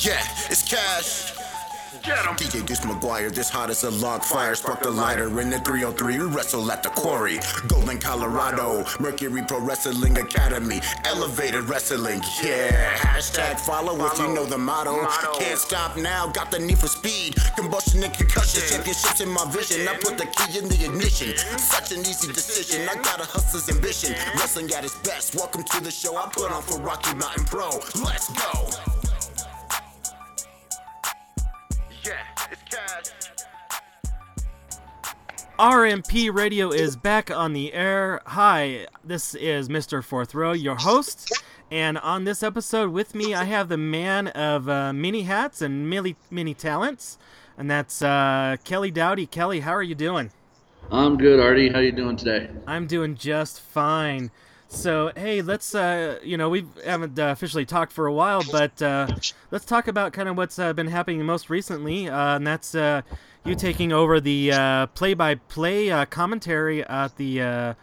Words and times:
Yeah, 0.00 0.24
it's 0.48 0.62
cash. 0.62 1.34
Get 2.02 2.18
him. 2.24 2.34
DJ 2.34 2.64
Deuce 2.66 2.80
McGuire, 2.80 3.32
this 3.32 3.50
hot 3.50 3.68
as 3.68 3.84
a 3.84 3.90
log 3.90 4.24
fire. 4.24 4.54
Spark 4.54 4.82
the 4.82 4.90
lighter 4.90 5.28
in 5.40 5.50
the 5.50 5.58
303. 5.58 6.18
We 6.18 6.24
wrestle 6.24 6.72
at 6.72 6.82
the 6.82 6.88
quarry. 6.88 7.38
Golden, 7.68 7.98
Colorado. 7.98 8.84
Mercury 8.98 9.42
Pro 9.46 9.60
Wrestling 9.60 10.16
Academy. 10.16 10.80
Elevated 11.04 11.64
wrestling. 11.64 12.22
Yeah. 12.42 12.94
Hashtag 12.96 13.60
follow 13.60 14.02
if 14.06 14.18
you 14.18 14.28
know 14.34 14.46
the 14.46 14.56
motto. 14.56 15.06
Can't 15.38 15.58
stop 15.58 15.98
now. 15.98 16.26
Got 16.28 16.50
the 16.50 16.58
need 16.58 16.78
for 16.78 16.88
speed. 16.88 17.36
Combustion 17.56 18.02
and 18.02 18.14
concussion. 18.14 18.62
Championships 18.66 19.20
in 19.20 19.28
my 19.28 19.44
vision. 19.50 19.86
I 19.86 19.98
put 19.98 20.16
the 20.16 20.26
key 20.26 20.58
in 20.58 20.68
the 20.68 20.86
ignition. 20.86 21.36
Such 21.58 21.92
an 21.92 22.00
easy 22.00 22.32
decision. 22.32 22.88
I 22.88 22.94
got 23.02 23.20
a 23.20 23.24
hustler's 23.24 23.68
ambition. 23.68 24.14
Wrestling 24.36 24.72
at 24.72 24.84
its 24.84 24.96
best. 25.00 25.34
Welcome 25.34 25.64
to 25.64 25.84
the 25.84 25.90
show 25.90 26.16
I 26.16 26.30
put 26.32 26.50
on 26.50 26.62
for 26.62 26.80
Rocky 26.80 27.14
Mountain 27.14 27.44
Pro. 27.44 27.68
Let's 28.02 28.32
go. 28.32 28.91
RMP 35.62 36.34
Radio 36.34 36.72
is 36.72 36.96
back 36.96 37.30
on 37.30 37.52
the 37.52 37.72
air. 37.72 38.20
Hi, 38.26 38.88
this 39.04 39.36
is 39.36 39.68
Mr. 39.68 40.02
Fourth 40.02 40.34
Row, 40.34 40.50
your 40.50 40.74
host. 40.74 41.40
And 41.70 41.98
on 41.98 42.24
this 42.24 42.42
episode 42.42 42.90
with 42.90 43.14
me, 43.14 43.32
I 43.32 43.44
have 43.44 43.68
the 43.68 43.76
man 43.76 44.26
of 44.26 44.68
uh, 44.68 44.92
many 44.92 45.22
hats 45.22 45.62
and 45.62 45.88
many, 45.88 46.16
many 46.32 46.52
talents. 46.52 47.16
And 47.56 47.70
that's 47.70 48.02
uh, 48.02 48.56
Kelly 48.64 48.90
Dowdy. 48.90 49.24
Kelly, 49.24 49.60
how 49.60 49.70
are 49.70 49.84
you 49.84 49.94
doing? 49.94 50.32
I'm 50.90 51.16
good, 51.16 51.38
Artie. 51.38 51.68
How 51.68 51.78
are 51.78 51.84
you 51.84 51.92
doing 51.92 52.16
today? 52.16 52.50
I'm 52.66 52.88
doing 52.88 53.14
just 53.14 53.60
fine. 53.60 54.32
So, 54.66 55.12
hey, 55.14 55.42
let's, 55.42 55.76
uh, 55.76 56.18
you 56.24 56.36
know, 56.36 56.48
we 56.48 56.66
haven't 56.84 57.16
uh, 57.16 57.26
officially 57.26 57.66
talked 57.66 57.92
for 57.92 58.06
a 58.06 58.12
while, 58.12 58.42
but 58.50 58.82
uh, 58.82 59.06
let's 59.52 59.64
talk 59.64 59.86
about 59.86 60.12
kind 60.12 60.28
of 60.28 60.36
what's 60.36 60.58
uh, 60.58 60.72
been 60.72 60.88
happening 60.88 61.24
most 61.24 61.50
recently. 61.50 62.08
Uh, 62.08 62.36
and 62.36 62.46
that's 62.46 62.74
uh, 62.74 63.02
you 63.44 63.54
taking 63.54 63.92
over 63.92 64.20
the 64.20 64.52
uh, 64.52 64.86
play 64.88 65.14
by 65.14 65.34
play 65.34 65.90
uh, 65.90 66.04
commentary 66.06 66.84
at 66.84 67.16
the 67.16 67.40
uh, 67.40 67.74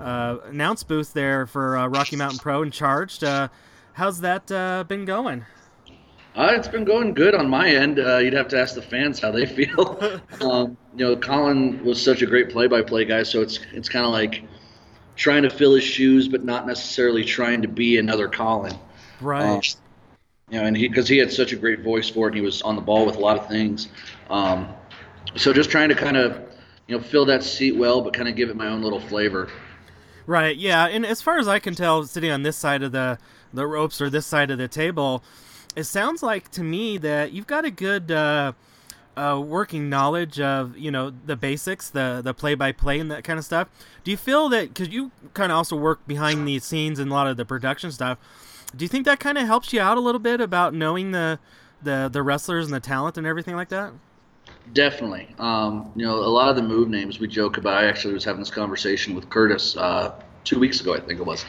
uh, 0.00 0.38
announce 0.44 0.82
booth 0.82 1.12
there 1.12 1.46
for 1.46 1.76
uh, 1.76 1.86
Rocky 1.86 2.16
Mountain 2.16 2.38
Pro 2.38 2.62
and 2.62 2.72
Charged. 2.72 3.24
Uh, 3.24 3.48
how's 3.94 4.20
that 4.20 4.50
uh, 4.50 4.84
been 4.84 5.04
going? 5.04 5.44
Uh, 6.34 6.52
it's 6.54 6.68
been 6.68 6.84
going 6.84 7.14
good 7.14 7.34
on 7.34 7.48
my 7.48 7.70
end. 7.70 7.98
Uh, 7.98 8.18
you'd 8.18 8.34
have 8.34 8.48
to 8.48 8.60
ask 8.60 8.74
the 8.74 8.82
fans 8.82 9.18
how 9.18 9.30
they 9.30 9.46
feel. 9.56 10.20
um, 10.42 10.76
you 10.94 11.04
know, 11.04 11.16
Colin 11.16 11.82
was 11.82 12.02
such 12.02 12.22
a 12.22 12.26
great 12.26 12.50
play-by-play 12.50 13.06
guy, 13.06 13.22
so 13.22 13.40
it's 13.40 13.60
it's 13.72 13.88
kind 13.88 14.04
of 14.04 14.12
like 14.12 14.42
trying 15.16 15.42
to 15.44 15.50
fill 15.50 15.74
his 15.74 15.84
shoes, 15.84 16.28
but 16.28 16.44
not 16.44 16.66
necessarily 16.66 17.24
trying 17.24 17.62
to 17.62 17.68
be 17.68 17.96
another 17.96 18.28
Colin. 18.28 18.74
Right. 19.22 19.42
Um, 19.46 19.62
you 20.50 20.60
know, 20.60 20.66
and 20.66 20.76
he 20.76 20.88
because 20.88 21.08
he 21.08 21.16
had 21.16 21.32
such 21.32 21.52
a 21.52 21.56
great 21.56 21.80
voice 21.80 22.08
for 22.10 22.26
it, 22.26 22.30
and 22.32 22.36
he 22.36 22.42
was 22.42 22.60
on 22.62 22.76
the 22.76 22.82
ball 22.82 23.06
with 23.06 23.16
a 23.16 23.20
lot 23.20 23.38
of 23.38 23.48
things. 23.48 23.88
Um, 24.28 24.68
so 25.34 25.52
just 25.52 25.70
trying 25.70 25.88
to 25.88 25.94
kind 25.94 26.16
of 26.16 26.40
you 26.86 26.96
know 26.96 27.02
fill 27.02 27.24
that 27.26 27.42
seat 27.42 27.76
well, 27.76 28.00
but 28.00 28.12
kind 28.12 28.28
of 28.28 28.36
give 28.36 28.48
it 28.48 28.56
my 28.56 28.68
own 28.68 28.82
little 28.82 29.00
flavor. 29.00 29.50
Right. 30.26 30.56
Yeah. 30.56 30.86
And 30.86 31.06
as 31.06 31.22
far 31.22 31.38
as 31.38 31.46
I 31.46 31.58
can 31.58 31.74
tell, 31.74 32.04
sitting 32.04 32.30
on 32.30 32.42
this 32.42 32.56
side 32.56 32.82
of 32.82 32.92
the 32.92 33.18
the 33.52 33.66
ropes 33.66 34.00
or 34.00 34.10
this 34.10 34.26
side 34.26 34.50
of 34.50 34.58
the 34.58 34.68
table, 34.68 35.22
it 35.76 35.84
sounds 35.84 36.22
like 36.22 36.50
to 36.52 36.62
me 36.62 36.98
that 36.98 37.32
you've 37.32 37.46
got 37.46 37.64
a 37.64 37.70
good 37.70 38.10
uh, 38.10 38.52
uh, 39.16 39.40
working 39.44 39.88
knowledge 39.88 40.40
of 40.40 40.76
you 40.76 40.90
know 40.90 41.10
the 41.10 41.36
basics, 41.36 41.88
the 41.88 42.20
the 42.22 42.34
play 42.34 42.54
by 42.54 42.72
play 42.72 42.98
and 42.98 43.10
that 43.10 43.24
kind 43.24 43.38
of 43.38 43.44
stuff. 43.44 43.68
Do 44.04 44.10
you 44.10 44.16
feel 44.16 44.48
that 44.50 44.68
because 44.74 44.88
you 44.88 45.10
kind 45.34 45.52
of 45.52 45.56
also 45.56 45.76
work 45.76 46.06
behind 46.06 46.46
the 46.46 46.58
scenes 46.58 46.98
and 46.98 47.10
a 47.10 47.14
lot 47.14 47.26
of 47.26 47.36
the 47.36 47.44
production 47.44 47.92
stuff? 47.92 48.18
Do 48.74 48.84
you 48.84 48.88
think 48.88 49.04
that 49.04 49.20
kind 49.20 49.38
of 49.38 49.46
helps 49.46 49.72
you 49.72 49.80
out 49.80 49.96
a 49.96 50.00
little 50.00 50.18
bit 50.18 50.40
about 50.40 50.74
knowing 50.74 51.12
the 51.12 51.38
the 51.82 52.08
the 52.12 52.22
wrestlers 52.22 52.66
and 52.66 52.74
the 52.74 52.80
talent 52.80 53.16
and 53.16 53.26
everything 53.26 53.54
like 53.54 53.68
that? 53.68 53.92
Definitely. 54.72 55.34
Um, 55.38 55.92
you 55.94 56.04
know, 56.04 56.16
a 56.16 56.26
lot 56.26 56.48
of 56.48 56.56
the 56.56 56.62
move 56.62 56.88
names 56.88 57.20
we 57.20 57.28
joke 57.28 57.56
about. 57.56 57.82
I 57.82 57.86
actually 57.86 58.14
was 58.14 58.24
having 58.24 58.40
this 58.40 58.50
conversation 58.50 59.14
with 59.14 59.28
Curtis 59.30 59.76
uh, 59.76 60.20
two 60.44 60.58
weeks 60.58 60.80
ago, 60.80 60.94
I 60.94 61.00
think 61.00 61.20
it 61.20 61.26
was. 61.26 61.44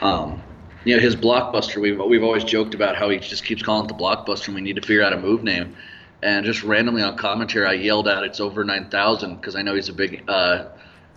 Um, 0.00 0.42
you 0.84 0.96
know, 0.96 1.02
his 1.02 1.16
blockbuster. 1.16 1.80
We've 1.80 1.98
we've 1.98 2.22
always 2.22 2.44
joked 2.44 2.74
about 2.74 2.96
how 2.96 3.10
he 3.10 3.18
just 3.18 3.44
keeps 3.44 3.62
calling 3.62 3.84
it 3.84 3.88
the 3.88 3.94
blockbuster, 3.94 4.46
and 4.46 4.54
we 4.54 4.60
need 4.62 4.76
to 4.76 4.82
figure 4.82 5.02
out 5.02 5.12
a 5.12 5.18
move 5.18 5.42
name. 5.42 5.76
And 6.22 6.44
just 6.44 6.62
randomly 6.62 7.02
on 7.02 7.16
commentary, 7.16 7.66
I 7.66 7.72
yelled 7.72 8.08
out, 8.08 8.24
"It's 8.24 8.40
over 8.40 8.64
9,000," 8.64 9.36
because 9.36 9.56
I 9.56 9.62
know 9.62 9.74
he's 9.74 9.88
a 9.88 9.92
big 9.92 10.24
uh, 10.28 10.66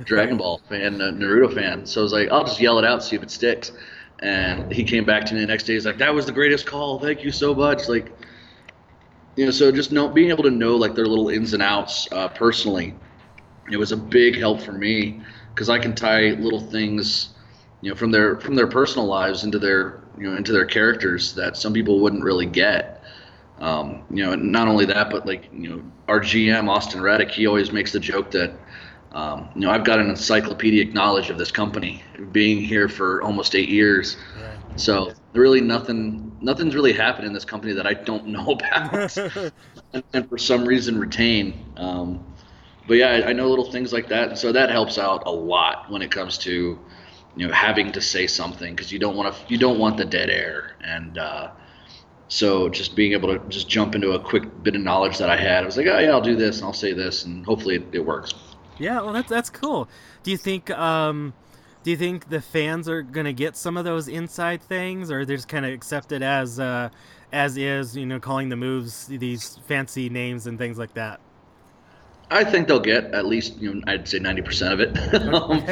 Dragon 0.04 0.38
Ball 0.38 0.62
fan, 0.70 1.02
uh, 1.02 1.12
Naruto 1.12 1.54
fan. 1.54 1.86
So 1.86 2.02
I 2.02 2.04
was 2.04 2.14
like, 2.14 2.30
"I'll 2.32 2.44
just 2.44 2.60
yell 2.60 2.80
it 2.80 2.86
out, 2.86 3.04
see 3.04 3.16
if 3.16 3.24
it 3.24 3.32
sticks." 3.32 3.72
And 4.20 4.72
he 4.72 4.84
came 4.84 5.06
back 5.06 5.26
to 5.26 5.34
me 5.34 5.42
the 5.42 5.48
next 5.48 5.64
day. 5.64 5.74
He's 5.74 5.86
like, 5.86 5.98
"That 5.98 6.14
was 6.14 6.26
the 6.26 6.32
greatest 6.32 6.66
call. 6.66 7.00
Thank 7.00 7.24
you 7.24 7.32
so 7.32 7.54
much." 7.54 7.88
Like, 7.88 8.12
you 9.36 9.46
know, 9.46 9.52
so 9.52 9.72
just 9.72 9.92
know 9.92 10.08
being 10.08 10.30
able 10.30 10.44
to 10.44 10.52
know 10.52 10.76
like 10.76 10.96
their 10.96 11.06
little 11.06 11.30
ins 11.30 11.54
and 11.54 11.64
outs 11.64 12.08
uh, 12.12 12.28
personally, 12.30 12.96
it 13.72 13.78
was 13.78 13.92
a 13.92 13.98
big 13.98 14.38
help 14.38 14.62
for 14.62 14.72
me 14.74 15.22
because 15.54 15.70
I 15.70 15.80
can 15.80 15.96
tie 15.96 16.32
little 16.32 16.60
things, 16.60 17.30
you 17.82 17.90
know, 17.90 17.96
from 17.96 18.12
their 18.12 18.40
from 18.40 18.56
their 18.56 18.68
personal 18.68 19.08
lives 19.08 19.44
into 19.44 19.60
their 19.60 20.04
you 20.18 20.30
know 20.30 20.38
into 20.38 20.52
their 20.52 20.66
characters 20.66 21.34
that 21.36 21.58
some 21.58 21.74
people 21.74 22.00
wouldn't 22.00 22.24
really 22.24 22.46
get. 22.46 23.04
Um, 23.60 24.04
you 24.10 24.24
know, 24.24 24.34
and 24.34 24.52
not 24.52 24.68
only 24.68 24.86
that, 24.86 25.10
but 25.10 25.26
like 25.26 25.50
you 25.54 25.70
know, 25.70 25.84
our 26.08 26.20
GM 26.20 26.68
Austin 26.70 27.02
Reddick, 27.02 27.32
he 27.32 27.48
always 27.48 27.72
makes 27.72 27.92
the 27.92 28.00
joke 28.00 28.32
that. 28.32 28.60
Um, 29.14 29.50
you 29.54 29.62
know, 29.62 29.70
I've 29.70 29.84
got 29.84 30.00
an 30.00 30.10
encyclopedic 30.10 30.96
knowledge 30.96 31.30
of 31.30 31.38
this 31.38 31.52
company, 31.52 32.02
being 32.32 32.60
here 32.60 32.90
for 32.90 33.22
almost 33.22 33.54
eight 33.54 33.70
years. 33.70 34.18
So 34.76 35.14
really 35.34 35.62
nothing 35.62 36.33
nothing's 36.44 36.76
really 36.76 36.94
happened 36.94 37.26
in 37.26 37.34
this 37.34 37.46
company 37.46 37.74
that 37.74 37.88
I 37.88 37.94
don't 37.94 38.28
know 38.28 38.52
about 38.52 39.18
and, 39.94 40.04
and 40.14 40.30
for 40.30 40.38
some 40.38 40.66
reason 40.66 41.00
retain. 41.00 41.66
Um, 41.78 42.26
but 42.88 42.96
yeah, 42.96 43.10
I, 43.10 43.30
I 43.30 43.34
know 43.34 43.48
little 43.48 43.72
things 43.72 43.94
like 43.94 44.10
that, 44.10 44.30
and 44.30 44.38
so 44.38 44.52
that 44.52 44.70
helps 44.70 44.98
out 44.98 45.24
a 45.26 45.32
lot 45.32 45.90
when 45.90 46.02
it 46.02 46.12
comes 46.12 46.38
to 46.40 46.78
you 47.36 47.48
know 47.48 47.54
having 47.54 47.92
to 47.94 48.02
say 48.02 48.28
something 48.28 48.76
because 48.76 48.92
you 48.92 49.00
don't 49.00 49.16
want 49.16 49.34
to 49.34 49.42
you 49.48 49.58
don't 49.58 49.80
want 49.80 49.98
the 49.98 50.06
dead 50.06 50.30
air 50.30 50.76
and 50.84 51.18
uh, 51.18 51.50
so 52.28 52.68
just 52.70 52.96
being 52.96 53.14
able 53.14 53.38
to 53.38 53.50
just 53.50 53.70
jump 53.70 53.96
into 53.96 54.12
a 54.12 54.20
quick 54.20 54.64
bit 54.64 54.76
of 54.76 54.82
knowledge 54.82 55.20
that 55.20 55.30
I 55.30 55.38
had, 55.38 55.64
I 55.64 55.66
was 55.66 55.78
like, 55.78 55.86
oh 55.86 56.00
yeah, 56.00 56.10
I'll 56.10 56.22
do 56.22 56.36
this 56.36 56.58
and 56.58 56.66
I'll 56.66 56.74
say 56.74 56.94
this 56.94 57.26
and 57.26 57.46
hopefully 57.46 57.76
it, 57.76 57.84
it 57.92 58.00
works. 58.00 58.34
Yeah, 58.80 59.02
well, 59.02 59.14
that's 59.14 59.30
that's 59.30 59.50
cool. 59.50 59.88
Do 60.24 60.32
you 60.32 60.38
think 60.38 60.72
um, 60.72 61.34
do 61.84 61.92
you 61.92 61.98
think 61.98 62.30
the 62.30 62.42
fans 62.42 62.88
are 62.88 63.02
gonna 63.02 63.34
get 63.34 63.56
some 63.58 63.78
of 63.78 63.86
those 63.86 64.08
inside 64.08 64.62
things, 64.62 65.12
or 65.12 65.26
they're 65.26 65.36
just 65.36 65.50
kind 65.50 65.66
of 65.66 65.74
accept 65.74 66.12
it 66.12 66.22
as 66.22 66.60
uh, 66.60 66.90
as 67.32 67.58
is? 67.58 67.96
You 67.96 68.06
know, 68.06 68.20
calling 68.20 68.50
the 68.50 68.56
moves 68.56 69.08
these 69.08 69.58
fancy 69.68 70.10
names 70.10 70.48
and 70.48 70.58
things 70.58 70.78
like 70.78 70.94
that. 70.94 71.20
I 72.32 72.44
think 72.44 72.68
they'll 72.68 72.80
get 72.80 73.14
at 73.14 73.26
least 73.26 73.58
you 73.58 73.76
know 73.76 73.82
I'd 73.86 74.08
say 74.08 74.20
ninety 74.20 74.42
percent 74.42 74.74
of 74.74 74.80
it. 74.80 75.14
um, 75.34 75.64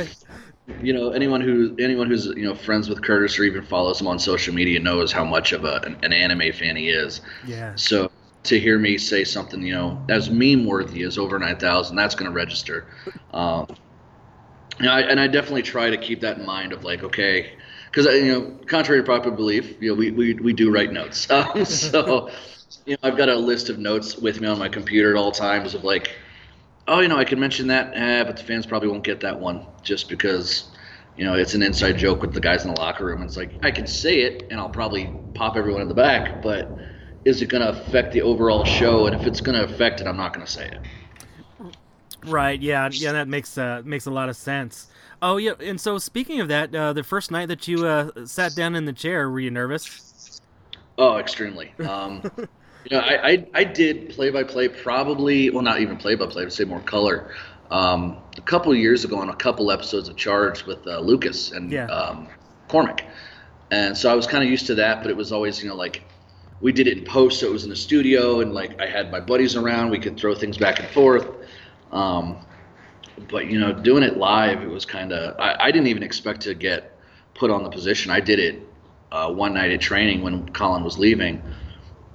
you 0.81 0.93
know 0.93 1.11
anyone 1.11 1.41
who 1.41 1.75
anyone 1.79 2.07
who's 2.07 2.25
you 2.25 2.43
know 2.43 2.55
friends 2.55 2.89
with 2.89 3.01
Curtis 3.01 3.39
or 3.39 3.43
even 3.43 3.63
follows 3.63 3.99
him 3.99 4.07
on 4.07 4.19
social 4.19 4.53
media 4.53 4.79
knows 4.79 5.11
how 5.11 5.23
much 5.23 5.53
of 5.53 5.63
a, 5.63 5.81
an, 5.85 5.97
an 6.03 6.13
anime 6.13 6.51
fan 6.51 6.75
he 6.75 6.89
is. 6.89 7.21
Yeah. 7.45 7.73
So 7.75 8.11
to 8.43 8.59
hear 8.59 8.77
me 8.77 8.97
say 8.97 9.23
something 9.23 9.61
you 9.61 9.73
know 9.73 10.03
as 10.09 10.29
meme 10.29 10.65
worthy 10.65 11.03
as 11.03 11.17
over 11.17 11.39
nine 11.39 11.57
thousand, 11.57 11.95
that's 11.95 12.15
going 12.15 12.29
to 12.29 12.35
register. 12.35 12.85
Um, 13.33 13.67
you 14.79 14.85
know, 14.85 14.91
I, 14.91 15.01
and 15.01 15.19
I 15.19 15.27
definitely 15.27 15.63
try 15.63 15.89
to 15.89 15.97
keep 15.97 16.21
that 16.21 16.37
in 16.37 16.45
mind 16.45 16.73
of 16.73 16.83
like 16.83 17.03
okay, 17.03 17.53
because 17.85 18.05
you 18.05 18.31
know 18.31 18.59
contrary 18.67 19.01
to 19.01 19.05
popular 19.05 19.35
belief, 19.35 19.81
you 19.81 19.89
know 19.89 19.95
we 19.95 20.11
we, 20.11 20.33
we 20.35 20.53
do 20.53 20.71
write 20.71 20.91
notes. 20.91 21.27
Um, 21.31 21.65
so 21.65 22.29
you 22.85 22.93
know 22.93 23.09
I've 23.09 23.17
got 23.17 23.29
a 23.29 23.35
list 23.35 23.69
of 23.69 23.77
notes 23.79 24.17
with 24.17 24.41
me 24.41 24.47
on 24.47 24.57
my 24.59 24.69
computer 24.69 25.11
at 25.11 25.17
all 25.17 25.31
times 25.31 25.73
of 25.75 25.83
like 25.83 26.11
oh, 26.87 26.99
you 26.99 27.07
know, 27.07 27.17
I 27.17 27.23
can 27.23 27.39
mention 27.39 27.67
that, 27.67 27.93
eh, 27.95 28.23
but 28.23 28.37
the 28.37 28.43
fans 28.43 28.65
probably 28.65 28.89
won't 28.89 29.03
get 29.03 29.21
that 29.21 29.39
one 29.39 29.65
just 29.81 30.09
because, 30.09 30.69
you 31.15 31.23
know, 31.23 31.35
it's 31.35 31.53
an 31.53 31.63
inside 31.63 31.97
joke 31.97 32.21
with 32.21 32.33
the 32.33 32.41
guys 32.41 32.65
in 32.65 32.73
the 32.73 32.79
locker 32.79 33.05
room. 33.05 33.21
It's 33.21 33.37
like, 33.37 33.57
I 33.63 33.71
can 33.71 33.87
say 33.87 34.21
it 34.21 34.47
and 34.51 34.59
I'll 34.59 34.69
probably 34.69 35.13
pop 35.33 35.55
everyone 35.55 35.81
in 35.81 35.87
the 35.87 35.93
back, 35.93 36.41
but 36.41 36.77
is 37.23 37.41
it 37.41 37.47
going 37.47 37.61
to 37.61 37.69
affect 37.69 38.11
the 38.13 38.21
overall 38.21 38.65
show? 38.65 39.05
And 39.05 39.15
if 39.15 39.25
it's 39.27 39.41
going 39.41 39.57
to 39.57 39.63
affect 39.63 40.01
it, 40.01 40.07
I'm 40.07 40.17
not 40.17 40.33
going 40.33 40.45
to 40.45 40.51
say 40.51 40.65
it. 40.67 40.79
Right. 42.23 42.61
Yeah. 42.61 42.89
Yeah. 42.91 43.13
That 43.13 43.27
makes 43.27 43.57
uh, 43.57 43.81
makes 43.85 44.05
a 44.05 44.11
lot 44.11 44.29
of 44.29 44.35
sense. 44.35 44.87
Oh 45.21 45.37
yeah. 45.37 45.53
And 45.59 45.79
so 45.79 45.97
speaking 45.97 46.39
of 46.39 46.47
that, 46.49 46.73
uh, 46.75 46.93
the 46.93 47.03
first 47.03 47.31
night 47.31 47.47
that 47.47 47.67
you 47.67 47.85
uh, 47.85 48.25
sat 48.25 48.55
down 48.55 48.75
in 48.75 48.85
the 48.85 48.93
chair, 48.93 49.29
were 49.29 49.39
you 49.39 49.51
nervous? 49.51 50.01
Oh, 50.97 51.17
extremely. 51.17 51.73
Um, 51.83 52.25
you 52.37 52.97
know, 52.97 52.99
I, 52.99 53.29
I, 53.31 53.47
I 53.53 53.63
did 53.63 54.09
play 54.09 54.29
by 54.29 54.43
play 54.43 54.67
probably, 54.67 55.49
well, 55.49 55.63
not 55.63 55.79
even 55.81 55.97
play 55.97 56.15
by 56.15 56.27
play, 56.27 56.45
to 56.45 56.51
say 56.51 56.63
more 56.63 56.81
color, 56.81 57.33
um, 57.71 58.17
a 58.37 58.41
couple 58.41 58.71
of 58.71 58.77
years 58.77 59.03
ago 59.05 59.17
on 59.17 59.29
a 59.29 59.35
couple 59.35 59.71
episodes 59.71 60.09
of 60.09 60.17
Charge 60.17 60.65
with 60.65 60.85
uh, 60.87 60.99
Lucas 60.99 61.51
and 61.51 61.71
Yeah. 61.71 61.85
um, 61.87 62.27
Cormac. 62.67 63.05
And 63.71 63.97
so 63.97 64.11
I 64.11 64.15
was 64.15 64.27
kind 64.27 64.43
of 64.43 64.49
used 64.49 64.67
to 64.67 64.75
that, 64.75 65.01
but 65.01 65.09
it 65.09 65.17
was 65.17 65.31
always, 65.31 65.61
you 65.63 65.69
know, 65.69 65.75
like 65.75 66.03
we 66.59 66.71
did 66.71 66.87
it 66.87 66.97
in 66.99 67.05
post, 67.05 67.39
so 67.39 67.47
it 67.47 67.53
was 67.53 67.63
in 67.63 67.69
the 67.69 67.75
studio, 67.75 68.41
and 68.41 68.53
like 68.53 68.79
I 68.79 68.85
had 68.85 69.11
my 69.11 69.19
buddies 69.19 69.55
around, 69.55 69.89
we 69.89 69.99
could 69.99 70.17
throw 70.17 70.35
things 70.35 70.57
back 70.57 70.79
and 70.79 70.87
forth. 70.89 71.27
Um, 71.91 72.45
but 73.29 73.47
you 73.47 73.59
know, 73.59 73.73
doing 73.73 74.03
it 74.03 74.17
live, 74.17 74.61
it 74.61 74.69
was 74.69 74.85
kind 74.85 75.11
of 75.11 75.39
I, 75.39 75.55
I 75.59 75.71
didn't 75.71 75.87
even 75.87 76.03
expect 76.03 76.41
to 76.41 76.53
get 76.53 76.99
put 77.33 77.51
on 77.51 77.63
the 77.63 77.69
position. 77.69 78.11
I 78.11 78.19
did 78.19 78.39
it 78.39 78.67
uh, 79.11 79.31
one 79.31 79.53
night 79.53 79.71
at 79.71 79.81
training 79.81 80.21
when 80.21 80.49
Colin 80.49 80.83
was 80.83 80.97
leaving, 80.97 81.41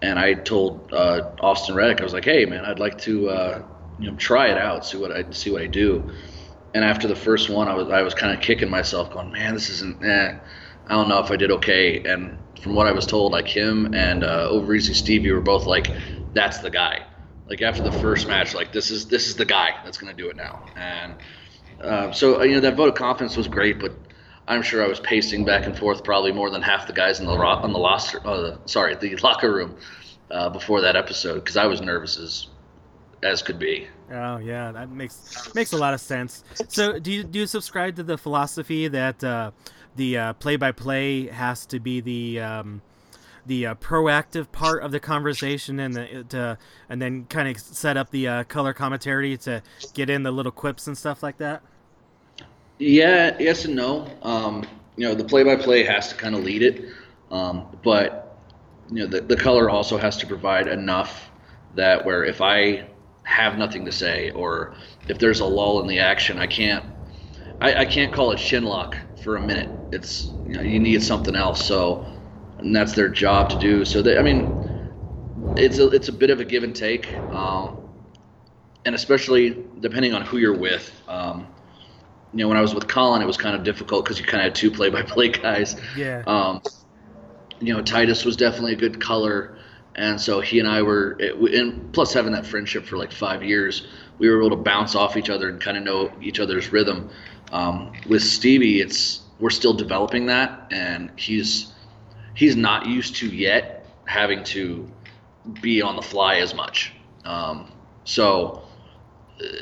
and 0.02 0.18
I 0.18 0.34
told 0.34 0.92
uh, 0.92 1.32
Austin 1.40 1.74
Reddick, 1.74 2.00
I 2.00 2.04
was 2.04 2.12
like, 2.12 2.24
"Hey, 2.24 2.44
man, 2.46 2.64
I'd 2.64 2.78
like 2.78 2.98
to 3.02 3.28
uh, 3.28 3.62
you 3.98 4.10
know 4.10 4.16
try 4.16 4.48
it 4.48 4.58
out, 4.58 4.86
see 4.86 4.98
what 4.98 5.12
I 5.12 5.30
see 5.30 5.50
what 5.50 5.62
I 5.62 5.66
do." 5.66 6.10
And 6.74 6.84
after 6.84 7.08
the 7.08 7.16
first 7.16 7.48
one, 7.48 7.68
I 7.68 7.74
was 7.74 7.88
I 7.88 8.02
was 8.02 8.14
kind 8.14 8.34
of 8.34 8.40
kicking 8.42 8.70
myself, 8.70 9.10
going, 9.12 9.30
"Man, 9.32 9.54
this 9.54 9.68
isn't. 9.70 10.04
Eh, 10.04 10.38
I 10.88 10.94
don't 10.94 11.08
know 11.08 11.20
if 11.20 11.30
I 11.30 11.36
did 11.36 11.50
okay." 11.52 12.02
And 12.04 12.38
from 12.60 12.74
what 12.74 12.86
I 12.86 12.92
was 12.92 13.06
told, 13.06 13.32
like 13.32 13.48
him 13.48 13.94
and 13.94 14.24
uh, 14.24 14.48
Over 14.48 14.74
Easy 14.74 14.94
Stevie 14.94 15.30
were 15.30 15.40
both 15.40 15.66
like, 15.66 15.92
"That's 16.32 16.58
the 16.58 16.70
guy." 16.70 17.02
Like 17.48 17.62
after 17.62 17.82
the 17.82 17.92
first 17.92 18.26
match, 18.26 18.54
like 18.54 18.72
this 18.72 18.90
is 18.90 19.06
this 19.06 19.28
is 19.28 19.36
the 19.36 19.44
guy 19.44 19.76
that's 19.84 19.98
gonna 19.98 20.14
do 20.14 20.28
it 20.28 20.36
now. 20.36 20.64
And 20.76 21.14
uh, 21.80 22.12
so 22.12 22.42
you 22.42 22.54
know 22.54 22.60
that 22.60 22.76
vote 22.76 22.88
of 22.88 22.94
confidence 22.94 23.36
was 23.36 23.46
great, 23.46 23.78
but 23.78 23.92
I'm 24.48 24.62
sure 24.62 24.82
I 24.82 24.88
was 24.88 25.00
pacing 25.00 25.44
back 25.44 25.66
and 25.66 25.76
forth 25.76 26.02
probably 26.02 26.32
more 26.32 26.50
than 26.50 26.62
half 26.62 26.86
the 26.86 26.92
guys 26.92 27.20
in 27.20 27.26
the 27.26 27.36
ro- 27.36 27.48
on 27.48 27.72
the 27.72 27.78
locker, 27.78 28.20
uh, 28.24 28.56
sorry, 28.66 28.94
the 28.96 29.16
locker 29.22 29.52
room 29.52 29.76
uh, 30.30 30.50
before 30.50 30.80
that 30.80 30.96
episode 30.96 31.36
because 31.36 31.56
I 31.56 31.66
was 31.66 31.80
nervous 31.80 32.18
as 32.18 32.48
as 33.22 33.42
could 33.42 33.58
be. 33.58 33.86
Oh 34.10 34.38
yeah, 34.38 34.72
that 34.72 34.90
makes 34.90 35.54
makes 35.54 35.72
a 35.72 35.76
lot 35.76 35.94
of 35.94 36.00
sense. 36.00 36.42
So 36.68 36.98
do 36.98 37.12
you 37.12 37.22
do 37.22 37.40
you 37.40 37.46
subscribe 37.46 37.96
to 37.96 38.02
the 38.02 38.18
philosophy 38.18 38.88
that 38.88 39.22
uh, 39.22 39.52
the 39.94 40.34
play 40.40 40.56
by 40.56 40.72
play 40.72 41.28
has 41.28 41.64
to 41.66 41.78
be 41.78 42.00
the 42.00 42.40
um, 42.40 42.82
the 43.46 43.66
uh, 43.66 43.74
proactive 43.76 44.50
part 44.52 44.82
of 44.82 44.92
the 44.92 45.00
conversation 45.00 45.80
and 45.80 45.94
the 45.94 46.24
to, 46.30 46.58
and 46.88 47.00
then 47.00 47.24
kind 47.26 47.48
of 47.48 47.60
set 47.60 47.96
up 47.96 48.10
the 48.10 48.28
uh, 48.28 48.44
color 48.44 48.72
commentary 48.72 49.36
to 49.38 49.62
get 49.94 50.10
in 50.10 50.22
the 50.22 50.30
little 50.30 50.52
quips 50.52 50.86
and 50.86 50.96
stuff 50.96 51.22
like 51.22 51.38
that? 51.38 51.62
Yeah, 52.78 53.36
yes 53.38 53.64
and 53.64 53.74
no. 53.74 54.10
Um, 54.22 54.66
you 54.96 55.06
know, 55.06 55.14
the 55.14 55.24
play-by-play 55.24 55.84
has 55.84 56.08
to 56.08 56.14
kind 56.14 56.34
of 56.34 56.44
lead 56.44 56.62
it, 56.62 56.84
um, 57.30 57.66
but 57.82 58.38
you 58.90 59.00
know, 59.00 59.06
the, 59.06 59.20
the 59.20 59.36
color 59.36 59.68
also 59.68 59.98
has 59.98 60.16
to 60.18 60.26
provide 60.26 60.68
enough 60.68 61.30
that 61.74 62.04
where 62.04 62.24
if 62.24 62.40
I 62.40 62.86
have 63.24 63.58
nothing 63.58 63.84
to 63.84 63.92
say 63.92 64.30
or 64.30 64.74
if 65.08 65.18
there's 65.18 65.40
a 65.40 65.44
lull 65.44 65.80
in 65.80 65.86
the 65.86 65.98
action, 65.98 66.38
I 66.38 66.46
can't 66.46 66.84
I, 67.60 67.80
I 67.80 67.84
can't 67.84 68.12
call 68.12 68.32
it 68.32 68.36
chin 68.36 68.64
lock 68.64 68.96
for 69.22 69.36
a 69.36 69.40
minute. 69.40 69.70
It's 69.92 70.26
you, 70.46 70.54
know, 70.54 70.60
you 70.62 70.78
need 70.78 71.02
something 71.02 71.34
else. 71.34 71.64
So, 71.64 72.06
and 72.66 72.74
that's 72.74 72.94
their 72.94 73.08
job 73.08 73.50
to 73.50 73.58
do. 73.58 73.84
So 73.84 74.02
they, 74.02 74.18
I 74.18 74.22
mean, 74.22 74.52
it's 75.56 75.78
a 75.78 75.88
it's 75.88 76.08
a 76.08 76.12
bit 76.12 76.30
of 76.30 76.40
a 76.40 76.44
give 76.44 76.64
and 76.64 76.74
take, 76.74 77.08
um, 77.32 77.76
and 78.84 78.94
especially 78.94 79.64
depending 79.80 80.12
on 80.12 80.22
who 80.22 80.38
you're 80.38 80.56
with. 80.56 80.92
Um, 81.08 81.46
you 82.32 82.40
know, 82.40 82.48
when 82.48 82.56
I 82.56 82.60
was 82.60 82.74
with 82.74 82.88
Colin, 82.88 83.22
it 83.22 83.26
was 83.26 83.36
kind 83.36 83.56
of 83.56 83.62
difficult 83.62 84.04
because 84.04 84.18
you 84.18 84.26
kind 84.26 84.40
of 84.40 84.44
had 84.44 84.54
two 84.54 84.70
play-by-play 84.78 85.28
guys. 85.30 85.76
Yeah. 85.96 86.22
Um, 86.26 86.60
you 87.60 87.72
know, 87.72 87.80
Titus 87.80 88.24
was 88.24 88.36
definitely 88.36 88.74
a 88.74 88.76
good 88.76 89.00
color, 89.00 89.56
and 89.94 90.20
so 90.20 90.40
he 90.40 90.58
and 90.58 90.68
I 90.68 90.82
were, 90.82 91.12
and 91.12 91.90
plus 91.94 92.12
having 92.12 92.32
that 92.32 92.44
friendship 92.44 92.84
for 92.84 92.98
like 92.98 93.12
five 93.12 93.42
years, 93.42 93.86
we 94.18 94.28
were 94.28 94.38
able 94.40 94.50
to 94.50 94.62
bounce 94.62 94.94
off 94.94 95.16
each 95.16 95.30
other 95.30 95.48
and 95.48 95.60
kind 95.60 95.78
of 95.78 95.84
know 95.84 96.12
each 96.20 96.40
other's 96.40 96.72
rhythm. 96.72 97.10
Um, 97.52 97.92
with 98.08 98.22
Stevie, 98.22 98.80
it's 98.80 99.22
we're 99.38 99.50
still 99.50 99.72
developing 99.72 100.26
that, 100.26 100.66
and 100.70 101.12
he's 101.16 101.72
he's 102.36 102.54
not 102.54 102.86
used 102.86 103.16
to 103.16 103.26
yet 103.26 103.84
having 104.04 104.44
to 104.44 104.88
be 105.60 105.82
on 105.82 105.96
the 105.96 106.02
fly 106.02 106.36
as 106.36 106.54
much. 106.54 106.92
Um, 107.24 107.72
so 108.04 108.62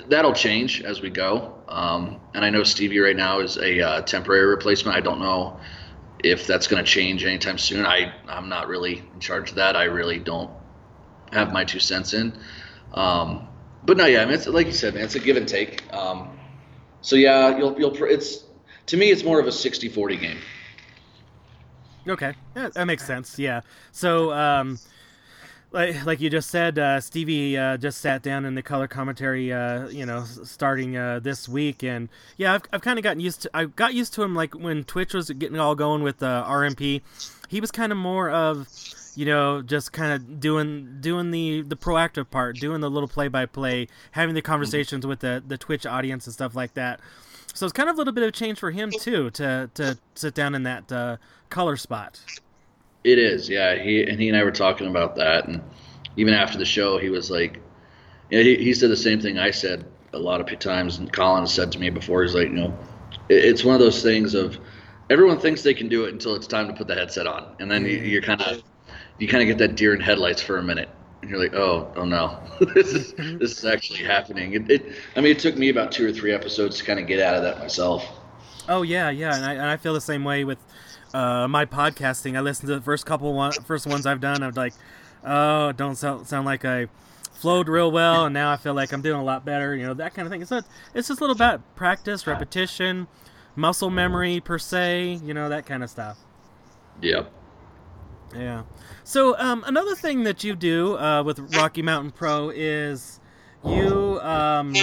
that'll 0.08 0.34
change 0.34 0.82
as 0.82 1.00
we 1.00 1.08
go. 1.08 1.54
Um, 1.68 2.20
and 2.34 2.44
I 2.44 2.50
know 2.50 2.62
Stevie 2.64 2.98
right 2.98 3.16
now 3.16 3.40
is 3.40 3.56
a 3.56 3.80
uh, 3.80 4.00
temporary 4.02 4.46
replacement. 4.46 4.96
I 4.96 5.00
don't 5.00 5.20
know 5.20 5.58
if 6.22 6.46
that's 6.46 6.66
going 6.66 6.84
to 6.84 6.90
change 6.90 7.24
anytime 7.24 7.58
soon. 7.58 7.86
I 7.86 8.12
I'm 8.28 8.48
not 8.48 8.68
really 8.68 9.02
in 9.14 9.20
charge 9.20 9.50
of 9.50 9.56
that. 9.56 9.76
I 9.76 9.84
really 9.84 10.18
don't 10.18 10.50
have 11.32 11.52
my 11.52 11.64
two 11.64 11.80
cents 11.80 12.12
in. 12.12 12.36
Um, 12.92 13.48
but 13.84 13.96
no, 13.96 14.06
yeah, 14.06 14.22
I 14.22 14.24
mean, 14.24 14.34
it's 14.34 14.46
like 14.46 14.66
you 14.66 14.72
said, 14.72 14.94
man, 14.94 15.04
it's 15.04 15.14
a 15.14 15.20
give 15.20 15.36
and 15.36 15.48
take. 15.48 15.82
Um, 15.92 16.38
so 17.00 17.16
yeah, 17.16 17.56
you'll 17.56 17.78
you'll 17.78 17.94
it's 18.04 18.44
to 18.86 18.96
me 18.96 19.10
it's 19.10 19.24
more 19.24 19.40
of 19.40 19.46
a 19.46 19.50
60-40 19.50 20.20
game. 20.20 20.38
Okay, 22.06 22.34
yeah, 22.54 22.68
that 22.70 22.84
makes 22.86 23.06
sense. 23.06 23.38
Yeah. 23.38 23.62
So 23.92 24.32
um, 24.32 24.78
like 25.74 26.06
like 26.06 26.20
you 26.20 26.30
just 26.30 26.50
said, 26.50 26.78
uh, 26.78 27.00
Stevie 27.00 27.58
uh, 27.58 27.76
just 27.76 28.00
sat 28.00 28.22
down 28.22 28.44
in 28.44 28.54
the 28.54 28.62
color 28.62 28.86
commentary, 28.86 29.52
uh, 29.52 29.88
you 29.88 30.06
know, 30.06 30.24
starting 30.24 30.96
uh, 30.96 31.18
this 31.20 31.48
week, 31.48 31.82
and 31.82 32.08
yeah, 32.36 32.54
I've, 32.54 32.62
I've 32.72 32.80
kind 32.80 32.98
of 32.98 33.02
gotten 33.02 33.20
used 33.20 33.42
to. 33.42 33.50
I 33.52 33.64
got 33.64 33.92
used 33.92 34.14
to 34.14 34.22
him 34.22 34.34
like 34.34 34.54
when 34.54 34.84
Twitch 34.84 35.12
was 35.12 35.30
getting 35.30 35.58
all 35.58 35.74
going 35.74 36.02
with 36.02 36.22
uh, 36.22 36.44
RMP. 36.46 37.02
He 37.48 37.60
was 37.60 37.70
kind 37.70 37.92
of 37.92 37.98
more 37.98 38.30
of, 38.30 38.68
you 39.14 39.26
know, 39.26 39.62
just 39.62 39.92
kind 39.92 40.12
of 40.12 40.40
doing 40.40 40.98
doing 41.00 41.32
the 41.32 41.62
the 41.62 41.76
proactive 41.76 42.30
part, 42.30 42.56
doing 42.56 42.80
the 42.80 42.90
little 42.90 43.08
play 43.08 43.26
by 43.26 43.44
play, 43.44 43.88
having 44.12 44.36
the 44.36 44.42
conversations 44.42 45.04
with 45.04 45.20
the 45.20 45.42
the 45.46 45.58
Twitch 45.58 45.86
audience 45.86 46.26
and 46.26 46.34
stuff 46.34 46.54
like 46.54 46.74
that. 46.74 47.00
So 47.52 47.66
it's 47.66 47.72
kind 47.72 47.88
of 47.88 47.96
a 47.96 47.98
little 47.98 48.12
bit 48.12 48.24
of 48.24 48.32
change 48.32 48.58
for 48.60 48.70
him 48.70 48.90
too 48.90 49.30
to 49.30 49.70
to 49.74 49.98
sit 50.14 50.34
down 50.34 50.54
in 50.54 50.62
that 50.62 50.90
uh, 50.92 51.16
color 51.54 51.76
spot. 51.76 52.20
It 53.04 53.18
is, 53.18 53.48
yeah. 53.48 53.76
He 53.76 54.02
and 54.02 54.18
he 54.20 54.28
and 54.28 54.36
I 54.36 54.42
were 54.42 54.50
talking 54.50 54.88
about 54.88 55.14
that, 55.16 55.46
and 55.46 55.62
even 56.16 56.34
after 56.34 56.58
the 56.58 56.64
show, 56.64 56.98
he 56.98 57.10
was 57.10 57.30
like, 57.30 57.60
yeah, 58.30 58.42
he, 58.42 58.56
he 58.56 58.74
said 58.74 58.90
the 58.90 58.96
same 58.96 59.20
thing 59.20 59.38
I 59.38 59.52
said 59.52 59.84
a 60.12 60.18
lot 60.18 60.40
of 60.40 60.58
times, 60.58 60.98
and 60.98 61.12
Colin 61.12 61.46
said 61.46 61.70
to 61.72 61.78
me 61.78 61.90
before. 61.90 62.22
He's 62.22 62.34
like, 62.34 62.48
you 62.48 62.54
know, 62.54 62.78
it, 63.28 63.44
it's 63.44 63.62
one 63.62 63.74
of 63.74 63.80
those 63.80 64.02
things 64.02 64.34
of 64.34 64.58
everyone 65.10 65.38
thinks 65.38 65.62
they 65.62 65.74
can 65.74 65.88
do 65.88 66.04
it 66.06 66.12
until 66.12 66.34
it's 66.34 66.48
time 66.48 66.66
to 66.66 66.74
put 66.74 66.88
the 66.88 66.94
headset 66.94 67.28
on, 67.28 67.54
and 67.60 67.70
then 67.70 67.84
you, 67.84 67.98
you're 67.98 68.22
kind 68.22 68.42
of 68.42 68.62
you 69.18 69.28
kind 69.28 69.42
of 69.42 69.46
get 69.46 69.58
that 69.58 69.76
deer 69.76 69.94
in 69.94 70.00
headlights 70.00 70.42
for 70.42 70.58
a 70.58 70.62
minute, 70.62 70.88
and 71.22 71.30
you're 71.30 71.38
like, 71.38 71.54
oh, 71.54 71.92
oh 71.94 72.04
no, 72.04 72.40
this 72.74 72.92
is 72.94 73.14
this 73.38 73.58
is 73.58 73.64
actually 73.64 74.02
happening. 74.02 74.54
It, 74.54 74.70
it, 74.70 74.92
I 75.14 75.20
mean, 75.20 75.30
it 75.30 75.38
took 75.38 75.56
me 75.56 75.68
about 75.68 75.92
two 75.92 76.08
or 76.08 76.12
three 76.12 76.32
episodes 76.32 76.78
to 76.78 76.84
kind 76.84 76.98
of 76.98 77.06
get 77.06 77.20
out 77.20 77.36
of 77.36 77.42
that 77.42 77.60
myself. 77.60 78.23
Oh 78.68 78.82
yeah, 78.82 79.10
yeah, 79.10 79.34
and 79.34 79.44
I, 79.44 79.52
and 79.52 79.62
I 79.62 79.76
feel 79.76 79.94
the 79.94 80.00
same 80.00 80.24
way 80.24 80.44
with 80.44 80.58
uh, 81.12 81.46
my 81.48 81.66
podcasting. 81.66 82.36
I 82.36 82.40
listened 82.40 82.68
to 82.68 82.74
the 82.74 82.80
first 82.80 83.06
couple 83.06 83.32
one, 83.34 83.52
first 83.52 83.86
ones 83.86 84.06
I've 84.06 84.20
done. 84.20 84.42
I 84.42 84.46
was 84.46 84.56
like, 84.56 84.72
oh, 85.24 85.72
don't 85.72 85.96
sound, 85.96 86.26
sound 86.26 86.46
like 86.46 86.64
I 86.64 86.88
flowed 87.32 87.68
real 87.68 87.90
well, 87.90 88.24
and 88.24 88.32
now 88.32 88.50
I 88.50 88.56
feel 88.56 88.74
like 88.74 88.92
I'm 88.92 89.02
doing 89.02 89.20
a 89.20 89.24
lot 89.24 89.44
better. 89.44 89.76
You 89.76 89.86
know 89.86 89.94
that 89.94 90.14
kind 90.14 90.26
of 90.26 90.32
thing. 90.32 90.42
It's 90.42 90.52
a, 90.52 90.64
it's 90.94 91.08
just 91.08 91.20
a 91.20 91.24
little 91.24 91.36
bit 91.36 91.60
practice, 91.76 92.26
repetition, 92.26 93.06
muscle 93.54 93.90
memory 93.90 94.40
per 94.40 94.58
se. 94.58 95.20
You 95.22 95.34
know 95.34 95.48
that 95.50 95.66
kind 95.66 95.82
of 95.84 95.90
stuff. 95.90 96.18
Yeah. 97.02 97.24
Yeah. 98.34 98.62
So 99.04 99.38
um, 99.38 99.62
another 99.66 99.94
thing 99.94 100.24
that 100.24 100.42
you 100.42 100.56
do 100.56 100.96
uh, 100.96 101.22
with 101.22 101.38
Rocky 101.54 101.82
Mountain 101.82 102.12
Pro 102.12 102.48
is 102.48 103.20
you 103.64 104.20
um, 104.20 104.74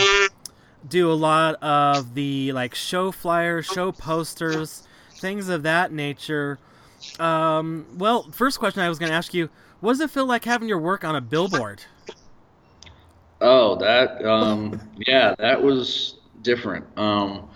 do 0.88 1.12
a 1.12 1.14
lot 1.14 1.62
of 1.64 2.14
the 2.14 2.52
like 2.54 2.76
show 2.76 3.12
flyers, 3.12 3.66
show 3.66 3.92
posters 3.92 4.88
things 5.22 5.48
of 5.48 5.64
that 5.64 5.94
nature. 5.94 6.60
Um, 7.20 7.86
well, 7.98 8.30
first 8.32 8.60
question 8.60 8.82
I 8.82 8.90
was 8.90 9.00
going 9.00 9.10
to 9.10 9.16
ask 9.16 9.34
you: 9.34 9.50
What 9.80 9.94
does 9.94 10.02
it 10.02 10.10
feel 10.10 10.26
like 10.26 10.44
having 10.44 10.68
your 10.68 10.80
work 10.80 11.06
on 11.06 11.16
a 11.16 11.22
billboard? 11.22 11.84
Oh, 13.40 13.76
that 13.78 14.24
um, 14.26 14.80
yeah, 15.08 15.36
that 15.40 15.62
was 15.62 16.18
different. 16.42 16.86
Um, 16.98 17.50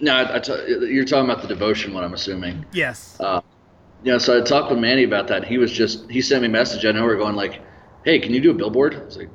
no, 0.00 0.14
I, 0.14 0.36
I 0.36 0.38
t- 0.40 0.52
you're 0.88 1.04
talking 1.04 1.30
about 1.30 1.42
the 1.42 1.48
devotion 1.48 1.94
one, 1.94 2.04
I'm 2.04 2.14
assuming. 2.14 2.64
Yes. 2.72 3.16
Uh, 3.20 3.40
yeah, 4.04 4.18
so 4.18 4.40
I 4.40 4.44
talked 4.44 4.70
with 4.70 4.80
Manny 4.80 5.04
about 5.04 5.28
that. 5.28 5.44
he 5.44 5.58
was 5.58 5.72
just 5.72 6.10
he 6.10 6.20
sent 6.20 6.42
me 6.42 6.48
a 6.48 6.50
message. 6.50 6.84
I 6.84 6.92
know 6.92 7.04
we're 7.04 7.16
going 7.16 7.36
like, 7.36 7.62
"Hey, 8.04 8.18
can 8.18 8.34
you 8.34 8.40
do 8.40 8.50
a 8.50 8.54
billboard?" 8.54 8.94
I 8.94 9.04
was 9.04 9.16
like, 9.16 9.30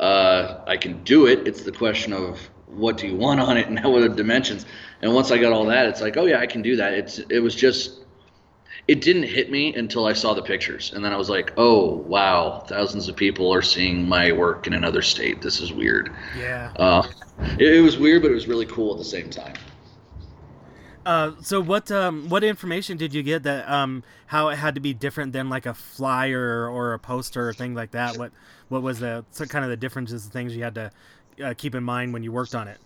uh, 0.00 0.60
"I 0.66 0.76
can 0.76 1.02
do 1.04 1.26
it. 1.26 1.46
It's 1.46 1.62
the 1.62 1.72
question 1.72 2.12
of 2.12 2.38
what 2.66 2.96
do 2.96 3.06
you 3.06 3.16
want 3.16 3.40
on 3.40 3.56
it 3.56 3.68
and 3.68 3.82
what 3.84 4.02
are 4.02 4.08
the 4.08 4.14
dimensions. 4.14 4.66
And 5.02 5.14
once 5.14 5.30
I 5.30 5.38
got 5.38 5.52
all 5.52 5.66
that, 5.66 5.86
it's 5.86 6.00
like, 6.00 6.16
oh 6.16 6.26
yeah, 6.26 6.40
I 6.40 6.46
can 6.46 6.62
do 6.62 6.76
that. 6.76 6.94
It's 6.94 7.18
it 7.18 7.40
was 7.40 7.54
just 7.54 8.00
it 8.88 9.00
didn't 9.00 9.24
hit 9.24 9.50
me 9.50 9.74
until 9.74 10.06
I 10.06 10.12
saw 10.12 10.32
the 10.34 10.42
pictures, 10.42 10.92
and 10.94 11.04
then 11.04 11.12
I 11.12 11.16
was 11.16 11.28
like, 11.28 11.52
oh 11.56 11.96
wow, 11.96 12.60
thousands 12.68 13.08
of 13.08 13.16
people 13.16 13.52
are 13.52 13.62
seeing 13.62 14.08
my 14.08 14.32
work 14.32 14.66
in 14.66 14.74
another 14.74 15.02
state. 15.02 15.42
This 15.42 15.60
is 15.60 15.72
weird. 15.72 16.14
Yeah. 16.38 16.72
Uh, 16.76 17.06
it, 17.58 17.74
it 17.76 17.80
was 17.80 17.98
weird, 17.98 18.22
but 18.22 18.30
it 18.30 18.34
was 18.34 18.46
really 18.46 18.66
cool 18.66 18.92
at 18.92 18.98
the 18.98 19.04
same 19.04 19.30
time. 19.30 19.54
Uh, 21.06 21.30
so 21.40 21.60
what 21.60 21.88
um, 21.92 22.28
what 22.28 22.42
information 22.42 22.96
did 22.96 23.14
you 23.14 23.22
get 23.22 23.44
that 23.44 23.68
um, 23.70 24.02
how 24.26 24.48
it 24.48 24.56
had 24.56 24.74
to 24.74 24.80
be 24.80 24.92
different 24.92 25.32
than 25.32 25.48
like 25.48 25.64
a 25.64 25.72
flyer 25.72 26.68
or 26.68 26.94
a 26.94 26.98
poster 26.98 27.48
or 27.48 27.52
thing 27.52 27.74
like 27.74 27.92
that? 27.92 28.16
What 28.18 28.32
what 28.70 28.82
was 28.82 28.98
the 28.98 29.24
kind 29.48 29.64
of 29.64 29.70
the 29.70 29.76
differences, 29.76 30.24
the 30.24 30.32
things 30.32 30.56
you 30.56 30.64
had 30.64 30.74
to 30.74 30.90
uh, 31.44 31.54
keep 31.56 31.76
in 31.76 31.84
mind 31.84 32.12
when 32.12 32.24
you 32.24 32.32
worked 32.32 32.56
on 32.56 32.66
it? 32.66 32.78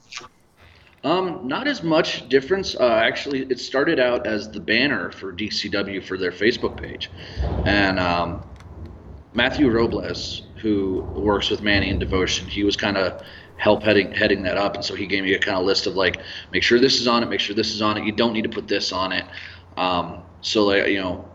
Um, 1.02 1.48
not 1.48 1.66
as 1.66 1.82
much 1.82 2.28
difference. 2.28 2.76
Uh, 2.76 2.88
actually, 3.02 3.44
it 3.44 3.58
started 3.58 3.98
out 3.98 4.26
as 4.26 4.50
the 4.50 4.60
banner 4.60 5.10
for 5.10 5.32
DCW 5.32 6.04
for 6.04 6.18
their 6.18 6.30
Facebook 6.30 6.76
page, 6.76 7.10
and 7.64 7.98
um, 7.98 8.44
Matthew 9.32 9.70
Robles, 9.70 10.42
who 10.56 11.00
works 11.14 11.48
with 11.48 11.62
Manny 11.62 11.88
and 11.88 11.98
Devotion, 11.98 12.46
he 12.46 12.64
was 12.64 12.76
kind 12.76 12.98
of 12.98 13.22
help 13.60 13.82
heading 13.82 14.10
heading 14.12 14.42
that 14.42 14.56
up, 14.56 14.74
and 14.74 14.84
so 14.84 14.94
he 14.94 15.06
gave 15.06 15.22
me 15.22 15.34
a 15.34 15.38
kind 15.38 15.56
of 15.56 15.64
list 15.64 15.86
of 15.86 15.94
like, 15.94 16.20
make 16.50 16.62
sure 16.62 16.80
this 16.80 16.98
is 16.98 17.06
on 17.06 17.22
it, 17.22 17.28
make 17.28 17.40
sure 17.40 17.54
this 17.54 17.74
is 17.74 17.82
on 17.82 17.98
it. 17.98 18.04
You 18.04 18.12
don't 18.12 18.32
need 18.32 18.44
to 18.44 18.48
put 18.48 18.66
this 18.66 18.90
on 18.90 19.12
it. 19.12 19.24
Um, 19.76 20.22
so 20.40 20.66
like 20.66 20.88
you 20.88 21.00
know, 21.00 21.28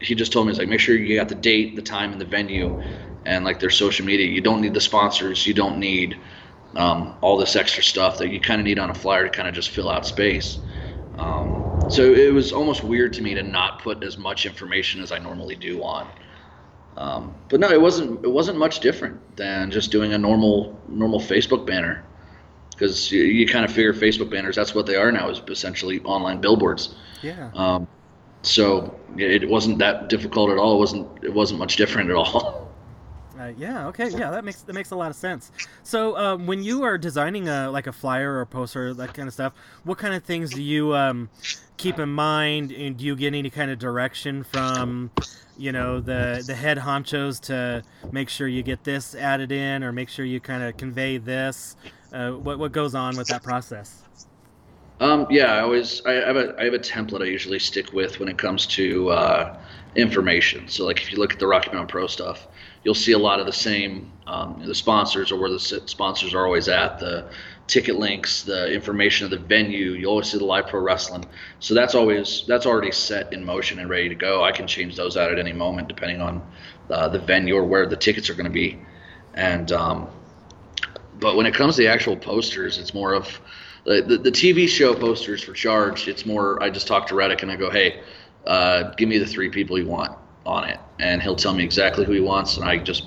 he 0.00 0.14
just 0.14 0.32
told 0.32 0.46
me 0.46 0.52
he's 0.52 0.58
like 0.58 0.68
make 0.68 0.80
sure 0.80 0.96
you 0.96 1.16
got 1.16 1.28
the 1.28 1.36
date, 1.36 1.76
the 1.76 1.82
time, 1.82 2.12
and 2.12 2.20
the 2.20 2.24
venue, 2.26 2.76
and 3.24 3.44
like 3.44 3.60
their 3.60 3.70
social 3.70 4.04
media. 4.04 4.26
You 4.26 4.40
don't 4.40 4.60
need 4.60 4.74
the 4.74 4.80
sponsors. 4.80 5.46
You 5.46 5.54
don't 5.54 5.78
need 5.78 6.18
um, 6.76 7.16
all 7.20 7.36
this 7.36 7.54
extra 7.56 7.82
stuff 7.82 8.18
that 8.18 8.28
you 8.28 8.40
kind 8.40 8.60
of 8.60 8.64
need 8.64 8.78
on 8.78 8.90
a 8.90 8.94
flyer 8.94 9.24
to 9.24 9.30
kind 9.30 9.48
of 9.48 9.54
just 9.54 9.70
fill 9.70 9.88
out 9.88 10.04
space. 10.04 10.58
Um, 11.16 11.64
so 11.86 12.12
it 12.12 12.32
was 12.32 12.52
almost 12.52 12.82
weird 12.82 13.12
to 13.14 13.22
me 13.22 13.34
to 13.34 13.42
not 13.42 13.82
put 13.82 14.02
as 14.04 14.18
much 14.18 14.46
information 14.46 15.00
as 15.00 15.12
I 15.12 15.18
normally 15.18 15.56
do 15.56 15.82
on. 15.82 16.08
Um, 16.98 17.32
but 17.48 17.60
no, 17.60 17.70
it 17.70 17.80
wasn't. 17.80 18.24
It 18.24 18.30
wasn't 18.30 18.58
much 18.58 18.80
different 18.80 19.36
than 19.36 19.70
just 19.70 19.92
doing 19.92 20.12
a 20.12 20.18
normal 20.18 20.78
normal 20.88 21.20
Facebook 21.20 21.64
banner, 21.64 22.04
because 22.72 23.10
you, 23.12 23.22
you 23.22 23.46
kind 23.46 23.64
of 23.64 23.70
figure 23.70 23.94
Facebook 23.94 24.30
banners. 24.30 24.56
That's 24.56 24.74
what 24.74 24.86
they 24.86 24.96
are 24.96 25.12
now, 25.12 25.30
is 25.30 25.40
essentially 25.48 26.00
online 26.00 26.40
billboards. 26.40 26.96
Yeah. 27.22 27.50
Um, 27.54 27.86
so 28.42 28.98
it 29.16 29.48
wasn't 29.48 29.78
that 29.78 30.08
difficult 30.08 30.50
at 30.50 30.58
all. 30.58 30.74
It 30.74 30.78
wasn't. 30.78 31.24
It 31.24 31.32
wasn't 31.32 31.60
much 31.60 31.76
different 31.76 32.10
at 32.10 32.16
all. 32.16 32.64
Uh, 33.38 33.52
yeah. 33.56 33.86
Okay. 33.86 34.08
Yeah. 34.08 34.32
That 34.32 34.44
makes 34.44 34.62
that 34.62 34.72
makes 34.72 34.90
a 34.90 34.96
lot 34.96 35.10
of 35.10 35.14
sense. 35.14 35.52
So, 35.84 36.16
um, 36.16 36.48
when 36.48 36.64
you 36.64 36.82
are 36.82 36.98
designing 36.98 37.48
a 37.48 37.70
like 37.70 37.86
a 37.86 37.92
flyer 37.92 38.32
or 38.32 38.40
a 38.40 38.46
poster, 38.46 38.92
that 38.94 39.14
kind 39.14 39.28
of 39.28 39.32
stuff, 39.32 39.52
what 39.84 39.96
kind 39.96 40.12
of 40.12 40.24
things 40.24 40.50
do 40.50 40.60
you 40.60 40.92
um, 40.96 41.30
keep 41.78 41.98
in 41.98 42.10
mind, 42.10 42.72
and 42.72 42.96
do 42.96 43.06
you 43.06 43.16
get 43.16 43.32
any 43.32 43.48
kind 43.48 43.70
of 43.70 43.78
direction 43.78 44.44
from, 44.44 45.10
you 45.56 45.72
know, 45.72 46.00
the 46.00 46.44
the 46.46 46.54
head 46.54 46.76
honchos 46.78 47.40
to 47.42 47.82
make 48.12 48.28
sure 48.28 48.46
you 48.46 48.62
get 48.62 48.84
this 48.84 49.14
added 49.14 49.50
in, 49.50 49.82
or 49.82 49.92
make 49.92 50.10
sure 50.10 50.24
you 50.24 50.40
kind 50.40 50.62
of 50.62 50.76
convey 50.76 51.16
this? 51.16 51.76
Uh, 52.12 52.32
what 52.32 52.58
what 52.58 52.72
goes 52.72 52.94
on 52.94 53.16
with 53.16 53.28
that 53.28 53.42
process? 53.42 54.02
Um, 55.00 55.26
yeah, 55.30 55.54
I 55.54 55.60
always 55.60 56.04
I 56.04 56.12
have 56.12 56.36
a 56.36 56.54
I 56.58 56.64
have 56.64 56.74
a 56.74 56.78
template 56.78 57.22
I 57.22 57.26
usually 57.26 57.60
stick 57.60 57.92
with 57.92 58.18
when 58.18 58.28
it 58.28 58.36
comes 58.36 58.66
to 58.66 59.10
uh, 59.10 59.58
information. 59.94 60.68
So 60.68 60.84
like 60.84 61.00
if 61.00 61.12
you 61.12 61.18
look 61.18 61.32
at 61.32 61.38
the 61.38 61.46
Rocky 61.46 61.70
Mountain 61.70 61.88
Pro 61.88 62.06
stuff, 62.08 62.48
you'll 62.82 62.94
see 62.94 63.12
a 63.12 63.18
lot 63.18 63.38
of 63.38 63.46
the 63.46 63.52
same 63.52 64.10
um, 64.26 64.62
the 64.66 64.74
sponsors 64.74 65.30
or 65.30 65.38
where 65.40 65.50
the 65.50 65.60
sponsors 65.60 66.34
are 66.34 66.44
always 66.44 66.68
at 66.68 66.98
the 66.98 67.30
ticket 67.68 67.96
links, 67.96 68.42
the 68.42 68.72
information 68.72 69.24
of 69.26 69.30
the 69.30 69.38
venue. 69.38 69.92
You 69.92 70.06
always 70.06 70.30
see 70.30 70.38
the 70.38 70.44
live 70.44 70.66
pro 70.66 70.80
wrestling. 70.80 71.24
So 71.60 71.74
that's 71.74 71.94
always 71.94 72.44
that's 72.48 72.66
already 72.66 72.90
set 72.90 73.32
in 73.32 73.44
motion 73.44 73.78
and 73.78 73.88
ready 73.88 74.08
to 74.08 74.14
go. 74.14 74.42
I 74.42 74.52
can 74.52 74.66
change 74.66 74.96
those 74.96 75.16
out 75.16 75.30
at 75.30 75.38
any 75.38 75.52
moment 75.52 75.88
depending 75.88 76.20
on 76.20 76.42
uh, 76.90 77.08
the 77.08 77.20
venue 77.20 77.54
or 77.54 77.64
where 77.64 77.86
the 77.86 77.96
tickets 77.96 78.28
are 78.30 78.34
going 78.34 78.46
to 78.46 78.50
be. 78.50 78.80
And 79.34 79.70
um, 79.70 80.08
but 81.20 81.36
when 81.36 81.46
it 81.46 81.54
comes 81.54 81.76
to 81.76 81.82
the 81.82 81.88
actual 81.88 82.16
posters, 82.16 82.78
it's 82.78 82.94
more 82.94 83.14
of 83.14 83.40
the, 83.84 84.02
the, 84.02 84.18
the 84.18 84.32
TV 84.32 84.68
show 84.68 84.94
posters 84.94 85.42
for 85.42 85.52
Charge. 85.52 86.08
It's 86.08 86.26
more 86.26 86.62
I 86.62 86.70
just 86.70 86.86
talk 86.86 87.06
to 87.08 87.14
Reddick 87.14 87.42
and 87.42 87.50
I 87.50 87.56
go, 87.56 87.70
hey, 87.70 88.00
uh, 88.46 88.94
give 88.94 89.08
me 89.08 89.18
the 89.18 89.26
three 89.26 89.50
people 89.50 89.78
you 89.78 89.86
want 89.86 90.16
on 90.46 90.64
it, 90.64 90.78
and 90.98 91.20
he'll 91.22 91.36
tell 91.36 91.54
me 91.54 91.64
exactly 91.64 92.04
who 92.04 92.12
he 92.12 92.20
wants, 92.20 92.56
and 92.56 92.64
I 92.64 92.78
just 92.78 93.06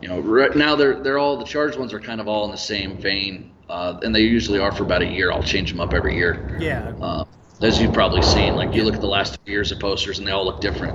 you 0.00 0.08
know 0.08 0.20
right 0.20 0.54
now 0.54 0.76
they're 0.76 1.02
they're 1.02 1.18
all 1.18 1.36
the 1.36 1.44
charged 1.44 1.78
ones 1.78 1.92
are 1.92 2.00
kind 2.00 2.20
of 2.20 2.28
all 2.28 2.44
in 2.44 2.50
the 2.50 2.56
same 2.56 2.96
vein, 2.96 3.51
uh, 3.72 3.98
and 4.02 4.14
they 4.14 4.20
usually 4.20 4.58
are 4.58 4.70
for 4.70 4.82
about 4.82 5.00
a 5.00 5.06
year. 5.06 5.32
I'll 5.32 5.42
change 5.42 5.70
them 5.70 5.80
up 5.80 5.94
every 5.94 6.14
year. 6.14 6.46
Yeah. 6.58 6.92
Uh, 7.00 7.24
as 7.62 7.80
you've 7.80 7.94
probably 7.94 8.20
seen, 8.20 8.54
like 8.54 8.74
you 8.74 8.84
look 8.84 8.94
at 8.94 9.00
the 9.00 9.08
last 9.08 9.38
two 9.44 9.50
years 9.50 9.72
of 9.72 9.80
posters, 9.80 10.18
and 10.18 10.28
they 10.28 10.32
all 10.32 10.44
look 10.44 10.60
different. 10.60 10.94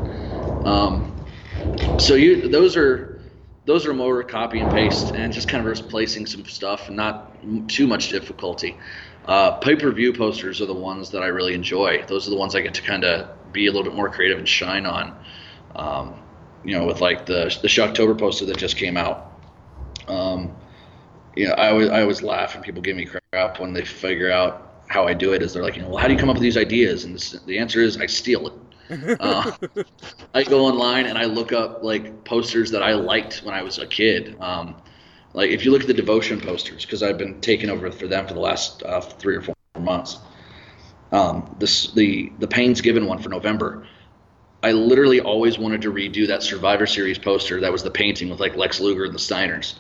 Um, 0.63 1.12
so 1.98 2.13
you 2.13 2.50
those 2.50 2.77
are 2.77 3.19
those 3.65 3.88
are 3.88 3.93
more 3.93 4.22
copy 4.24 4.60
and 4.60 4.69
paste 4.69 5.15
and 5.15 5.34
just 5.34 5.48
kind 5.48 5.65
of 5.65 5.79
replacing 5.79 6.27
some 6.27 6.46
stuff 6.46 6.89
not 6.89 7.36
too 7.67 7.88
much 7.88 8.10
difficulty. 8.10 8.77
Uh, 9.25 9.51
pay-per-view 9.57 10.13
posters 10.13 10.62
are 10.62 10.67
the 10.67 10.74
ones 10.74 11.10
that 11.12 11.24
I 11.24 11.27
really 11.27 11.53
enjoy. 11.53 12.05
Those 12.07 12.27
are 12.27 12.29
the 12.29 12.38
ones 12.38 12.55
I 12.55 12.62
get 12.62 12.75
to 12.75 12.81
kind 12.81 13.03
of 13.03 13.51
be 13.51 13.65
a 13.65 13.72
little 13.72 13.84
bit 13.84 13.96
more 13.96 14.10
creative 14.10 14.38
and 14.38 14.48
shine 14.48 14.86
on. 14.86 15.17
Um, 15.75 16.13
you 16.63 16.77
know, 16.77 16.86
with 16.86 17.01
like 17.01 17.25
the 17.25 17.57
the 17.62 17.67
Shocktober 17.67 18.17
poster 18.17 18.46
that 18.46 18.57
just 18.57 18.77
came 18.77 18.98
out. 18.98 19.41
Um, 20.07 20.56
you 21.38 21.48
know, 21.48 21.53
I 21.53 21.70
always 21.70 21.89
I 21.89 22.01
always 22.01 22.22
laugh 22.24 22.56
and 22.56 22.63
people 22.63 22.82
give 22.82 22.96
me 22.96 23.06
crap 23.06 23.60
when 23.60 23.74
they 23.74 23.86
figure 23.86 24.32
out 24.32 24.84
how 24.88 25.08
I 25.08 25.13
do 25.13 25.34
it. 25.34 25.41
Is 25.41 25.53
they're 25.53 25.63
like, 25.63 25.75
you 25.75 25.84
know, 25.84 25.89
well, 25.89 25.98
how 25.98 26.08
do 26.08 26.13
you 26.13 26.20
come 26.20 26.29
up 26.29 26.36
with 26.36 26.44
these 26.44 26.58
ideas? 26.58 27.03
And 27.03 27.15
this, 27.15 27.32
the 27.32 27.60
answer 27.60 27.82
is 27.82 27.98
I 27.98 28.08
steal 28.08 28.48
it. 28.48 28.53
uh, 29.20 29.51
I 30.34 30.44
go 30.44 30.65
online 30.65 31.08
and 31.08 31.17
I 31.17 31.25
look 31.25 31.51
up 31.51 31.84
like 31.84 32.24
posters 32.24 32.72
that 32.72 32.82
I 32.82 32.94
liked 32.94 33.44
when 33.44 33.53
I 33.53 33.62
was 33.62 33.77
a 33.79 33.86
kid. 33.86 34.38
Um, 34.39 34.75
like 35.34 35.51
if 35.51 35.65
you 35.65 35.72
look 35.72 35.82
at 35.82 35.88
the 35.88 35.94
devotion 35.94 36.39
posters, 36.39 36.86
because 36.86 37.03
I've 37.03 37.17
been 37.17 37.39
taking 37.41 37.70
over 37.70 37.91
for 37.91 38.08
them 38.08 38.27
for 38.27 38.34
the 38.34 38.39
last 38.39 38.82
uh, 38.84 39.01
three 39.01 39.36
or 39.36 39.41
four 39.41 39.56
months. 39.79 40.17
Um, 41.12 41.56
this 41.60 41.91
the 41.91 42.32
the 42.39 42.48
Pains 42.48 42.82
Given 42.82 43.06
one 43.06 43.20
for 43.20 43.29
November. 43.29 43.88
I 44.63 44.72
literally 44.72 45.22
always 45.22 45.60
wanted 45.60 45.84
to 45.84 45.94
redo 45.94 46.27
that 46.27 46.41
Survivor 46.41 46.88
Series 46.88 47.20
poster. 47.20 47.62
That 47.62 47.72
was 47.72 47.84
the 47.84 47.91
painting 47.91 48.29
with 48.29 48.39
like 48.39 48.56
Lex 48.56 48.79
Luger 48.79 49.06
and 49.06 49.13
the 49.13 49.20
Steiners, 49.20 49.75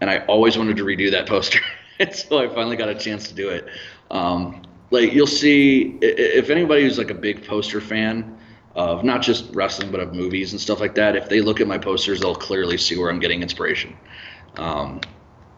and 0.00 0.10
I 0.10 0.18
always 0.26 0.56
wanted 0.56 0.76
to 0.76 0.84
redo 0.84 1.10
that 1.10 1.26
poster. 1.26 1.60
and 1.98 2.14
so 2.14 2.38
I 2.38 2.48
finally 2.54 2.76
got 2.76 2.88
a 2.88 2.94
chance 2.94 3.28
to 3.28 3.34
do 3.34 3.50
it. 3.50 3.68
Um, 4.10 4.62
like 4.90 5.12
you'll 5.12 5.26
see, 5.26 5.98
if 6.00 6.50
anybody 6.50 6.82
who's 6.82 6.98
like 6.98 7.10
a 7.10 7.14
big 7.14 7.46
poster 7.46 7.80
fan 7.80 8.38
of 8.74 9.04
not 9.04 9.22
just 9.22 9.54
wrestling 9.54 9.90
but 9.90 10.00
of 10.00 10.14
movies 10.14 10.52
and 10.52 10.60
stuff 10.60 10.80
like 10.80 10.94
that, 10.96 11.16
if 11.16 11.28
they 11.28 11.40
look 11.40 11.60
at 11.60 11.66
my 11.66 11.78
posters, 11.78 12.20
they'll 12.20 12.34
clearly 12.34 12.76
see 12.76 12.98
where 12.98 13.10
I'm 13.10 13.20
getting 13.20 13.42
inspiration. 13.42 13.96
Um, 14.56 15.00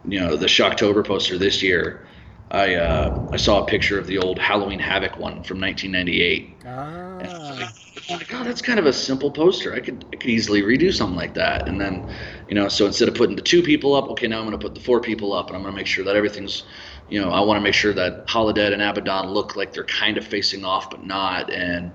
you 0.05 0.21
know, 0.21 0.37
the 0.37 0.47
Shocktober 0.47 1.07
poster 1.07 1.39
this 1.39 1.63
year. 1.63 2.07
I 2.51 2.75
uh, 2.75 3.19
I 3.33 3.37
saw 3.37 3.63
a 3.63 3.67
picture 3.67 3.99
of 3.99 4.07
the 4.07 4.19
old 4.19 4.39
Halloween 4.39 4.79
Havoc 4.79 5.13
one 5.13 5.43
from 5.43 5.61
1998. 5.61 6.57
Ah. 6.67 7.73
I'm 8.09 8.19
like, 8.19 8.33
oh, 8.35 8.45
that's 8.45 8.63
kind 8.63 8.79
of 8.79 8.87
a 8.87 8.93
simple 8.93 9.31
poster. 9.31 9.75
I 9.75 9.81
could 9.81 10.07
I 10.13 10.17
could 10.17 10.31
easily 10.31 10.63
redo 10.63 10.93
something 10.93 11.17
like 11.17 11.35
that. 11.35 11.69
And 11.69 11.81
then, 11.81 12.09
you 12.49 12.55
know, 12.55 12.69
so 12.69 12.87
instead 12.87 13.09
of 13.09 13.15
putting 13.15 13.37
the 13.37 13.43
two 13.43 13.63
people 13.63 13.95
up, 13.95 14.09
okay, 14.11 14.27
now 14.27 14.39
I'm 14.39 14.47
going 14.47 14.59
to 14.59 14.65
put 14.65 14.75
the 14.75 14.81
four 14.81 15.01
people 15.01 15.33
up, 15.33 15.49
and 15.49 15.57
I'm 15.57 15.63
going 15.63 15.73
to 15.73 15.77
make 15.77 15.87
sure 15.87 16.05
that 16.05 16.17
everything's, 16.17 16.65
you 17.09 17.21
know, 17.21 17.31
I 17.31 17.41
want 17.41 17.59
to 17.59 17.63
make 17.63 17.75
sure 17.75 17.93
that 17.95 18.27
Holodead 18.27 18.73
and 18.73 18.83
Abaddon 18.83 19.31
look 19.31 19.57
like 19.57 19.73
they're 19.73 19.85
kind 19.85 20.19
of 20.19 20.27
facing 20.27 20.65
off, 20.65 20.91
but 20.91 21.05
not, 21.05 21.51
and 21.51 21.93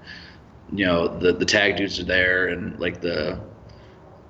you 0.72 0.86
know, 0.86 1.08
the 1.20 1.34
the 1.34 1.46
tag 1.46 1.78
dudes 1.78 2.00
are 2.00 2.04
there, 2.06 2.48
and 2.48 2.80
like 2.80 3.02
the 3.02 3.40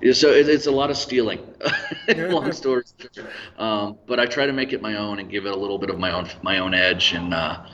yeah, 0.00 0.12
so 0.12 0.30
it, 0.30 0.48
it's 0.48 0.66
a 0.66 0.70
lot 0.70 0.90
of 0.90 0.96
stealing, 0.96 1.40
long 2.16 2.52
story. 2.52 2.84
Um, 3.56 3.98
but 4.06 4.20
I 4.20 4.26
try 4.26 4.46
to 4.46 4.52
make 4.52 4.72
it 4.72 4.80
my 4.80 4.96
own 4.96 5.18
and 5.18 5.28
give 5.28 5.44
it 5.46 5.52
a 5.52 5.56
little 5.56 5.78
bit 5.78 5.90
of 5.90 5.98
my 5.98 6.12
own 6.12 6.28
my 6.42 6.58
own 6.58 6.72
edge. 6.74 7.12
And 7.12 7.34
uh, 7.34 7.66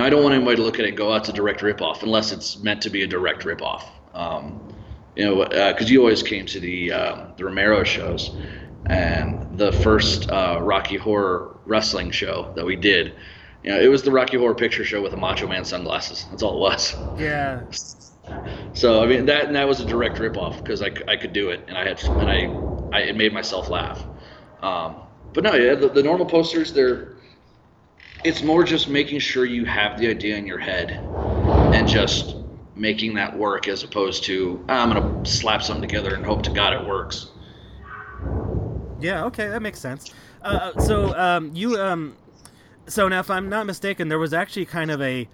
know, 0.00 0.06
I 0.06 0.10
don't 0.10 0.22
want 0.22 0.34
anybody 0.34 0.56
to 0.56 0.62
look 0.62 0.78
at 0.78 0.84
it 0.84 0.88
and 0.88 0.96
go, 0.96 1.12
"Oh, 1.12 1.16
it's 1.16 1.28
a 1.28 1.32
direct 1.32 1.60
ripoff," 1.60 2.02
unless 2.02 2.32
it's 2.32 2.62
meant 2.62 2.82
to 2.82 2.90
be 2.90 3.02
a 3.02 3.06
direct 3.06 3.44
ripoff. 3.44 3.82
Um, 4.12 4.60
you 5.14 5.24
know, 5.24 5.44
because 5.44 5.86
uh, 5.86 5.90
you 5.90 6.00
always 6.00 6.22
came 6.22 6.46
to 6.46 6.60
the 6.60 6.92
um, 6.92 7.34
the 7.36 7.44
Romero 7.44 7.84
shows, 7.84 8.36
and 8.86 9.46
the 9.50 9.72
first 9.72 10.30
uh, 10.30 10.58
Rocky 10.60 10.96
Horror 10.96 11.56
wrestling 11.64 12.10
show 12.10 12.52
that 12.56 12.64
we 12.64 12.76
did. 12.76 13.14
You 13.62 13.70
know, 13.70 13.80
it 13.80 13.88
was 13.88 14.02
the 14.02 14.10
Rocky 14.10 14.36
Horror 14.36 14.54
Picture 14.54 14.84
Show 14.84 15.00
with 15.00 15.12
the 15.12 15.16
Macho 15.16 15.46
Man 15.46 15.64
sunglasses. 15.64 16.26
That's 16.30 16.42
all 16.42 16.56
it 16.56 16.60
was. 16.60 16.94
Yeah. 17.16 17.62
So 18.74 19.02
I 19.02 19.06
mean 19.06 19.26
that 19.26 19.52
that 19.52 19.68
was 19.68 19.80
a 19.80 19.84
direct 19.84 20.18
ripoff 20.18 20.56
because 20.56 20.82
I, 20.82 20.90
I 21.06 21.16
could 21.16 21.32
do 21.32 21.50
it 21.50 21.64
and 21.68 21.78
I 21.78 21.86
had 21.86 22.02
and 22.18 22.28
I, 22.28 22.58
I 22.92 23.02
it 23.02 23.16
made 23.16 23.32
myself 23.32 23.70
laugh. 23.70 24.04
Um, 24.60 24.96
but 25.32 25.44
no, 25.44 25.54
yeah, 25.54 25.74
the, 25.76 25.88
the 25.88 26.02
normal 26.02 26.26
posters 26.26 26.72
they're 26.72 27.13
it's 28.24 28.42
more 28.42 28.64
just 28.64 28.88
making 28.88 29.20
sure 29.20 29.44
you 29.44 29.64
have 29.66 29.98
the 29.98 30.08
idea 30.08 30.36
in 30.36 30.46
your 30.46 30.58
head 30.58 30.92
and 31.74 31.86
just 31.86 32.36
making 32.74 33.14
that 33.14 33.36
work 33.36 33.68
as 33.68 33.84
opposed 33.84 34.24
to 34.24 34.64
ah, 34.68 34.82
I'm 34.82 34.92
gonna 34.92 35.26
slap 35.26 35.62
something 35.62 35.86
together 35.86 36.14
and 36.14 36.24
hope 36.24 36.42
to 36.44 36.50
God 36.50 36.72
it 36.72 36.86
works. 36.86 37.30
Yeah. 39.00 39.24
Okay, 39.26 39.48
that 39.48 39.60
makes 39.60 39.78
sense. 39.78 40.12
Uh, 40.42 40.78
so 40.80 41.14
um, 41.16 41.50
you 41.54 41.76
um, 41.78 42.16
so 42.86 43.08
now 43.08 43.20
if 43.20 43.30
I'm 43.30 43.48
not 43.48 43.66
mistaken, 43.66 44.08
there 44.08 44.18
was 44.18 44.32
actually 44.32 44.66
kind 44.66 44.90
of 44.90 45.00
a 45.02 45.28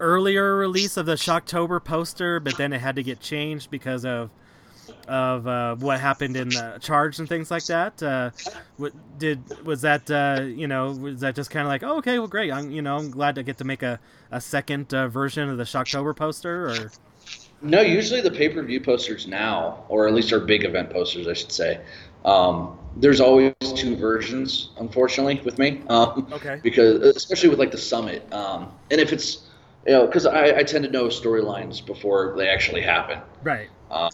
earlier 0.00 0.56
release 0.56 0.96
of 0.96 1.06
the 1.06 1.14
Shocktober 1.14 1.82
poster, 1.82 2.40
but 2.40 2.56
then 2.56 2.72
it 2.72 2.80
had 2.80 2.96
to 2.96 3.02
get 3.02 3.20
changed 3.20 3.70
because 3.70 4.04
of 4.04 4.30
of 5.12 5.46
uh, 5.46 5.76
what 5.76 6.00
happened 6.00 6.36
in 6.36 6.48
the 6.48 6.78
charge 6.80 7.18
and 7.18 7.28
things 7.28 7.50
like 7.50 7.64
that. 7.66 8.02
Uh, 8.02 8.30
what 8.78 8.92
did 9.18 9.40
was 9.64 9.82
that? 9.82 10.10
Uh, 10.10 10.42
you 10.42 10.66
know, 10.66 10.92
was 10.92 11.20
that 11.20 11.34
just 11.34 11.50
kind 11.50 11.66
of 11.66 11.68
like, 11.68 11.82
oh, 11.82 11.98
okay, 11.98 12.18
well, 12.18 12.28
great. 12.28 12.50
I'm 12.50 12.70
you 12.70 12.82
know, 12.82 12.96
I'm 12.96 13.10
glad 13.10 13.34
to 13.34 13.42
get 13.42 13.58
to 13.58 13.64
make 13.64 13.82
a 13.82 14.00
a 14.30 14.40
second 14.40 14.92
uh, 14.94 15.08
version 15.08 15.48
of 15.48 15.58
the 15.58 15.64
Shocktober 15.64 16.16
poster, 16.16 16.68
or. 16.70 16.90
No, 17.64 17.80
usually 17.80 18.20
the 18.20 18.30
pay 18.30 18.48
per 18.48 18.60
view 18.62 18.80
posters 18.80 19.28
now, 19.28 19.84
or 19.88 20.08
at 20.08 20.14
least 20.14 20.32
our 20.32 20.40
big 20.40 20.64
event 20.64 20.90
posters, 20.90 21.28
I 21.28 21.34
should 21.34 21.52
say. 21.52 21.80
Um, 22.24 22.76
there's 22.96 23.20
always 23.20 23.54
two 23.76 23.94
versions, 23.94 24.70
unfortunately, 24.78 25.40
with 25.44 25.58
me. 25.58 25.80
Um, 25.88 26.26
okay. 26.32 26.58
Because 26.60 27.02
especially 27.16 27.50
with 27.50 27.60
like 27.60 27.70
the 27.70 27.78
summit, 27.78 28.30
um, 28.32 28.72
and 28.90 29.00
if 29.00 29.12
it's 29.12 29.46
you 29.86 29.92
know, 29.92 30.06
because 30.06 30.26
I, 30.26 30.58
I 30.58 30.62
tend 30.62 30.84
to 30.84 30.90
know 30.90 31.06
storylines 31.06 31.84
before 31.84 32.34
they 32.36 32.48
actually 32.48 32.82
happen. 32.82 33.20
Right. 33.42 33.68
Uh, 33.90 34.10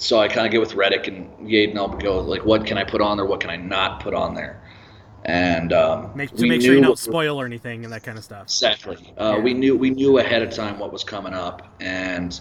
so 0.00 0.18
I 0.18 0.28
kind 0.28 0.46
of 0.46 0.50
get 0.50 0.60
with 0.60 0.74
Reddick 0.74 1.08
and 1.08 1.30
Yaden. 1.40 1.76
I'll 1.76 1.88
go 1.88 2.20
like, 2.20 2.44
what 2.44 2.66
can 2.66 2.78
I 2.78 2.84
put 2.84 3.00
on 3.00 3.16
there? 3.16 3.26
What 3.26 3.40
can 3.40 3.50
I 3.50 3.56
not 3.56 4.00
put 4.00 4.14
on 4.14 4.34
there? 4.34 4.62
And 5.24 5.72
um, 5.74 6.12
make, 6.14 6.34
to 6.36 6.46
make 6.46 6.62
sure 6.62 6.74
you 6.74 6.80
don't 6.80 6.98
spoil 6.98 7.38
or 7.38 7.44
anything 7.44 7.84
and 7.84 7.92
that 7.92 8.02
kind 8.02 8.16
of 8.16 8.24
stuff. 8.24 8.44
Exactly. 8.44 9.12
Uh, 9.18 9.34
yeah. 9.36 9.42
We 9.42 9.52
knew 9.52 9.76
we 9.76 9.90
knew 9.90 10.18
ahead 10.18 10.42
of 10.42 10.50
time 10.50 10.78
what 10.78 10.92
was 10.92 11.04
coming 11.04 11.34
up, 11.34 11.74
and 11.80 12.40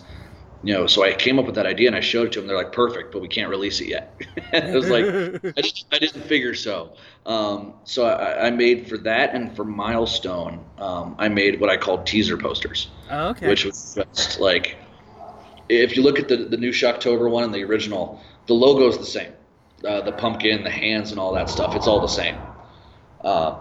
you 0.63 0.73
know, 0.73 0.87
so 0.87 1.03
I 1.03 1.13
came 1.13 1.39
up 1.39 1.45
with 1.45 1.55
that 1.55 1.65
idea 1.65 1.87
and 1.87 1.95
I 1.95 1.99
showed 1.99 2.27
it 2.27 2.33
to 2.33 2.39
them. 2.39 2.47
They're 2.47 2.57
like, 2.57 2.71
"Perfect, 2.71 3.11
but 3.11 3.21
we 3.21 3.27
can't 3.27 3.49
release 3.49 3.81
it 3.81 3.87
yet." 3.87 4.15
it 4.53 4.73
was 4.73 4.89
like, 4.89 5.05
I, 5.57 5.61
just, 5.61 5.87
I 5.91 5.99
didn't 5.99 6.23
figure 6.23 6.55
so. 6.55 6.95
Um, 7.25 7.73
so 7.83 8.05
I, 8.05 8.47
I, 8.47 8.49
made 8.49 8.87
for 8.87 8.97
that 8.99 9.35
and 9.35 9.53
for 9.55 9.65
Milestone, 9.65 10.63
um, 10.77 11.15
I 11.19 11.27
made 11.27 11.59
what 11.59 11.69
I 11.69 11.75
called 11.75 12.07
teaser 12.07 12.37
posters. 12.37 12.89
Oh, 13.11 13.29
okay. 13.29 13.47
Which 13.47 13.65
was 13.65 13.97
just 14.15 14.39
like, 14.39 14.77
if 15.69 15.95
you 15.95 16.03
look 16.03 16.19
at 16.19 16.27
the 16.27 16.37
the 16.37 16.57
new 16.57 16.71
Shocktober 16.71 17.29
one 17.29 17.43
and 17.43 17.53
the 17.53 17.63
original, 17.63 18.21
the 18.47 18.53
logo 18.53 18.87
is 18.87 18.97
the 18.97 19.05
same. 19.05 19.33
Uh, 19.87 20.01
the 20.01 20.11
pumpkin, 20.11 20.63
the 20.63 20.69
hands, 20.69 21.11
and 21.11 21.19
all 21.19 21.33
that 21.33 21.49
stuff. 21.49 21.75
It's 21.75 21.87
all 21.87 22.01
the 22.01 22.07
same. 22.07 22.35
Uh, 23.23 23.59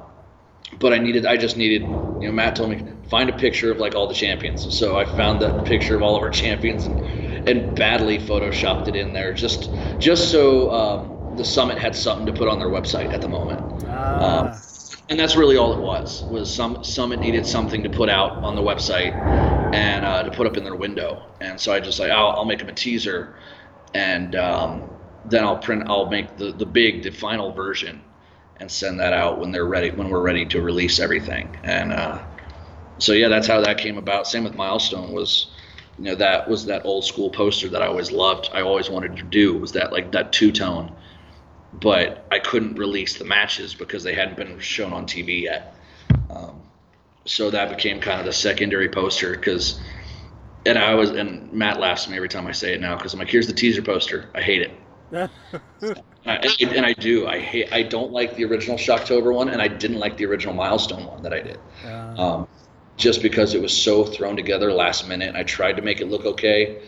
but 0.78 0.92
I 0.92 0.98
needed, 0.98 1.24
I 1.26 1.36
just 1.36 1.56
needed, 1.56 1.82
you 1.82 1.88
know, 2.26 2.32
Matt 2.32 2.56
told 2.56 2.70
me 2.70 2.82
find 3.08 3.30
a 3.30 3.36
picture 3.36 3.70
of 3.70 3.78
like 3.78 3.94
all 3.94 4.06
the 4.06 4.14
champions. 4.14 4.76
So 4.76 4.98
I 4.98 5.04
found 5.04 5.40
that 5.42 5.64
picture 5.64 5.96
of 5.96 6.02
all 6.02 6.16
of 6.16 6.22
our 6.22 6.30
champions 6.30 6.86
and, 6.86 7.48
and 7.48 7.76
badly 7.76 8.18
photoshopped 8.18 8.88
it 8.88 8.96
in 8.96 9.12
there, 9.12 9.32
just 9.32 9.70
just 9.98 10.30
so 10.30 10.70
um, 10.72 11.36
the 11.36 11.44
summit 11.44 11.78
had 11.78 11.94
something 11.94 12.26
to 12.26 12.32
put 12.32 12.48
on 12.48 12.58
their 12.58 12.68
website 12.68 13.12
at 13.12 13.20
the 13.20 13.28
moment. 13.28 13.84
Ah. 13.86 14.52
Um, 14.52 14.60
and 15.08 15.18
that's 15.18 15.36
really 15.36 15.56
all 15.56 15.72
it 15.72 15.80
was. 15.80 16.24
Was 16.28 16.54
some 16.54 16.84
summit 16.84 17.20
needed 17.20 17.46
something 17.46 17.82
to 17.84 17.90
put 17.90 18.08
out 18.08 18.40
on 18.42 18.54
the 18.54 18.62
website 18.62 19.16
and 19.72 20.04
uh, 20.04 20.22
to 20.24 20.30
put 20.30 20.46
up 20.46 20.56
in 20.56 20.64
their 20.64 20.76
window. 20.76 21.22
And 21.40 21.60
so 21.60 21.72
I 21.72 21.80
just 21.80 21.98
like 21.98 22.10
I'll, 22.10 22.30
I'll 22.30 22.44
make 22.44 22.58
them 22.60 22.68
a 22.68 22.74
teaser, 22.74 23.36
and 23.94 24.34
um, 24.36 24.84
then 25.24 25.44
I'll 25.44 25.58
print. 25.58 25.84
I'll 25.88 26.10
make 26.10 26.36
the 26.36 26.52
the 26.52 26.66
big, 26.66 27.02
the 27.04 27.10
final 27.10 27.52
version 27.52 28.04
and 28.56 28.70
send 28.70 29.00
that 29.00 29.12
out 29.12 29.38
when 29.40 29.52
they're 29.52 29.66
ready 29.66 29.90
when 29.90 30.08
we're 30.10 30.22
ready 30.22 30.44
to 30.46 30.60
release 30.60 30.98
everything 30.98 31.54
and 31.64 31.92
uh, 31.92 32.20
so 32.98 33.12
yeah 33.12 33.28
that's 33.28 33.46
how 33.46 33.60
that 33.60 33.78
came 33.78 33.98
about 33.98 34.26
same 34.26 34.44
with 34.44 34.54
milestone 34.54 35.12
was 35.12 35.54
you 35.98 36.04
know 36.04 36.14
that 36.14 36.48
was 36.48 36.66
that 36.66 36.84
old 36.84 37.04
school 37.04 37.30
poster 37.30 37.68
that 37.68 37.82
i 37.82 37.86
always 37.86 38.12
loved 38.12 38.50
i 38.52 38.60
always 38.62 38.90
wanted 38.90 39.16
to 39.16 39.22
do 39.24 39.58
was 39.58 39.72
that 39.72 39.92
like 39.92 40.12
that 40.12 40.32
two-tone 40.32 40.96
but 41.72 42.26
i 42.30 42.38
couldn't 42.38 42.76
release 42.76 43.18
the 43.18 43.24
matches 43.24 43.74
because 43.74 44.02
they 44.02 44.14
hadn't 44.14 44.36
been 44.36 44.58
shown 44.58 44.92
on 44.92 45.06
tv 45.06 45.42
yet 45.42 45.74
um, 46.30 46.60
so 47.24 47.50
that 47.50 47.68
became 47.68 48.00
kind 48.00 48.20
of 48.20 48.26
the 48.26 48.32
secondary 48.32 48.88
poster 48.88 49.32
because 49.32 49.80
and 50.66 50.78
i 50.78 50.94
was 50.94 51.10
and 51.10 51.52
matt 51.52 51.78
laughs 51.78 52.04
at 52.04 52.10
me 52.10 52.16
every 52.16 52.28
time 52.28 52.46
i 52.46 52.52
say 52.52 52.74
it 52.74 52.80
now 52.80 52.96
because 52.96 53.12
i'm 53.12 53.18
like 53.18 53.28
here's 53.28 53.46
the 53.46 53.52
teaser 53.52 53.82
poster 53.82 54.28
i 54.34 54.40
hate 54.40 54.62
it 54.62 54.72
and 56.26 56.84
I 56.84 56.92
do. 56.92 57.26
I 57.26 57.38
hate. 57.38 57.72
I 57.72 57.82
don't 57.82 58.12
like 58.12 58.36
the 58.36 58.44
original 58.44 58.76
Shocktober 58.76 59.32
one, 59.32 59.48
and 59.48 59.62
I 59.62 59.68
didn't 59.68 59.98
like 59.98 60.16
the 60.16 60.26
original 60.26 60.54
Milestone 60.54 61.06
one 61.06 61.22
that 61.22 61.32
I 61.32 61.40
did, 61.40 61.58
uh, 61.84 62.22
um, 62.22 62.48
just 62.96 63.22
because 63.22 63.54
it 63.54 63.62
was 63.62 63.74
so 63.74 64.04
thrown 64.04 64.36
together 64.36 64.72
last 64.72 65.08
minute. 65.08 65.34
I 65.34 65.44
tried 65.44 65.76
to 65.76 65.82
make 65.82 66.00
it 66.00 66.08
look 66.08 66.26
okay, 66.26 66.82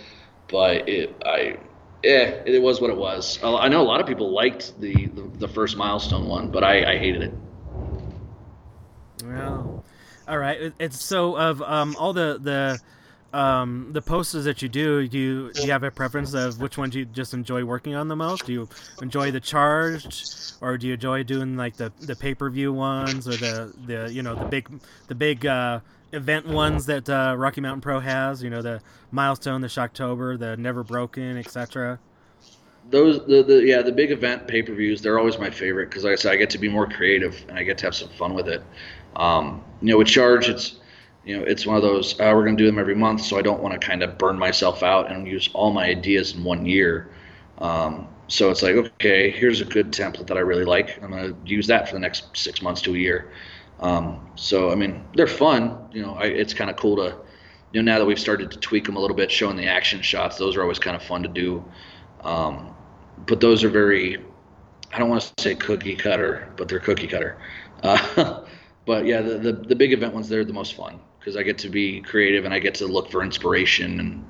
but 0.48 0.88
it, 0.88 1.16
I, 1.24 1.58
eh, 2.04 2.42
it 2.46 2.62
was 2.62 2.80
what 2.80 2.90
it 2.90 2.96
was. 2.96 3.38
I 3.42 3.68
know 3.68 3.80
a 3.80 3.84
lot 3.84 4.00
of 4.00 4.06
people 4.06 4.30
liked 4.30 4.78
the 4.80 5.06
the, 5.06 5.22
the 5.38 5.48
first 5.48 5.76
Milestone 5.76 6.28
one, 6.28 6.50
but 6.50 6.64
I, 6.64 6.92
I 6.92 6.98
hated 6.98 7.22
it. 7.22 7.34
Well, 9.24 9.84
all 10.26 10.38
right. 10.38 10.72
It's 10.78 11.02
so 11.02 11.36
of 11.36 11.62
um 11.62 11.96
all 11.98 12.12
the 12.12 12.38
the 12.40 12.80
um, 13.32 13.90
the 13.92 14.02
posters 14.02 14.44
that 14.44 14.60
you 14.60 14.68
do, 14.68 15.06
do 15.06 15.18
you, 15.18 15.52
do 15.52 15.62
you 15.62 15.70
have 15.70 15.84
a 15.84 15.90
preference 15.90 16.34
of 16.34 16.60
which 16.60 16.76
ones 16.76 16.94
you 16.96 17.04
just 17.04 17.32
enjoy 17.32 17.64
working 17.64 17.94
on 17.94 18.08
the 18.08 18.16
most? 18.16 18.46
Do 18.46 18.52
you 18.52 18.68
enjoy 19.00 19.30
the 19.30 19.40
charged, 19.40 20.56
or 20.60 20.76
do 20.76 20.88
you 20.88 20.94
enjoy 20.94 21.22
doing 21.22 21.56
like 21.56 21.76
the, 21.76 21.92
the 22.00 22.16
pay 22.16 22.34
per 22.34 22.50
view 22.50 22.72
ones, 22.72 23.28
or 23.28 23.36
the, 23.36 23.72
the 23.86 24.12
you 24.12 24.22
know 24.22 24.34
the 24.34 24.46
big 24.46 24.68
the 25.06 25.14
big 25.14 25.46
uh, 25.46 25.80
event 26.12 26.46
ones 26.46 26.86
that 26.86 27.08
uh, 27.08 27.34
Rocky 27.36 27.60
Mountain 27.60 27.80
Pro 27.80 28.00
has? 28.00 28.42
You 28.42 28.50
know 28.50 28.62
the 28.62 28.80
milestone, 29.10 29.60
the 29.60 29.68
Shocktober, 29.68 30.38
the 30.38 30.56
Never 30.56 30.82
Broken, 30.82 31.36
etc. 31.36 31.98
Those 32.90 33.24
the, 33.26 33.42
the 33.42 33.64
yeah 33.64 33.82
the 33.82 33.92
big 33.92 34.10
event 34.10 34.48
pay 34.48 34.62
per 34.62 34.74
views 34.74 35.02
they're 35.02 35.18
always 35.18 35.38
my 35.38 35.50
favorite 35.50 35.90
because 35.90 36.04
like 36.04 36.14
I 36.14 36.16
said 36.16 36.32
I 36.32 36.36
get 36.36 36.50
to 36.50 36.58
be 36.58 36.68
more 36.68 36.88
creative 36.88 37.44
and 37.48 37.58
I 37.58 37.62
get 37.62 37.78
to 37.78 37.86
have 37.86 37.94
some 37.94 38.08
fun 38.10 38.34
with 38.34 38.48
it. 38.48 38.62
Um, 39.16 39.62
you 39.82 39.92
know 39.92 39.98
with 39.98 40.08
charge 40.08 40.48
it's 40.48 40.80
you 41.24 41.36
know, 41.36 41.44
it's 41.44 41.66
one 41.66 41.76
of 41.76 41.82
those, 41.82 42.14
uh, 42.14 42.32
we're 42.34 42.44
going 42.44 42.56
to 42.56 42.62
do 42.62 42.66
them 42.66 42.78
every 42.78 42.94
month, 42.94 43.20
so 43.20 43.38
I 43.38 43.42
don't 43.42 43.62
want 43.62 43.78
to 43.78 43.86
kind 43.86 44.02
of 44.02 44.16
burn 44.16 44.38
myself 44.38 44.82
out 44.82 45.10
and 45.10 45.26
use 45.26 45.50
all 45.52 45.70
my 45.70 45.84
ideas 45.84 46.34
in 46.34 46.44
one 46.44 46.64
year. 46.64 47.10
Um, 47.58 48.08
so 48.28 48.50
it's 48.50 48.62
like, 48.62 48.74
okay, 48.74 49.30
here's 49.30 49.60
a 49.60 49.64
good 49.64 49.92
template 49.92 50.26
that 50.28 50.36
I 50.36 50.40
really 50.40 50.64
like. 50.64 51.02
I'm 51.02 51.10
going 51.10 51.34
to 51.34 51.36
use 51.44 51.66
that 51.66 51.88
for 51.88 51.94
the 51.94 52.00
next 52.00 52.36
six 52.36 52.62
months 52.62 52.80
to 52.82 52.94
a 52.94 52.98
year. 52.98 53.30
Um, 53.80 54.30
so, 54.36 54.70
I 54.70 54.74
mean, 54.74 55.04
they're 55.14 55.26
fun. 55.26 55.88
You 55.92 56.02
know, 56.02 56.14
I, 56.14 56.26
it's 56.26 56.54
kind 56.54 56.70
of 56.70 56.76
cool 56.76 56.96
to, 56.96 57.16
you 57.72 57.82
know, 57.82 57.92
now 57.92 57.98
that 57.98 58.04
we've 58.04 58.20
started 58.20 58.50
to 58.52 58.58
tweak 58.58 58.84
them 58.84 58.96
a 58.96 59.00
little 59.00 59.16
bit, 59.16 59.30
showing 59.30 59.56
the 59.56 59.66
action 59.66 60.02
shots, 60.02 60.36
those 60.38 60.56
are 60.56 60.62
always 60.62 60.78
kind 60.78 60.96
of 60.96 61.02
fun 61.02 61.22
to 61.22 61.28
do. 61.28 61.64
Um, 62.22 62.74
but 63.26 63.40
those 63.40 63.64
are 63.64 63.70
very, 63.70 64.18
I 64.92 64.98
don't 64.98 65.08
want 65.08 65.22
to 65.22 65.42
say 65.42 65.54
cookie 65.54 65.96
cutter, 65.96 66.52
but 66.56 66.68
they're 66.68 66.80
cookie 66.80 67.08
cutter. 67.08 67.38
Uh, 67.82 68.44
but 68.84 69.06
yeah, 69.06 69.22
the, 69.22 69.38
the, 69.38 69.52
the 69.52 69.74
big 69.74 69.92
event 69.94 70.12
ones, 70.12 70.28
they're 70.28 70.44
the 70.44 70.52
most 70.52 70.74
fun 70.74 71.00
because 71.18 71.34
I 71.34 71.42
get 71.42 71.56
to 71.58 71.70
be 71.70 72.02
creative 72.02 72.44
and 72.44 72.52
I 72.52 72.58
get 72.58 72.74
to 72.74 72.86
look 72.86 73.10
for 73.10 73.22
inspiration 73.22 74.00
and 74.00 74.26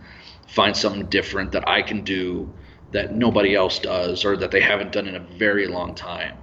find 0.47 0.77
something 0.77 1.07
different 1.07 1.51
that 1.53 1.69
I 1.69 1.83
can 1.83 2.05
do 2.05 2.53
that 2.93 3.15
nobody 3.15 3.57
else 3.57 3.81
does 3.81 4.25
or 4.25 4.37
that 4.37 4.53
they 4.53 4.61
haven't 4.61 4.93
done 4.93 5.09
in 5.09 5.17
a 5.17 5.21
very 5.21 5.67
long 5.67 5.97
time. 5.97 6.39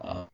Uh, 0.00 0.26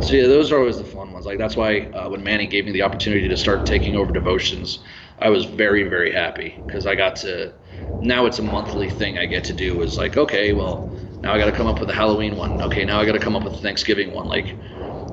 so 0.00 0.14
yeah, 0.14 0.26
those 0.26 0.52
are 0.52 0.58
always 0.58 0.78
the 0.78 0.84
fun 0.84 1.12
ones. 1.12 1.26
Like 1.26 1.38
that's 1.38 1.56
why 1.56 1.80
uh, 1.94 2.08
when 2.08 2.22
Manny 2.22 2.46
gave 2.46 2.64
me 2.66 2.72
the 2.72 2.82
opportunity 2.82 3.28
to 3.28 3.36
start 3.36 3.66
taking 3.66 3.96
over 3.96 4.12
devotions, 4.12 4.80
I 5.18 5.30
was 5.30 5.44
very 5.44 5.84
very 5.88 6.12
happy 6.12 6.62
because 6.66 6.86
I 6.86 6.94
got 6.94 7.16
to. 7.16 7.54
Now 8.00 8.26
it's 8.26 8.38
a 8.38 8.42
monthly 8.42 8.88
thing 8.90 9.18
I 9.18 9.26
get 9.26 9.44
to 9.44 9.52
do. 9.54 9.82
Is 9.82 9.96
like 9.98 10.16
okay, 10.16 10.52
well 10.52 10.90
now 11.22 11.34
I 11.34 11.38
got 11.38 11.46
to 11.46 11.52
come 11.52 11.66
up 11.66 11.80
with 11.80 11.90
a 11.90 11.94
Halloween 11.94 12.36
one. 12.36 12.60
Okay, 12.60 12.84
now 12.84 13.00
I 13.00 13.06
got 13.06 13.12
to 13.12 13.18
come 13.18 13.36
up 13.36 13.44
with 13.44 13.54
a 13.54 13.58
Thanksgiving 13.58 14.12
one. 14.12 14.26
Like 14.28 14.56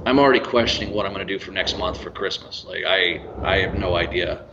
I'm 0.05 0.19
already 0.19 0.39
questioning 0.39 0.93
what 0.93 1.05
I'm 1.05 1.13
going 1.13 1.25
to 1.27 1.33
do 1.33 1.39
for 1.39 1.51
next 1.51 1.77
month 1.77 1.97
for 1.97 2.11
Christmas. 2.11 2.63
Like 2.67 2.83
I, 2.85 3.21
I 3.43 3.57
have 3.57 3.73
no 3.75 3.95
idea. 3.95 4.45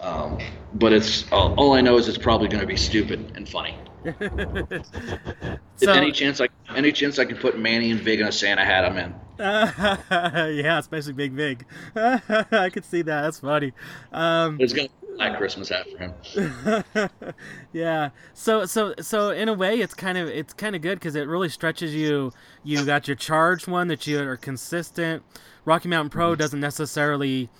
Um, 0.00 0.38
but 0.72 0.92
it's 0.92 1.30
all, 1.32 1.54
all, 1.56 1.72
I 1.74 1.80
know 1.80 1.98
is 1.98 2.08
it's 2.08 2.18
probably 2.18 2.48
going 2.48 2.60
to 2.60 2.66
be 2.66 2.76
stupid 2.76 3.32
and 3.36 3.48
funny. 3.48 3.76
so, 5.76 5.92
any 5.92 6.12
chance 6.12 6.40
I, 6.40 6.48
any 6.74 6.92
chance 6.92 7.18
I 7.18 7.24
can 7.24 7.36
put 7.36 7.58
Manny 7.58 7.90
and 7.90 8.00
Vig 8.00 8.20
in 8.20 8.26
a 8.26 8.32
Santa 8.32 8.64
hat, 8.64 8.84
I'm 8.84 8.96
in. 8.96 9.14
Uh, 9.38 10.50
yeah, 10.52 10.78
especially 10.78 11.12
Big 11.12 11.32
Vig. 11.32 11.64
I 11.94 12.70
could 12.72 12.84
see 12.84 13.02
that. 13.02 13.22
That's 13.22 13.40
funny. 13.40 13.72
Um, 14.12 14.58
it's 14.60 14.72
gonna 14.72 14.88
be 14.88 15.16
black 15.16 15.38
Christmas 15.38 15.68
hat 15.68 15.86
for 15.90 15.98
him. 15.98 17.10
yeah. 17.72 18.10
So 18.34 18.66
so 18.66 18.94
so 19.00 19.30
in 19.30 19.48
a 19.48 19.54
way, 19.54 19.80
it's 19.80 19.94
kind 19.94 20.18
of 20.18 20.28
it's 20.28 20.52
kind 20.52 20.74
of 20.74 20.82
good 20.82 20.98
because 20.98 21.14
it 21.14 21.28
really 21.28 21.48
stretches 21.48 21.94
you. 21.94 22.32
You 22.64 22.84
got 22.84 23.06
your 23.06 23.16
charged 23.16 23.68
one 23.68 23.88
that 23.88 24.06
you 24.06 24.20
are 24.20 24.36
consistent. 24.36 25.22
Rocky 25.64 25.88
Mountain 25.88 26.10
Pro 26.10 26.30
mm-hmm. 26.30 26.40
doesn't 26.40 26.60
necessarily 26.60 27.50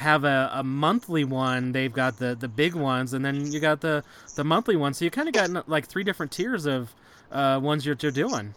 have 0.00 0.24
a, 0.24 0.50
a 0.54 0.64
monthly 0.64 1.24
one. 1.24 1.72
They've 1.72 1.92
got 1.92 2.18
the 2.18 2.34
the 2.34 2.48
big 2.48 2.74
ones, 2.74 3.12
and 3.12 3.24
then 3.24 3.52
you 3.52 3.60
got 3.60 3.80
the 3.80 4.02
the 4.34 4.44
monthly 4.44 4.76
one. 4.76 4.94
So 4.94 5.04
you 5.04 5.10
kind 5.10 5.28
of 5.28 5.34
got 5.34 5.68
like 5.68 5.86
three 5.86 6.04
different 6.04 6.32
tiers 6.32 6.66
of 6.66 6.94
uh, 7.30 7.60
ones 7.62 7.84
you're, 7.84 7.96
you're 8.00 8.10
doing. 8.10 8.54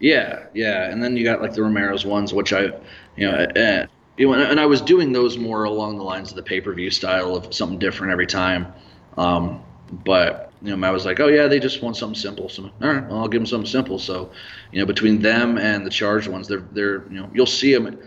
Yeah, 0.00 0.46
yeah, 0.54 0.90
and 0.90 1.02
then 1.02 1.16
you 1.16 1.24
got 1.24 1.42
like 1.42 1.52
the 1.52 1.62
Romero's 1.62 2.04
ones, 2.04 2.32
which 2.32 2.52
I, 2.52 2.72
you 3.16 3.30
know, 3.30 3.32
uh, 3.32 3.86
you 4.16 4.26
know, 4.26 4.32
and 4.32 4.58
I 4.58 4.66
was 4.66 4.80
doing 4.80 5.12
those 5.12 5.36
more 5.36 5.64
along 5.64 5.98
the 5.98 6.04
lines 6.04 6.30
of 6.30 6.36
the 6.36 6.42
pay 6.42 6.60
per 6.60 6.72
view 6.72 6.90
style 6.90 7.36
of 7.36 7.54
something 7.54 7.78
different 7.78 8.12
every 8.12 8.26
time. 8.26 8.72
Um, 9.16 9.62
but 10.04 10.50
you 10.62 10.74
know, 10.74 10.86
I 10.86 10.90
was 10.90 11.04
like, 11.04 11.20
"Oh 11.20 11.28
yeah, 11.28 11.46
they 11.46 11.60
just 11.60 11.82
want 11.82 11.96
something 11.96 12.18
simple." 12.18 12.48
So, 12.48 12.64
all 12.64 12.88
right, 12.88 13.06
well, 13.06 13.18
I'll 13.18 13.28
give 13.28 13.40
them 13.40 13.46
something 13.46 13.70
simple. 13.70 13.98
So, 13.98 14.30
you 14.72 14.80
know, 14.80 14.86
between 14.86 15.20
them 15.20 15.58
and 15.58 15.84
the 15.84 15.90
charged 15.90 16.28
ones, 16.28 16.48
they're 16.48 16.64
they're 16.72 17.04
you 17.10 17.20
know, 17.20 17.30
you'll 17.34 17.46
see 17.46 17.74
them. 17.74 17.98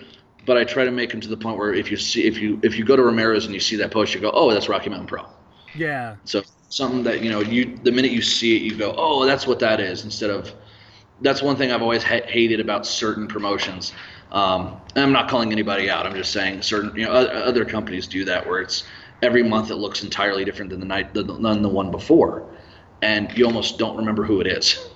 But 0.45 0.57
I 0.57 0.63
try 0.63 0.85
to 0.85 0.91
make 0.91 1.11
them 1.11 1.21
to 1.21 1.27
the 1.27 1.37
point 1.37 1.57
where 1.57 1.73
if 1.73 1.91
you 1.91 1.97
see 1.97 2.25
if 2.25 2.37
you 2.37 2.59
if 2.63 2.77
you 2.77 2.83
go 2.83 2.95
to 2.95 3.03
Romero's 3.03 3.45
and 3.45 3.53
you 3.53 3.59
see 3.59 3.75
that 3.77 3.91
post, 3.91 4.13
you 4.13 4.19
go, 4.19 4.31
"Oh, 4.33 4.51
that's 4.51 4.67
Rocky 4.67 4.89
Mountain 4.89 5.07
Pro." 5.07 5.25
Yeah. 5.75 6.15
So 6.23 6.43
something 6.69 7.03
that 7.03 7.21
you 7.21 7.29
know, 7.29 7.41
you 7.41 7.77
the 7.83 7.91
minute 7.91 8.11
you 8.11 8.21
see 8.21 8.55
it, 8.55 8.61
you 8.61 8.75
go, 8.75 8.93
"Oh, 8.97 9.25
that's 9.25 9.45
what 9.45 9.59
that 9.59 9.79
is," 9.79 10.03
instead 10.03 10.29
of 10.29 10.53
that's 11.21 11.41
one 11.41 11.55
thing 11.55 11.71
I've 11.71 11.81
always 11.81 12.03
ha- 12.03 12.25
hated 12.25 12.59
about 12.59 12.85
certain 12.85 13.27
promotions. 13.27 13.93
Um, 14.31 14.79
I'm 14.95 15.11
not 15.11 15.29
calling 15.29 15.51
anybody 15.51 15.89
out. 15.89 16.05
I'm 16.05 16.15
just 16.15 16.31
saying 16.31 16.61
certain, 16.61 16.95
you 16.95 17.05
know, 17.05 17.11
other 17.11 17.65
companies 17.65 18.07
do 18.07 18.25
that 18.25 18.47
where 18.47 18.61
it's 18.61 18.83
every 19.21 19.43
month 19.43 19.69
it 19.71 19.75
looks 19.75 20.03
entirely 20.03 20.45
different 20.45 20.71
than 20.71 20.79
the 20.79 20.85
night 20.85 21.13
than 21.13 21.27
the 21.61 21.69
one 21.69 21.91
before, 21.91 22.49
and 23.01 23.35
you 23.37 23.45
almost 23.45 23.77
don't 23.77 23.97
remember 23.97 24.23
who 24.23 24.41
it 24.41 24.47
is. 24.47 24.89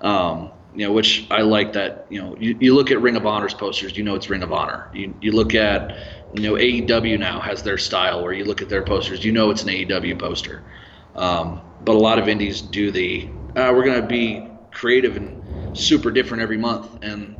Um, 0.00 0.52
you 0.74 0.86
know, 0.86 0.92
which 0.92 1.26
I 1.30 1.42
like 1.42 1.72
that. 1.74 2.06
You 2.10 2.22
know, 2.22 2.36
you, 2.38 2.56
you 2.60 2.74
look 2.74 2.90
at 2.90 3.00
Ring 3.00 3.16
of 3.16 3.26
Honor's 3.26 3.54
posters, 3.54 3.96
you 3.96 4.04
know 4.04 4.14
it's 4.14 4.28
Ring 4.30 4.42
of 4.42 4.52
Honor. 4.52 4.90
You 4.94 5.14
you 5.20 5.32
look 5.32 5.54
at, 5.54 5.96
you 6.34 6.42
know, 6.42 6.54
AEW 6.54 7.18
now 7.18 7.40
has 7.40 7.62
their 7.62 7.78
style 7.78 8.22
where 8.22 8.32
you 8.32 8.44
look 8.44 8.62
at 8.62 8.68
their 8.68 8.82
posters, 8.82 9.24
you 9.24 9.32
know 9.32 9.50
it's 9.50 9.62
an 9.62 9.68
AEW 9.68 10.18
poster. 10.18 10.62
Um, 11.16 11.60
but 11.84 11.94
a 11.94 11.98
lot 11.98 12.18
of 12.18 12.28
indies 12.28 12.60
do 12.60 12.90
the 12.90 13.28
uh, 13.56 13.72
we're 13.74 13.84
gonna 13.84 14.06
be 14.06 14.46
creative 14.72 15.16
and 15.16 15.76
super 15.76 16.10
different 16.10 16.42
every 16.42 16.56
month 16.58 17.02
and 17.02 17.34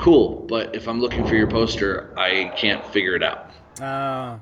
cool 0.00 0.44
but 0.48 0.74
if 0.74 0.88
i'm 0.88 1.00
looking 1.00 1.24
for 1.26 1.34
your 1.36 1.46
poster 1.46 2.12
i 2.18 2.50
can't 2.56 2.84
figure 2.86 3.14
it 3.14 3.22
out 3.22 3.50
uh. 3.80 4.38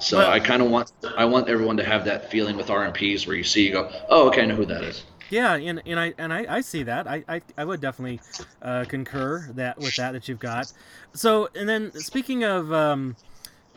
So 0.00 0.18
Well- 0.18 0.30
I 0.30 0.40
kind 0.40 0.60
of 0.62 0.70
want 0.70 0.90
I 1.16 1.24
want 1.24 1.48
everyone 1.48 1.76
to 1.78 1.84
have 1.84 2.04
that 2.06 2.30
feeling 2.30 2.56
with 2.56 2.66
RMPs 2.66 3.26
where 3.26 3.36
you 3.36 3.44
see 3.44 3.66
you 3.66 3.72
go, 3.72 3.90
oh, 4.08 4.28
okay, 4.28 4.42
I 4.42 4.46
know 4.46 4.56
who 4.56 4.66
that 4.66 4.82
is. 4.82 5.04
Yeah, 5.32 5.54
and, 5.54 5.82
and 5.86 5.98
I 5.98 6.12
and 6.18 6.30
I, 6.30 6.44
I 6.56 6.60
see 6.60 6.82
that. 6.82 7.08
I, 7.08 7.24
I, 7.26 7.40
I 7.56 7.64
would 7.64 7.80
definitely 7.80 8.20
uh, 8.60 8.84
concur 8.86 9.50
that 9.54 9.78
with 9.78 9.96
that 9.96 10.12
that 10.12 10.28
you've 10.28 10.38
got. 10.38 10.70
So 11.14 11.48
and 11.54 11.66
then 11.66 11.90
speaking 11.94 12.44
of 12.44 12.70
um, 12.70 13.16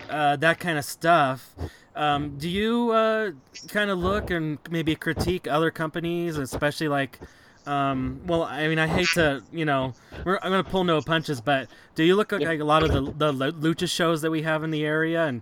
uh, 0.10 0.36
that 0.36 0.60
kind 0.60 0.78
of 0.78 0.84
stuff, 0.84 1.56
um, 1.96 2.38
do 2.38 2.50
you 2.50 2.92
uh, 2.92 3.32
kind 3.70 3.90
of 3.90 4.00
look 4.00 4.32
and 4.32 4.58
maybe 4.70 4.96
critique 4.96 5.48
other 5.48 5.72
companies, 5.72 6.38
especially 6.38 6.90
like? 6.90 7.22
Um, 7.66 8.20
well, 8.28 8.44
I 8.44 8.68
mean, 8.68 8.78
I 8.78 8.86
hate 8.86 9.08
to, 9.14 9.42
you 9.52 9.64
know, 9.64 9.94
we're, 10.26 10.38
I'm 10.44 10.52
gonna 10.52 10.64
pull 10.64 10.84
no 10.84 11.02
punches, 11.02 11.40
but 11.40 11.70
do 11.96 12.04
you 12.04 12.18
look 12.18 12.34
at 12.34 12.42
like 12.42 12.60
a 12.60 12.66
lot 12.66 12.84
of 12.84 12.92
the 12.92 13.32
the 13.32 13.54
lucha 13.54 13.90
shows 13.90 14.22
that 14.24 14.30
we 14.30 14.42
have 14.42 14.66
in 14.66 14.72
the 14.72 14.86
area, 14.86 15.24
and 15.24 15.42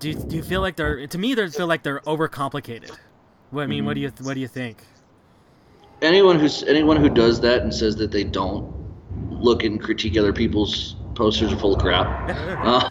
do 0.00 0.10
you, 0.10 0.16
do 0.16 0.34
you 0.34 0.42
feel 0.42 0.60
like 0.60 0.74
they're? 0.74 1.06
To 1.06 1.18
me, 1.18 1.34
they 1.34 1.48
feel 1.50 1.68
like 1.68 1.84
they're 1.84 2.00
overcomplicated. 2.00 2.90
What 3.50 3.62
I 3.62 3.66
mean, 3.68 3.84
what 3.84 3.94
do 3.94 4.00
you 4.00 4.12
what 4.22 4.34
do 4.34 4.40
you 4.40 4.48
think? 4.48 4.82
Anyone 6.02 6.38
who's 6.38 6.62
anyone 6.64 6.96
who 6.96 7.08
does 7.08 7.40
that 7.40 7.62
and 7.62 7.72
says 7.74 7.96
that 7.96 8.12
they 8.12 8.24
don't 8.24 8.64
look 9.30 9.64
and 9.64 9.80
critique 9.82 10.16
other 10.16 10.32
people's 10.32 10.96
posters 11.14 11.52
are 11.52 11.56
full 11.56 11.74
of 11.74 11.80
crap. 11.80 12.28
um, 12.62 12.90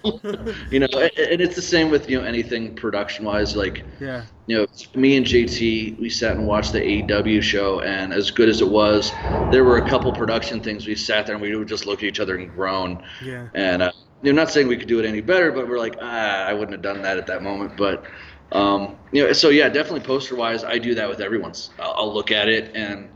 you 0.71 0.79
know, 0.79 0.87
and, 0.93 1.11
and 1.17 1.41
it's 1.41 1.55
the 1.55 1.61
same 1.61 1.89
with 1.89 2.09
you 2.09 2.19
know 2.19 2.25
anything 2.25 2.75
production 2.75 3.25
wise. 3.25 3.55
Like 3.55 3.85
Yeah. 3.99 4.25
you 4.47 4.57
know, 4.57 4.67
me 4.95 5.17
and 5.17 5.25
JT, 5.25 5.99
we 5.99 6.09
sat 6.09 6.37
and 6.37 6.47
watched 6.47 6.71
the 6.73 6.81
AEW 6.81 7.41
show, 7.41 7.81
and 7.81 8.13
as 8.13 8.31
good 8.31 8.49
as 8.49 8.61
it 8.61 8.69
was, 8.69 9.17
there 9.49 9.63
were 9.63 9.77
a 9.77 9.87
couple 9.87 10.11
production 10.13 10.61
things 10.61 10.87
we 10.87 10.95
sat 10.95 11.25
there 11.25 11.35
and 11.35 11.41
we 11.41 11.55
would 11.55 11.67
just 11.67 11.85
look 11.85 11.99
at 11.99 12.05
each 12.05 12.19
other 12.19 12.35
and 12.37 12.49
groan. 12.49 13.03
Yeah. 13.21 13.47
And 13.53 13.81
uh, 13.83 13.91
I'm 14.25 14.35
not 14.35 14.49
saying 14.51 14.67
we 14.67 14.77
could 14.77 14.87
do 14.87 14.99
it 14.99 15.05
any 15.05 15.21
better, 15.21 15.51
but 15.51 15.67
we're 15.67 15.77
like, 15.79 15.97
ah, 16.01 16.45
I 16.45 16.53
wouldn't 16.53 16.71
have 16.71 16.81
done 16.81 17.01
that 17.03 17.17
at 17.17 17.27
that 17.27 17.43
moment. 17.43 17.77
But 17.77 18.05
um, 18.51 18.95
you 19.11 19.23
know, 19.23 19.33
so 19.33 19.49
yeah, 19.49 19.69
definitely 19.69 20.01
poster 20.01 20.35
wise, 20.35 20.63
I 20.63 20.77
do 20.77 20.95
that 20.95 21.09
with 21.09 21.21
everyone's. 21.21 21.71
I'll, 21.79 21.93
I'll 21.97 22.13
look 22.13 22.31
at 22.31 22.47
it, 22.47 22.75
and 22.75 23.09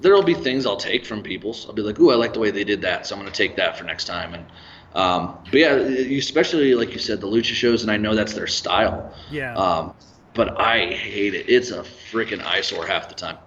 there'll 0.00 0.22
be 0.22 0.34
things 0.34 0.66
I'll 0.66 0.76
take 0.76 1.04
from 1.06 1.22
people's. 1.22 1.66
I'll 1.66 1.74
be 1.74 1.82
like, 1.82 1.98
ooh, 2.00 2.10
I 2.10 2.14
like 2.14 2.32
the 2.32 2.40
way 2.40 2.50
they 2.50 2.64
did 2.64 2.82
that, 2.82 3.06
so 3.06 3.14
I'm 3.14 3.20
gonna 3.20 3.30
take 3.30 3.56
that 3.56 3.76
for 3.76 3.84
next 3.84 4.04
time. 4.04 4.34
And 4.34 4.46
um, 4.94 5.38
but 5.50 5.60
yeah, 5.60 5.74
especially 5.74 6.74
like 6.74 6.92
you 6.92 6.98
said, 6.98 7.20
the 7.20 7.26
lucha 7.26 7.54
shows, 7.54 7.82
and 7.82 7.90
I 7.90 7.96
know 7.96 8.14
that's 8.14 8.34
their 8.34 8.46
style. 8.46 9.14
Yeah. 9.30 9.54
Um, 9.54 9.94
but 10.34 10.60
I 10.60 10.86
hate 10.86 11.34
it. 11.34 11.48
It's 11.48 11.70
a 11.70 11.82
freaking 11.82 12.42
eyesore 12.42 12.86
half 12.86 13.08
the 13.08 13.14
time 13.14 13.38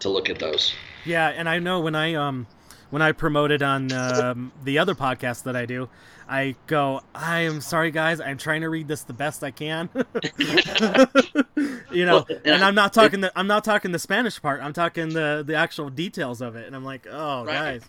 to 0.00 0.08
look 0.08 0.30
at 0.30 0.38
those. 0.38 0.74
Yeah, 1.04 1.28
and 1.28 1.48
I 1.48 1.58
know 1.58 1.80
when 1.80 1.94
I 1.94 2.14
um 2.14 2.46
when 2.90 3.02
I 3.02 3.12
promoted 3.12 3.62
on 3.62 3.92
um, 3.92 4.52
the 4.64 4.78
other 4.78 4.94
podcast 4.94 5.42
that 5.44 5.56
I 5.56 5.66
do, 5.66 5.88
I 6.28 6.56
go, 6.66 7.02
I 7.14 7.40
am 7.40 7.60
sorry 7.60 7.90
guys, 7.90 8.20
I'm 8.20 8.38
trying 8.38 8.60
to 8.62 8.68
read 8.68 8.88
this 8.88 9.02
the 9.02 9.12
best 9.12 9.42
I 9.44 9.50
can. 9.50 9.88
you 11.90 12.06
know, 12.06 12.24
Well, 12.28 12.28
and 12.44 12.46
and 12.46 12.64
I'm 12.64 12.74
not 12.74 12.92
talking 12.92 13.20
the 13.20 13.32
I'm 13.36 13.46
not 13.46 13.64
talking 13.64 13.92
the 13.92 13.98
Spanish 13.98 14.40
part. 14.40 14.60
I'm 14.62 14.72
talking 14.72 15.12
the 15.12 15.42
the 15.46 15.54
actual 15.54 15.90
details 15.90 16.40
of 16.40 16.56
it, 16.56 16.66
and 16.66 16.76
I'm 16.76 16.84
like, 16.84 17.06
oh 17.10 17.44
Right. 17.44 17.80
guys, 17.80 17.84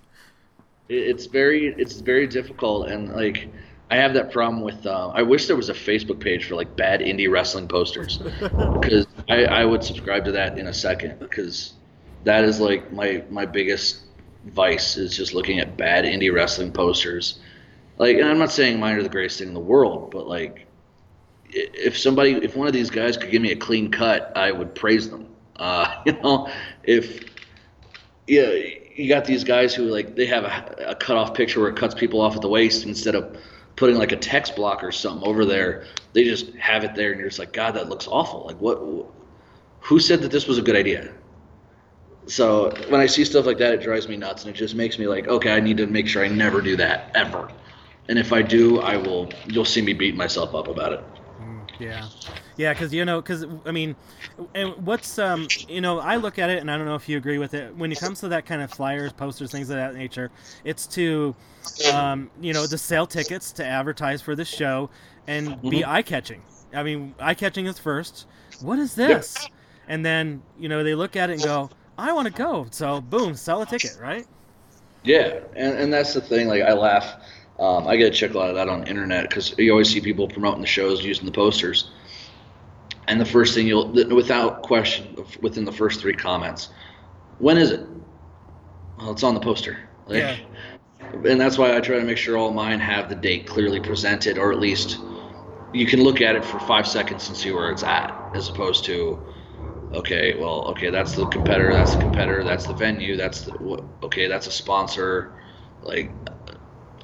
It's 0.87 1.25
very 1.25 1.67
it's 1.77 1.99
very 2.01 2.27
difficult, 2.27 2.89
and 2.89 3.13
like 3.13 3.49
I 3.91 3.95
have 3.95 4.13
that 4.13 4.31
problem 4.31 4.61
with. 4.61 4.85
Uh, 4.85 5.09
I 5.09 5.23
wish 5.23 5.47
there 5.47 5.55
was 5.55 5.69
a 5.69 5.73
Facebook 5.73 6.19
page 6.19 6.45
for 6.47 6.55
like 6.55 6.75
bad 6.75 6.99
indie 7.01 7.29
wrestling 7.29 7.67
posters, 7.67 8.17
because 8.79 9.07
I, 9.27 9.45
I 9.45 9.65
would 9.65 9.83
subscribe 9.83 10.25
to 10.25 10.31
that 10.33 10.57
in 10.59 10.67
a 10.67 10.73
second. 10.73 11.19
Because 11.19 11.73
that 12.23 12.43
is 12.43 12.59
like 12.59 12.91
my 12.91 13.23
my 13.29 13.45
biggest 13.45 14.01
vice 14.45 14.97
is 14.97 15.15
just 15.15 15.33
looking 15.33 15.59
at 15.59 15.77
bad 15.77 16.05
indie 16.05 16.33
wrestling 16.33 16.71
posters. 16.71 17.39
Like, 17.97 18.17
and 18.17 18.27
I'm 18.27 18.39
not 18.39 18.51
saying 18.51 18.79
mine 18.79 18.95
are 18.95 19.03
the 19.03 19.09
greatest 19.09 19.39
thing 19.39 19.49
in 19.49 19.53
the 19.53 19.59
world, 19.59 20.11
but 20.11 20.27
like, 20.27 20.65
if 21.51 21.97
somebody, 21.97 22.33
if 22.33 22.55
one 22.55 22.67
of 22.67 22.73
these 22.73 22.89
guys 22.89 23.17
could 23.17 23.31
give 23.31 23.41
me 23.41 23.51
a 23.51 23.55
clean 23.55 23.91
cut, 23.91 24.31
I 24.35 24.51
would 24.51 24.75
praise 24.75 25.09
them. 25.09 25.27
Uh, 25.55 26.01
you 26.05 26.13
know, 26.13 26.49
if 26.83 27.25
yeah, 28.27 28.51
you 28.95 29.09
got 29.09 29.25
these 29.25 29.43
guys 29.43 29.73
who 29.73 29.85
like 29.85 30.15
they 30.15 30.25
have 30.27 30.43
a, 30.43 30.89
a 30.89 30.95
cut 30.95 31.17
off 31.17 31.33
picture 31.33 31.59
where 31.59 31.69
it 31.69 31.75
cuts 31.75 31.95
people 31.95 32.21
off 32.21 32.35
at 32.35 32.41
the 32.41 32.49
waist 32.49 32.85
instead 32.85 33.15
of 33.15 33.37
putting 33.75 33.97
like 33.97 34.11
a 34.11 34.17
text 34.17 34.55
block 34.55 34.83
or 34.83 34.91
something 34.91 35.27
over 35.27 35.45
there. 35.45 35.85
They 36.13 36.23
just 36.23 36.53
have 36.55 36.83
it 36.83 36.95
there, 36.95 37.11
and 37.11 37.19
you're 37.19 37.29
just 37.29 37.39
like, 37.39 37.53
God, 37.53 37.71
that 37.71 37.89
looks 37.89 38.07
awful. 38.07 38.45
Like, 38.45 38.59
what? 38.61 38.79
Who 39.81 39.99
said 39.99 40.21
that 40.21 40.31
this 40.31 40.47
was 40.47 40.57
a 40.57 40.61
good 40.61 40.75
idea? 40.75 41.13
So 42.29 42.71
when 42.89 43.01
I 43.01 43.07
see 43.07 43.25
stuff 43.25 43.45
like 43.45 43.57
that, 43.57 43.73
it 43.73 43.81
drives 43.81 44.07
me 44.07 44.15
nuts, 44.15 44.45
and 44.45 44.53
it 44.53 44.57
just 44.57 44.75
makes 44.75 44.99
me 44.99 45.07
like, 45.07 45.27
okay, 45.27 45.51
I 45.51 45.59
need 45.59 45.77
to 45.77 45.87
make 45.87 46.07
sure 46.07 46.23
I 46.23 46.27
never 46.27 46.61
do 46.61 46.75
that 46.77 47.11
ever. 47.15 47.51
And 48.07 48.19
if 48.19 48.31
I 48.31 48.41
do, 48.41 48.79
I 48.81 48.97
will. 48.97 49.29
You'll 49.47 49.65
see 49.65 49.81
me 49.81 49.93
beat 49.93 50.15
myself 50.15 50.53
up 50.53 50.67
about 50.67 50.93
it. 50.93 51.03
Yeah, 51.79 52.07
yeah, 52.57 52.73
because 52.73 52.93
you 52.93 53.05
know, 53.05 53.21
because 53.21 53.45
I 53.65 53.71
mean, 53.71 53.95
and 54.53 54.75
what's 54.85 55.17
um, 55.17 55.47
you 55.67 55.79
know, 55.79 55.99
I 55.99 56.17
look 56.17 56.37
at 56.37 56.49
it, 56.49 56.59
and 56.59 56.69
I 56.69 56.77
don't 56.77 56.85
know 56.85 56.95
if 56.95 57.07
you 57.07 57.17
agree 57.17 57.37
with 57.37 57.53
it. 57.53 57.73
When 57.75 57.91
it 57.91 57.99
comes 57.99 58.19
to 58.19 58.27
that 58.29 58.45
kind 58.45 58.61
of 58.61 58.71
flyers, 58.71 59.13
posters, 59.13 59.51
things 59.51 59.69
of 59.69 59.77
that 59.77 59.95
nature, 59.95 60.29
it's 60.65 60.85
to, 60.87 61.35
um, 61.93 62.29
you 62.41 62.53
know, 62.53 62.65
to 62.67 62.77
sell 62.77 63.07
tickets 63.07 63.51
to 63.53 63.65
advertise 63.65 64.21
for 64.21 64.35
the 64.35 64.45
show 64.45 64.89
and 65.25 65.61
be 65.61 65.85
eye 65.85 66.01
catching. 66.01 66.41
I 66.73 66.83
mean, 66.83 67.15
eye 67.19 67.33
catching 67.33 67.65
is 67.65 67.79
first. 67.79 68.27
What 68.59 68.77
is 68.77 68.93
this? 68.93 69.47
And 69.87 70.05
then 70.05 70.43
you 70.59 70.67
know 70.67 70.83
they 70.83 70.95
look 70.95 71.15
at 71.15 71.29
it 71.29 71.33
and 71.33 71.43
go, 71.43 71.69
I 71.99 72.11
want 72.13 72.27
to 72.27 72.33
go. 72.33 72.67
So 72.71 73.01
boom, 73.01 73.35
sell 73.35 73.61
a 73.61 73.65
ticket, 73.65 73.97
right? 74.01 74.25
Yeah, 75.03 75.39
and, 75.55 75.77
and 75.77 75.93
that's 75.93 76.13
the 76.13 76.21
thing. 76.21 76.47
Like 76.47 76.63
I 76.63 76.73
laugh. 76.73 77.21
Um, 77.59 77.87
I 77.87 77.97
get 77.97 78.13
a 78.13 78.15
chuckle 78.15 78.41
out 78.41 78.49
of 78.49 78.55
that 78.55 78.69
on 78.69 78.81
the 78.81 78.87
internet 78.87 79.27
because 79.29 79.53
you 79.57 79.71
always 79.71 79.89
see 79.89 79.99
people 79.99 80.27
promoting 80.27 80.61
the 80.61 80.67
shows 80.67 81.03
using 81.03 81.25
the 81.25 81.31
posters. 81.31 81.91
And 83.09 83.19
the 83.19 83.25
first 83.25 83.53
thing 83.53 83.67
you'll, 83.67 83.91
without 83.91 84.61
question, 84.61 85.17
within 85.41 85.65
the 85.65 85.71
first 85.71 85.99
three 85.99 86.13
comments, 86.13 86.69
when 87.39 87.57
is 87.57 87.71
it? 87.71 87.85
Well, 88.97 89.11
it's 89.11 89.23
on 89.23 89.33
the 89.33 89.39
poster. 89.39 89.77
Like, 90.07 90.19
Yeah. 90.19 90.37
And 91.25 91.41
that's 91.41 91.57
why 91.57 91.75
I 91.75 91.79
try 91.79 91.97
to 91.97 92.05
make 92.05 92.17
sure 92.17 92.37
all 92.37 92.51
mine 92.51 92.79
have 92.79 93.09
the 93.09 93.15
date 93.15 93.47
clearly 93.47 93.79
presented, 93.79 94.37
or 94.37 94.51
at 94.51 94.59
least 94.59 94.99
you 95.73 95.85
can 95.85 96.03
look 96.03 96.21
at 96.21 96.35
it 96.35 96.45
for 96.45 96.59
five 96.59 96.87
seconds 96.87 97.27
and 97.27 97.35
see 97.35 97.51
where 97.51 97.71
it's 97.71 97.83
at, 97.83 98.13
as 98.35 98.47
opposed 98.47 98.85
to, 98.85 99.19
okay, 99.93 100.35
well, 100.37 100.67
okay, 100.69 100.89
that's 100.89 101.13
the 101.13 101.25
competitor, 101.27 101.73
that's 101.73 101.95
the 101.95 102.01
competitor, 102.01 102.43
that's 102.43 102.65
the 102.65 102.73
venue, 102.73 103.15
that's 103.15 103.41
the 103.41 103.83
okay, 104.03 104.27
that's 104.27 104.47
a 104.47 104.51
sponsor, 104.51 105.33
like, 105.81 106.11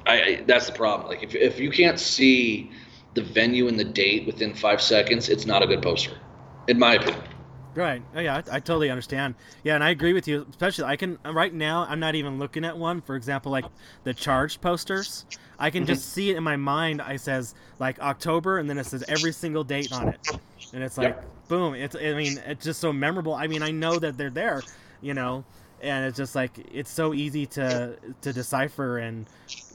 I, 0.06 0.22
I 0.22 0.44
that's 0.46 0.66
the 0.66 0.72
problem. 0.72 1.08
Like, 1.08 1.22
if 1.22 1.34
if 1.34 1.58
you 1.58 1.70
can't 1.70 1.98
see 1.98 2.70
the 3.14 3.22
venue 3.22 3.68
and 3.68 3.78
the 3.78 3.84
date 3.84 4.26
within 4.26 4.54
five 4.54 4.80
seconds, 4.80 5.28
it's 5.28 5.46
not 5.46 5.62
a 5.62 5.66
good 5.66 5.82
poster, 5.82 6.16
in 6.68 6.78
my 6.78 6.94
opinion. 6.94 7.22
Right. 7.74 8.02
Oh, 8.14 8.20
yeah, 8.20 8.36
I, 8.36 8.56
I 8.56 8.60
totally 8.60 8.88
understand. 8.88 9.34
Yeah, 9.62 9.74
and 9.74 9.84
I 9.84 9.90
agree 9.90 10.14
with 10.14 10.26
you. 10.26 10.46
Especially, 10.48 10.84
I 10.84 10.96
can 10.96 11.18
right 11.26 11.52
now. 11.52 11.84
I'm 11.86 12.00
not 12.00 12.14
even 12.14 12.38
looking 12.38 12.64
at 12.64 12.76
one. 12.76 13.02
For 13.02 13.16
example, 13.16 13.52
like 13.52 13.66
the 14.04 14.14
charged 14.14 14.62
posters. 14.62 15.26
I 15.58 15.70
can 15.70 15.84
just 15.84 16.02
mm-hmm. 16.02 16.14
see 16.14 16.30
it 16.30 16.36
in 16.36 16.42
my 16.42 16.56
mind. 16.56 17.02
I 17.02 17.16
says 17.16 17.54
like 17.78 17.98
October, 17.98 18.58
and 18.58 18.68
then 18.68 18.78
it 18.78 18.86
says 18.86 19.04
every 19.08 19.32
single 19.32 19.62
date 19.62 19.92
on 19.92 20.08
it, 20.08 20.26
and 20.72 20.82
it's 20.82 20.96
like 20.96 21.18
boom. 21.48 21.74
It's. 21.74 21.94
I 21.96 22.14
mean, 22.14 22.38
it's 22.46 22.64
just 22.64 22.80
so 22.80 22.92
memorable. 22.92 23.34
I 23.34 23.46
mean, 23.46 23.62
I 23.62 23.70
know 23.70 23.98
that 23.98 24.16
they're 24.16 24.30
there, 24.30 24.62
you 25.00 25.14
know, 25.14 25.44
and 25.80 26.04
it's 26.06 26.16
just 26.16 26.34
like 26.34 26.52
it's 26.72 26.90
so 26.90 27.14
easy 27.14 27.46
to 27.46 27.96
to 28.22 28.32
decipher 28.32 28.98
and 28.98 29.26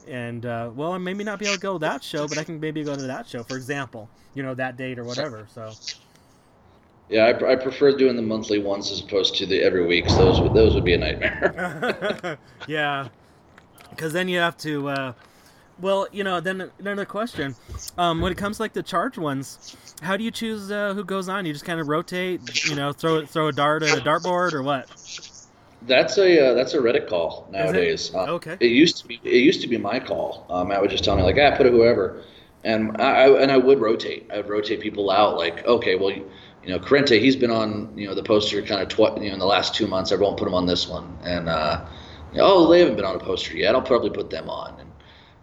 and 0.06 0.44
uh, 0.46 0.70
well, 0.74 0.92
I 0.92 0.98
maybe 0.98 1.24
not 1.24 1.38
be 1.38 1.46
able 1.46 1.56
to 1.56 1.60
go 1.60 1.72
to 1.74 1.78
that 1.80 2.02
show, 2.02 2.26
but 2.26 2.38
I 2.38 2.44
can 2.44 2.58
maybe 2.60 2.82
go 2.84 2.96
to 2.96 3.02
that 3.02 3.26
show, 3.28 3.42
for 3.44 3.56
example, 3.56 4.08
you 4.34 4.42
know, 4.42 4.54
that 4.54 4.76
date 4.76 4.98
or 4.98 5.04
whatever. 5.04 5.46
So. 5.54 5.72
Yeah, 7.08 7.26
I, 7.26 7.52
I 7.52 7.56
prefer 7.56 7.92
doing 7.94 8.16
the 8.16 8.22
monthly 8.22 8.58
ones 8.58 8.90
as 8.90 9.00
opposed 9.00 9.34
to 9.36 9.44
the 9.46 9.60
every 9.62 9.84
week. 9.86 10.06
'cause 10.06 10.16
those 10.16 10.40
would 10.40 10.54
those 10.54 10.74
would 10.74 10.84
be 10.84 10.94
a 10.94 10.98
nightmare. 10.98 12.38
yeah, 12.66 13.08
because 13.90 14.12
then 14.12 14.28
you 14.28 14.38
have 14.38 14.56
to. 14.58 14.88
Uh, 14.88 15.12
well, 15.80 16.06
you 16.12 16.24
know, 16.24 16.40
then 16.40 16.70
another 16.78 17.04
question. 17.04 17.54
Um, 17.98 18.20
when 18.20 18.32
it 18.32 18.38
comes 18.38 18.60
like 18.60 18.72
the 18.72 18.82
charge 18.82 19.18
ones, 19.18 19.76
how 20.02 20.16
do 20.16 20.24
you 20.24 20.30
choose 20.30 20.70
uh, 20.70 20.94
who 20.94 21.04
goes 21.04 21.28
on? 21.28 21.46
You 21.46 21.52
just 21.52 21.64
kind 21.64 21.80
of 21.80 21.88
rotate, 21.88 22.64
you 22.68 22.74
know, 22.76 22.92
throw 22.92 23.24
throw 23.26 23.48
a 23.48 23.52
dart 23.52 23.82
at 23.82 23.96
a 23.96 24.00
dartboard 24.00 24.52
or 24.52 24.62
what? 24.62 24.88
That's 25.82 26.16
a 26.18 26.50
uh, 26.50 26.54
that's 26.54 26.74
a 26.74 26.80
Reddick 26.80 27.08
call 27.08 27.48
nowadays. 27.50 28.14
Uh, 28.14 28.24
Okay. 28.34 28.56
It 28.60 28.68
used 28.70 28.98
to 28.98 29.06
be 29.06 29.20
it 29.24 29.42
used 29.42 29.60
to 29.62 29.68
be 29.68 29.78
my 29.78 29.98
call. 29.98 30.46
Um, 30.48 30.68
Matt 30.68 30.80
would 30.80 30.90
just 30.90 31.04
tell 31.04 31.16
me 31.16 31.22
like, 31.22 31.36
ah, 31.40 31.56
put 31.56 31.66
it 31.66 31.72
whoever, 31.72 32.22
and 32.62 32.96
I, 33.00 33.24
I 33.24 33.42
and 33.42 33.50
I 33.50 33.56
would 33.56 33.80
rotate. 33.80 34.30
I 34.32 34.36
would 34.36 34.48
rotate 34.48 34.80
people 34.80 35.10
out. 35.10 35.36
Like, 35.36 35.66
okay, 35.66 35.96
well, 35.96 36.10
you, 36.10 36.30
you 36.62 36.70
know, 36.70 36.78
Corrente, 36.78 37.20
he's 37.20 37.34
been 37.34 37.50
on 37.50 37.92
you 37.98 38.06
know 38.06 38.14
the 38.14 38.22
poster 38.22 38.62
kind 38.62 38.80
of 38.80 38.88
tw- 38.88 39.20
you 39.20 39.28
know 39.28 39.34
in 39.34 39.38
the 39.40 39.46
last 39.46 39.74
two 39.74 39.88
months. 39.88 40.12
Everyone 40.12 40.36
put 40.36 40.46
him 40.46 40.54
on 40.54 40.66
this 40.66 40.86
one, 40.88 41.18
and 41.24 41.48
uh, 41.48 41.84
you 42.32 42.38
know, 42.38 42.44
oh, 42.44 42.70
they 42.70 42.78
haven't 42.78 42.94
been 42.94 43.04
on 43.04 43.16
a 43.16 43.20
poster 43.20 43.56
yet. 43.56 43.74
I'll 43.74 43.82
probably 43.82 44.10
put 44.10 44.30
them 44.30 44.48
on. 44.48 44.78
And, 44.78 44.91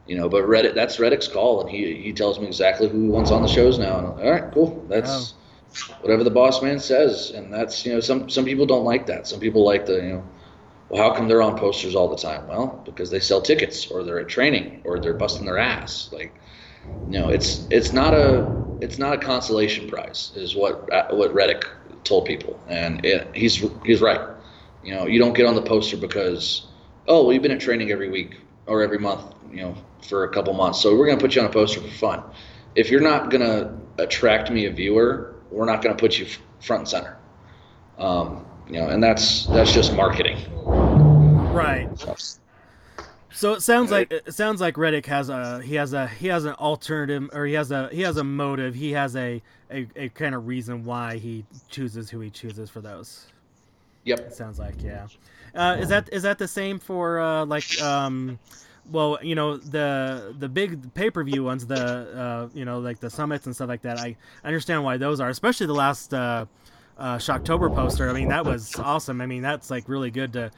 you 0.10 0.18
know, 0.18 0.28
but 0.28 0.48
Reddick 0.48 0.74
that's 0.74 1.00
Reddick's 1.00 1.28
call, 1.28 1.62
and 1.62 1.70
he 1.70 1.94
he 2.02 2.12
tells 2.12 2.40
me 2.40 2.48
exactly 2.48 2.90
who 2.90 3.04
he 3.04 3.10
wants 3.10 3.30
on 3.30 3.44
the 3.44 3.48
shows 3.48 3.78
now. 3.78 4.00
And 4.00 4.08
I'm 4.08 4.16
like, 4.16 4.26
all 4.26 4.32
right, 4.32 4.52
cool. 4.52 4.86
That's 4.90 5.36
whatever 6.02 6.24
the 6.24 6.32
boss 6.32 6.64
man 6.64 6.80
says, 6.80 7.30
and 7.30 7.54
that's 7.54 7.86
you 7.86 7.94
know 7.94 8.00
some 8.00 8.28
some 8.28 8.44
people 8.44 8.66
don't 8.66 8.84
like 8.84 9.06
that. 9.06 9.28
Some 9.28 9.40
people 9.40 9.64
like 9.64 9.86
the 9.86 9.98
you 9.98 10.14
know 10.14 10.24
well, 10.90 11.04
how 11.04 11.16
come 11.16 11.28
they're 11.28 11.44
on 11.44 11.60
posters 11.60 11.94
all 11.94 12.08
the 12.08 12.18
time? 12.18 12.48
Well, 12.48 12.82
because 12.86 13.12
they 13.12 13.20
sell 13.20 13.40
tickets, 13.40 13.92
or 13.92 14.04
they're 14.04 14.20
at 14.20 14.28
training, 14.28 14.82
or 14.84 15.00
they're 15.00 15.14
busting 15.14 15.46
their 15.46 15.60
ass. 15.60 16.10
Like, 16.12 16.34
you 17.06 17.20
know, 17.20 17.30
it's 17.30 17.68
it's 17.70 17.94
not 17.94 18.16
a 18.16 18.52
it's 18.82 18.98
not 18.98 19.14
a 19.14 19.18
consolation 19.20 19.88
prize, 19.88 20.32
is 20.36 20.56
what 20.56 20.92
uh, 20.92 21.10
what 21.12 21.32
Reddick 21.36 21.66
told 22.04 22.26
people, 22.26 22.60
and 22.68 23.06
it, 23.06 23.28
he's 23.36 23.64
he's 23.86 24.02
right. 24.02 24.22
You 24.84 24.96
know, 24.96 25.06
you 25.06 25.20
don't 25.20 25.34
get 25.34 25.46
on 25.46 25.54
the 25.54 25.62
poster 25.62 25.98
because 25.98 26.66
oh, 27.08 27.26
well, 27.26 27.34
you've 27.34 27.44
been 27.44 27.52
at 27.52 27.60
training 27.60 27.92
every 27.92 28.10
week 28.10 28.38
or 28.66 28.82
every 28.82 28.98
month, 28.98 29.36
you 29.52 29.62
know, 29.62 29.76
for 30.02 30.24
a 30.24 30.30
couple 30.30 30.54
months, 30.54 30.82
so 30.82 30.96
we're 30.96 31.08
gonna 31.08 31.20
put 31.20 31.36
you 31.36 31.42
on 31.42 31.48
a 31.48 31.52
poster 31.52 31.82
for 31.82 31.88
fun. 31.88 32.24
If 32.76 32.90
you're 32.90 33.02
not 33.02 33.30
gonna 33.30 33.78
attract 33.98 34.52
me 34.52 34.66
a 34.66 34.72
viewer, 34.72 35.36
we're 35.52 35.66
not 35.66 35.82
gonna 35.82 35.96
put 35.96 36.18
you 36.18 36.28
front 36.60 36.82
and 36.82 36.90
center. 36.90 37.18
Um, 37.98 38.46
you 38.68 38.80
know, 38.80 38.88
and 38.88 39.04
that's 39.04 39.46
that's 39.48 39.74
just 39.74 39.94
marketing. 39.94 40.38
Right. 41.52 41.90
So 43.32 43.54
it 43.54 43.62
sounds 43.62 43.92
like 43.92 44.12
it 44.12 44.34
sounds 44.34 44.62
like 44.62 44.78
Reddick 44.78 45.06
has 45.06 45.30
a 45.30 45.62
he 45.62 45.76
has 45.76 45.94
a 45.94 46.08
he 46.08 46.28
has 46.28 46.46
an 46.46 46.54
alternative 46.56 47.30
or 47.34 47.46
he 47.46 47.54
has 47.54 47.72
a 47.72 47.90
he 47.90 48.02
has 48.02 48.18
a 48.18 48.24
motive 48.24 48.76
he 48.76 48.92
has 48.92 49.16
a 49.16 49.42
a, 49.72 49.88
a 49.96 50.10
kind 50.10 50.36
of 50.36 50.48
reason 50.48 50.84
why 50.84 51.18
he 51.18 51.46
chooses 51.70 52.10
who 52.10 52.20
he 52.20 52.30
chooses 52.30 52.70
for 52.70 52.82
those. 52.82 53.28
Yep. 54.06 54.20
It 54.20 54.34
sounds 54.34 54.60
like 54.60 54.82
yeah. 54.82 55.08
Uh, 55.54 55.78
is 55.80 55.90
that 55.90 56.10
is 56.12 56.24
that 56.24 56.38
the 56.38 56.48
same 56.48 56.80
for 56.80 57.20
uh, 57.20 57.46
like 57.46 57.82
um, 57.82 58.40
well 58.92 59.18
you 59.22 59.36
know 59.36 59.58
the 59.58 60.36
the 60.38 60.50
big 60.50 60.94
pay 60.94 61.10
per 61.10 61.24
view 61.24 61.44
ones 61.44 61.66
the 61.68 61.76
uh, 61.76 62.48
you 62.54 62.66
know 62.66 62.80
like 62.80 63.00
the 63.00 63.10
summits 63.10 63.46
and 63.46 63.56
stuff 63.56 63.70
like 63.70 63.82
that 63.84 63.98
I 63.98 64.16
understand 64.44 64.84
why 64.84 64.98
those 64.98 65.20
are 65.20 65.30
especially 65.30 65.68
the 65.68 65.74
last 65.74 66.14
uh, 66.14 66.46
uh, 66.98 67.18
Shocktober 67.18 67.74
poster 67.74 68.10
I 68.10 68.14
mean 68.14 68.28
that 68.30 68.46
was 68.46 68.80
awesome 68.80 69.22
I 69.22 69.26
mean 69.26 69.42
that's 69.42 69.70
like 69.70 69.88
really 69.88 70.12
good 70.12 70.34
to 70.34 70.52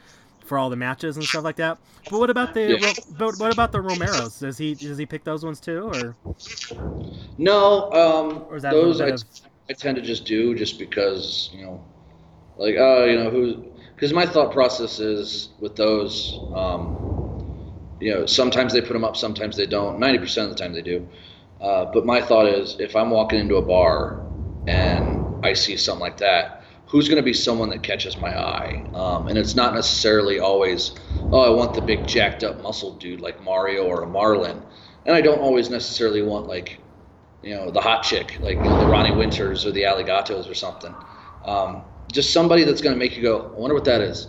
for 0.44 0.58
all 0.58 0.70
the 0.70 0.76
matches 0.76 1.16
and 1.16 1.28
stuff 1.28 1.44
like 1.44 1.56
that. 1.56 1.78
But 2.10 2.18
what 2.18 2.28
about 2.30 2.52
the 2.54 2.76
Yeah. 2.80 2.94
but 3.16 3.38
what 3.38 3.52
about 3.52 3.70
the 3.72 3.78
Romeros? 3.78 4.40
Does 4.40 4.58
he 4.58 4.74
does 4.74 4.98
he 4.98 5.06
pick 5.06 5.24
those 5.24 5.44
ones 5.44 5.60
too 5.60 5.82
or 5.88 6.16
No, 7.38 7.90
um, 7.92 8.44
Or 8.48 8.56
is 8.56 8.62
that 8.62 8.72
those 8.72 9.00
I, 9.00 9.08
of- 9.08 9.22
I 9.70 9.72
tend 9.72 9.96
to 9.96 10.02
just 10.02 10.24
do 10.24 10.54
just 10.54 10.78
because 10.78 11.50
you 11.54 11.62
know, 11.62 11.84
like 12.56 12.74
oh 12.78 13.04
you 13.04 13.18
know 13.18 13.30
who 13.30 13.64
because 13.94 14.12
my 14.12 14.26
thought 14.26 14.52
process 14.52 14.98
is 14.98 15.50
with 15.60 15.76
those, 15.76 16.40
um, 16.54 17.21
you 18.02 18.12
know 18.12 18.26
sometimes 18.26 18.72
they 18.72 18.80
put 18.80 18.92
them 18.94 19.04
up, 19.04 19.16
sometimes 19.16 19.56
they 19.56 19.66
don't. 19.66 19.98
Ninety 20.00 20.18
percent 20.18 20.50
of 20.50 20.56
the 20.56 20.62
time 20.62 20.72
they 20.72 20.82
do. 20.82 21.08
Uh, 21.60 21.86
but 21.92 22.04
my 22.04 22.20
thought 22.20 22.46
is 22.46 22.76
if 22.80 22.96
I'm 22.96 23.10
walking 23.10 23.38
into 23.38 23.56
a 23.56 23.62
bar 23.62 24.24
and 24.66 25.24
I 25.42 25.52
see 25.52 25.76
something 25.76 26.00
like 26.00 26.18
that, 26.18 26.64
who's 26.86 27.08
going 27.08 27.18
to 27.18 27.22
be 27.22 27.32
someone 27.32 27.70
that 27.70 27.82
catches 27.84 28.18
my 28.18 28.36
eye? 28.36 28.84
Um, 28.94 29.28
and 29.28 29.38
it's 29.38 29.54
not 29.54 29.74
necessarily 29.74 30.40
always, 30.40 30.92
oh, 31.30 31.40
I 31.40 31.50
want 31.50 31.74
the 31.74 31.82
big 31.82 32.06
jacked 32.06 32.42
up 32.42 32.60
muscle 32.62 32.96
dude 32.96 33.20
like 33.20 33.42
Mario 33.42 33.84
or 33.84 34.02
a 34.02 34.06
Marlin. 34.08 34.62
And 35.06 35.14
I 35.14 35.20
don't 35.20 35.38
always 35.40 35.70
necessarily 35.70 36.22
want 36.22 36.48
like 36.48 36.80
you 37.42 37.54
know, 37.56 37.70
the 37.70 37.80
hot 37.80 38.02
chick, 38.02 38.38
like 38.40 38.64
you 38.64 38.70
know, 38.70 38.76
the 38.78 38.86
Ronnie 38.86 39.12
Winters 39.12 39.66
or 39.66 39.72
the 39.72 39.82
Alligatos 39.82 40.48
or 40.50 40.54
something. 40.54 40.94
Um, 41.44 41.84
just 42.12 42.32
somebody 42.32 42.64
that's 42.64 42.80
going 42.80 42.94
to 42.94 42.98
make 42.98 43.16
you 43.16 43.22
go, 43.22 43.52
I 43.56 43.58
wonder 43.58 43.74
what 43.74 43.84
that 43.84 44.00
is. 44.00 44.28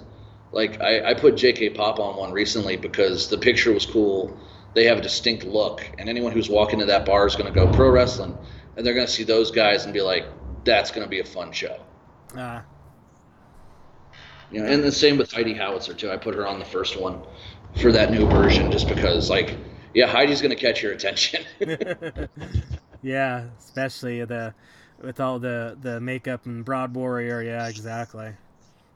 Like 0.54 0.82
I, 0.82 1.12
I 1.12 1.14
put 1.16 1.36
J.K. 1.36 1.72
Pop 1.72 2.00
on 2.00 2.18
one 2.18 2.32
recently 2.32 2.78
because 2.78 3.30
the 3.30 3.38
picture 3.38 3.74
was 3.74 3.86
cool. 3.86 4.38
They 4.76 4.86
have 4.86 5.00
a 5.00 5.02
distinct 5.02 5.46
look, 5.46 5.90
and 6.00 6.10
anyone 6.10 6.32
who's 6.32 6.50
walking 6.50 6.80
to 6.80 6.86
that 6.88 7.06
bar 7.06 7.28
is 7.28 7.36
going 7.36 7.52
to 7.54 7.60
go 7.60 7.68
pro 7.68 7.90
wrestling, 7.92 8.38
and 8.78 8.86
they're 8.86 8.94
going 8.96 9.08
to 9.08 9.12
see 9.14 9.24
those 9.24 9.52
guys 9.52 9.86
and 9.86 9.94
be 9.94 10.02
like, 10.02 10.26
that's 10.66 10.92
going 10.92 11.04
to 11.06 11.10
be 11.10 11.20
a 11.20 11.26
fun 11.26 11.52
show. 11.52 11.78
uh, 12.38 12.62
You 14.52 14.62
know, 14.62 14.68
and 14.68 14.84
the 14.84 14.92
same 14.92 15.18
with 15.18 15.32
Heidi 15.32 15.54
Howitzer 15.54 15.94
too. 15.96 16.12
I 16.12 16.18
put 16.18 16.36
her 16.36 16.46
on 16.48 16.60
the 16.60 16.66
first 16.66 17.00
one 17.00 17.22
for 17.76 17.92
that 17.92 18.12
new 18.12 18.28
version 18.28 18.72
just 18.72 18.88
because, 18.88 19.30
like, 19.30 19.58
yeah, 19.94 20.08
Heidi's 20.08 20.42
going 20.42 20.56
to 20.56 20.62
catch 20.62 20.82
your 20.84 20.92
attention. 20.94 21.44
yeah, 23.02 23.50
especially 23.60 24.24
the 24.26 24.54
with 25.02 25.20
all 25.20 25.40
the 25.40 25.78
the 25.80 26.00
makeup 26.00 26.46
and 26.46 26.64
Broad 26.66 26.96
Warrior. 26.96 27.42
Yeah, 27.42 27.68
exactly. 27.68 28.34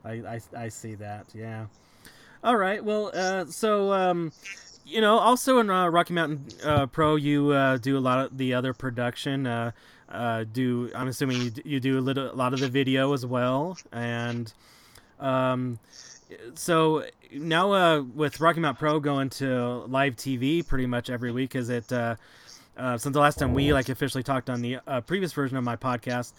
I 0.07 0.35
I, 0.35 0.41
I 0.65 0.69
see 0.69 0.95
that. 0.95 1.25
Yeah. 1.33 1.65
All 2.43 2.55
right. 2.55 2.83
Well, 2.83 3.11
uh, 3.13 3.45
so 3.45 3.91
um, 3.91 4.31
you 4.85 5.01
know, 5.01 5.17
also 5.17 5.59
in 5.59 5.69
uh, 5.69 5.87
Rocky 5.87 6.13
Mountain 6.13 6.45
uh, 6.63 6.85
Pro, 6.85 7.15
you 7.15 7.51
uh, 7.51 7.77
do 7.77 7.97
a 7.97 7.99
lot 7.99 8.19
of 8.19 8.37
the 8.37 8.53
other 8.53 8.73
production. 8.73 9.45
Uh, 9.45 9.71
uh, 10.09 10.45
do 10.45 10.89
I'm 10.95 11.07
assuming 11.07 11.41
you, 11.41 11.51
you 11.65 11.79
do 11.79 11.99
a 11.99 12.01
little 12.01 12.31
a 12.31 12.35
lot 12.35 12.53
of 12.53 12.59
the 12.59 12.69
video 12.69 13.11
as 13.13 13.25
well, 13.25 13.77
and 13.91 14.51
um, 15.19 15.79
so 16.55 17.03
now 17.33 18.01
with 18.01 18.39
Rocky 18.39 18.61
Mountain 18.61 18.79
Pro 18.79 18.99
going 18.99 19.29
to 19.31 19.83
live 19.87 20.15
TV 20.15 20.65
pretty 20.65 20.85
much 20.85 21.09
every 21.09 21.31
week, 21.31 21.55
is 21.55 21.69
it? 21.69 21.89
Since 21.89 23.03
the 23.03 23.19
last 23.19 23.39
time 23.39 23.53
we 23.53 23.73
like 23.73 23.89
officially 23.89 24.23
talked 24.23 24.49
on 24.49 24.61
the 24.61 24.77
previous 25.05 25.33
version 25.33 25.57
of 25.57 25.65
my 25.65 25.75
podcast, 25.75 26.31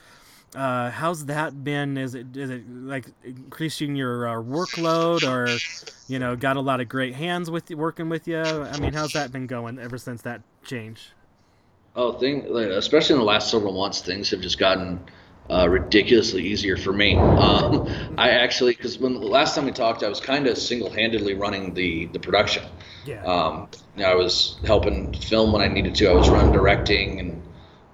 uh, 0.55 0.91
how's 0.91 1.27
that 1.27 1.63
been? 1.63 1.99
Is 1.99 2.15
it 2.15 2.37
is 2.37 2.51
it 2.51 2.69
like 2.69 3.07
increasing 3.23 3.97
your 3.97 4.29
uh, 4.29 4.43
workload, 4.43 5.23
or 5.23 5.59
you 6.09 6.19
know, 6.19 6.37
got 6.37 6.57
a 6.57 6.61
lot 6.61 6.81
of 6.81 6.89
great 6.89 7.15
hands 7.15 7.51
with 7.51 7.71
you, 7.71 7.77
working 7.77 8.09
with 8.09 8.27
you? 8.27 8.41
I 8.41 8.79
mean, 8.79 8.93
how's 8.93 9.13
that 9.13 9.31
been 9.33 9.47
going 9.47 9.79
ever 9.79 9.99
since 9.99 10.23
that 10.23 10.43
change? 10.65 11.11
Oh, 11.97 12.13
thing 12.13 12.53
like, 12.53 12.69
especially 12.69 13.15
in 13.15 13.21
the 13.21 13.27
last 13.27 13.51
several 13.51 13.73
months, 13.73 14.01
things 14.01 14.31
have 14.31 14.41
just 14.41 14.59
gotten 14.59 15.01
uh, 15.51 15.69
ridiculously 15.69 16.45
easier 16.45 16.77
for 16.77 16.93
me. 16.93 17.17
Um, 17.17 17.89
I 18.17 18.31
actually, 18.31 18.75
because 18.75 18.99
when 18.99 19.15
the 19.15 19.27
last 19.27 19.55
time 19.55 19.65
we 19.65 19.73
talked, 19.73 20.03
I 20.03 20.09
was 20.09 20.21
kind 20.21 20.47
of 20.47 20.57
single-handedly 20.59 21.35
running 21.35 21.75
the 21.75 22.07
the 22.07 22.21
production. 22.21 22.65
Yeah. 23.05 23.23
Um, 23.25 23.69
I 23.99 24.15
was 24.15 24.59
helping 24.65 25.13
film 25.15 25.53
when 25.53 25.63
I 25.63 25.69
needed 25.69 25.95
to. 25.97 26.09
I 26.09 26.13
was 26.13 26.29
running 26.29 26.53
directing 26.53 27.21
and 27.21 27.43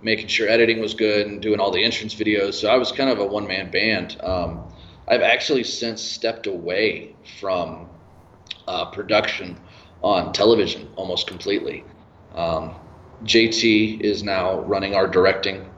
making 0.05 0.29
sure 0.29 0.49
editing 0.49 0.81
was 0.81 0.95
good 0.95 1.27
and 1.27 1.41
doing 1.41 1.59
all 1.59 1.71
the 1.71 1.83
entrance 1.83 2.15
videos. 2.15 2.55
So 2.55 2.69
I 2.69 2.77
was 2.77 2.93
kind 2.93 3.11
of 3.11 3.19
a 3.19 3.27
one-man 3.27 3.71
band. 3.71 4.21
Um, 4.23 4.71
I've 5.09 5.23
actually 5.23 5.65
since 5.65 6.03
stepped 6.03 6.47
away 6.47 7.17
from 7.41 7.89
uh, 8.69 8.91
production 8.91 9.59
on 10.03 10.33
television 10.33 10.89
almost 10.97 11.27
completely. 11.27 11.85
Um, 12.35 12.75
JT 13.25 14.01
is 14.01 14.23
now 14.23 14.61
running 14.61 14.95
our 14.95 15.09
directing, 15.09 15.71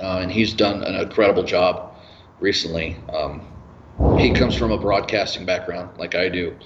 uh, 0.00 0.18
and 0.18 0.30
he's 0.30 0.52
done 0.52 0.84
an 0.84 0.94
incredible 0.94 1.42
job 1.42 1.96
recently. 2.40 2.96
Um, 3.12 3.46
he 4.16 4.32
comes 4.32 4.54
from 4.54 4.70
a 4.70 4.78
broadcasting 4.78 5.44
background 5.44 5.98
like 5.98 6.14
I 6.14 6.28
do, 6.28 6.56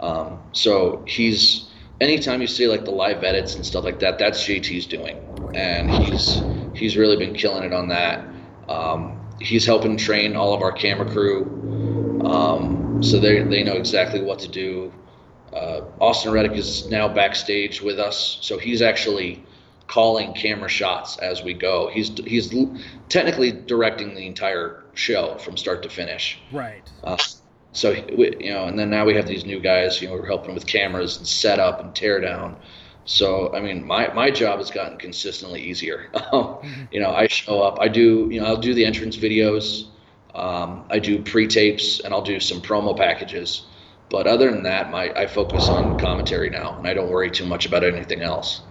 um, 0.00 0.38
so 0.52 1.02
he's 1.06 1.70
anytime 2.00 2.40
you 2.40 2.46
see 2.46 2.66
like 2.66 2.84
the 2.84 2.90
live 2.90 3.24
edits 3.24 3.54
and 3.54 3.64
stuff 3.64 3.84
like 3.84 4.00
that, 4.00 4.18
that's 4.18 4.42
JT's 4.42 4.86
doing, 4.86 5.16
and 5.54 5.90
he's 5.90 6.42
he's 6.74 6.96
really 6.96 7.16
been 7.16 7.34
killing 7.34 7.64
it 7.64 7.72
on 7.72 7.88
that. 7.88 8.26
Um, 8.68 9.20
he's 9.40 9.66
helping 9.66 9.96
train 9.96 10.36
all 10.36 10.54
of 10.54 10.62
our 10.62 10.72
camera 10.72 11.10
crew, 11.10 12.20
um, 12.24 13.02
so 13.02 13.18
they 13.18 13.42
they 13.42 13.62
know 13.62 13.74
exactly 13.74 14.20
what 14.22 14.38
to 14.40 14.48
do. 14.48 14.92
Uh, 15.52 15.82
Austin 16.00 16.32
Reddick 16.32 16.52
is 16.52 16.88
now 16.90 17.06
backstage 17.06 17.80
with 17.80 17.98
us, 17.98 18.38
so 18.40 18.58
he's 18.58 18.82
actually 18.82 19.44
calling 19.86 20.32
camera 20.32 20.68
shots 20.68 21.18
as 21.18 21.42
we 21.42 21.54
go. 21.54 21.88
He's 21.92 22.08
he's 22.26 22.54
l- 22.54 22.76
technically 23.08 23.52
directing 23.52 24.14
the 24.14 24.26
entire 24.26 24.82
show 24.94 25.36
from 25.38 25.56
start 25.56 25.82
to 25.82 25.88
finish. 25.88 26.38
Right. 26.50 26.82
Uh, 27.02 27.18
so 27.72 27.92
we, 28.16 28.36
you 28.40 28.52
know, 28.52 28.64
and 28.64 28.78
then 28.78 28.90
now 28.90 29.04
we 29.04 29.14
have 29.14 29.26
these 29.26 29.44
new 29.44 29.60
guys. 29.60 30.00
You 30.00 30.08
know, 30.08 30.14
we're 30.14 30.26
helping 30.26 30.54
with 30.54 30.66
cameras 30.66 31.18
and 31.18 31.26
setup 31.26 31.80
and 31.80 31.94
tear 31.94 32.20
down. 32.20 32.56
So 33.04 33.52
I 33.54 33.60
mean, 33.60 33.86
my 33.86 34.12
my 34.14 34.30
job 34.30 34.58
has 34.58 34.70
gotten 34.70 34.98
consistently 34.98 35.62
easier. 35.62 36.10
you 36.90 37.00
know, 37.00 37.10
I 37.10 37.26
show 37.26 37.60
up. 37.60 37.78
I 37.80 37.88
do. 37.88 38.28
You 38.30 38.40
know, 38.40 38.46
I'll 38.46 38.56
do 38.56 38.74
the 38.74 38.84
entrance 38.84 39.16
videos. 39.16 39.86
Um, 40.34 40.84
I 40.90 40.98
do 40.98 41.22
pre-tapes 41.22 42.00
and 42.00 42.12
I'll 42.12 42.22
do 42.22 42.40
some 42.40 42.60
promo 42.60 42.96
packages. 42.96 43.66
But 44.10 44.26
other 44.26 44.50
than 44.50 44.62
that, 44.64 44.90
my 44.90 45.10
I 45.12 45.26
focus 45.26 45.68
on 45.68 45.98
commentary 45.98 46.50
now, 46.50 46.76
and 46.78 46.86
I 46.86 46.94
don't 46.94 47.10
worry 47.10 47.30
too 47.30 47.46
much 47.46 47.66
about 47.66 47.84
anything 47.84 48.22
else. 48.22 48.62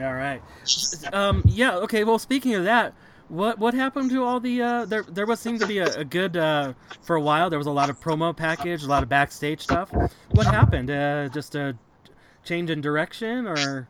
All 0.00 0.14
right. 0.14 0.40
Um, 1.12 1.42
yeah. 1.46 1.76
Okay. 1.76 2.04
Well, 2.04 2.18
speaking 2.18 2.54
of 2.54 2.64
that, 2.64 2.94
what 3.28 3.58
what 3.58 3.74
happened 3.74 4.10
to 4.10 4.24
all 4.24 4.40
the 4.40 4.62
uh, 4.62 4.84
there? 4.86 5.02
There 5.02 5.26
was 5.26 5.40
seemed 5.40 5.60
to 5.60 5.66
be 5.66 5.78
a, 5.78 6.00
a 6.00 6.04
good 6.04 6.36
uh, 6.36 6.72
for 7.02 7.16
a 7.16 7.20
while. 7.20 7.50
There 7.50 7.58
was 7.58 7.66
a 7.66 7.72
lot 7.72 7.90
of 7.90 8.00
promo 8.00 8.34
package, 8.34 8.84
a 8.84 8.86
lot 8.86 9.02
of 9.02 9.08
backstage 9.08 9.60
stuff. 9.60 9.90
What 10.30 10.46
happened? 10.46 10.90
Uh, 10.90 11.28
just 11.28 11.54
a 11.54 11.76
change 12.44 12.70
in 12.70 12.80
direction, 12.80 13.46
or 13.46 13.88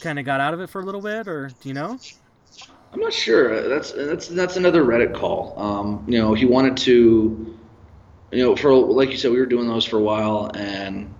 kind 0.00 0.18
of 0.18 0.24
got 0.24 0.40
out 0.40 0.54
of 0.54 0.60
it 0.60 0.70
for 0.70 0.80
a 0.80 0.84
little 0.84 1.00
bit, 1.00 1.28
or 1.28 1.50
do 1.62 1.68
you 1.68 1.74
know? 1.74 1.98
I'm 2.92 3.00
not 3.00 3.12
sure. 3.12 3.68
That's 3.68 3.92
that's 3.92 4.28
that's 4.28 4.56
another 4.56 4.84
Reddick 4.84 5.14
call. 5.14 5.54
Um, 5.56 6.04
you 6.06 6.18
know, 6.18 6.34
he 6.34 6.44
wanted 6.44 6.76
to, 6.78 7.56
you 8.32 8.42
know, 8.42 8.54
for 8.54 8.74
like 8.74 9.10
you 9.10 9.16
said, 9.16 9.30
we 9.30 9.38
were 9.38 9.46
doing 9.46 9.66
those 9.66 9.86
for 9.86 9.96
a 9.96 10.02
while, 10.02 10.50
and 10.54 11.14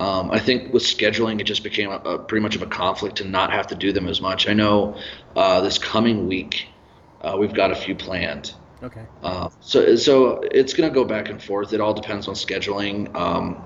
um, 0.00 0.32
I 0.32 0.40
think 0.40 0.72
with 0.72 0.82
scheduling, 0.82 1.40
it 1.40 1.44
just 1.44 1.62
became 1.62 1.90
a, 1.90 1.96
a 1.96 2.18
pretty 2.18 2.42
much 2.42 2.56
of 2.56 2.62
a 2.62 2.66
conflict 2.66 3.16
to 3.16 3.24
not 3.24 3.52
have 3.52 3.68
to 3.68 3.76
do 3.76 3.92
them 3.92 4.08
as 4.08 4.20
much. 4.20 4.48
I 4.48 4.52
know 4.52 4.96
uh, 5.36 5.60
this 5.60 5.78
coming 5.78 6.26
week, 6.26 6.66
uh, 7.20 7.36
we've 7.38 7.54
got 7.54 7.70
a 7.70 7.76
few 7.76 7.94
planned. 7.94 8.54
Okay. 8.82 9.06
Uh, 9.22 9.48
so 9.60 9.94
so 9.94 10.40
it's 10.50 10.74
going 10.74 10.90
to 10.90 10.94
go 10.94 11.04
back 11.04 11.28
and 11.28 11.40
forth. 11.40 11.72
It 11.72 11.80
all 11.80 11.94
depends 11.94 12.26
on 12.26 12.34
scheduling. 12.34 13.14
Um, 13.14 13.62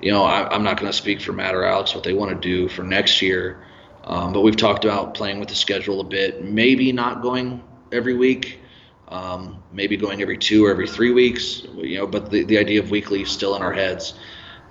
you 0.00 0.12
know, 0.12 0.24
I, 0.24 0.52
I'm 0.52 0.62
not 0.62 0.78
going 0.78 0.90
to 0.90 0.96
speak 0.96 1.20
for 1.20 1.32
Matt 1.32 1.54
or 1.54 1.64
Alex 1.64 1.94
what 1.94 2.04
they 2.04 2.12
want 2.12 2.30
to 2.30 2.48
do 2.48 2.68
for 2.68 2.82
next 2.82 3.22
year. 3.22 3.64
Um, 4.04 4.32
but 4.32 4.42
we've 4.42 4.56
talked 4.56 4.84
about 4.84 5.14
playing 5.14 5.40
with 5.40 5.48
the 5.48 5.54
schedule 5.54 6.00
a 6.00 6.04
bit, 6.04 6.44
maybe 6.44 6.92
not 6.92 7.22
going 7.22 7.62
every 7.90 8.14
week, 8.14 8.60
um, 9.08 9.62
maybe 9.72 9.96
going 9.96 10.22
every 10.22 10.38
two 10.38 10.64
or 10.64 10.70
every 10.70 10.86
three 10.86 11.10
weeks. 11.10 11.62
You 11.76 11.98
know, 11.98 12.06
but 12.06 12.30
the, 12.30 12.44
the 12.44 12.58
idea 12.58 12.80
of 12.80 12.90
weekly 12.90 13.22
is 13.22 13.30
still 13.30 13.56
in 13.56 13.62
our 13.62 13.72
heads. 13.72 14.14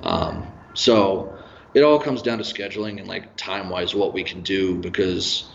Um, 0.01 0.47
so 0.73 1.37
it 1.73 1.83
all 1.83 1.99
comes 1.99 2.21
down 2.21 2.37
to 2.37 2.43
scheduling 2.43 2.99
and 2.99 3.07
like 3.07 3.35
time 3.35 3.69
wise 3.69 3.93
what 3.93 4.13
we 4.13 4.23
can 4.23 4.41
do 4.41 4.75
because 4.75 5.49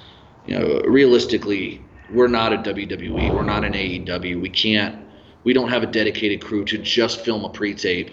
you 0.46 0.59
know 0.59 0.80
realistically 0.85 1.83
we're 2.12 2.28
not 2.28 2.52
a 2.52 2.59
WWE, 2.59 3.33
we're 3.33 3.42
not 3.42 3.64
an 3.64 3.72
AEW. 3.72 4.40
We 4.40 4.48
can't, 4.48 5.06
we 5.44 5.52
don't 5.52 5.68
have 5.68 5.83
a 5.83 5.87
dedicated 5.87 6.42
crew 6.42 6.64
to 6.66 6.78
just 6.78 7.20
film 7.20 7.44
a 7.44 7.48
pre-tape 7.48 8.11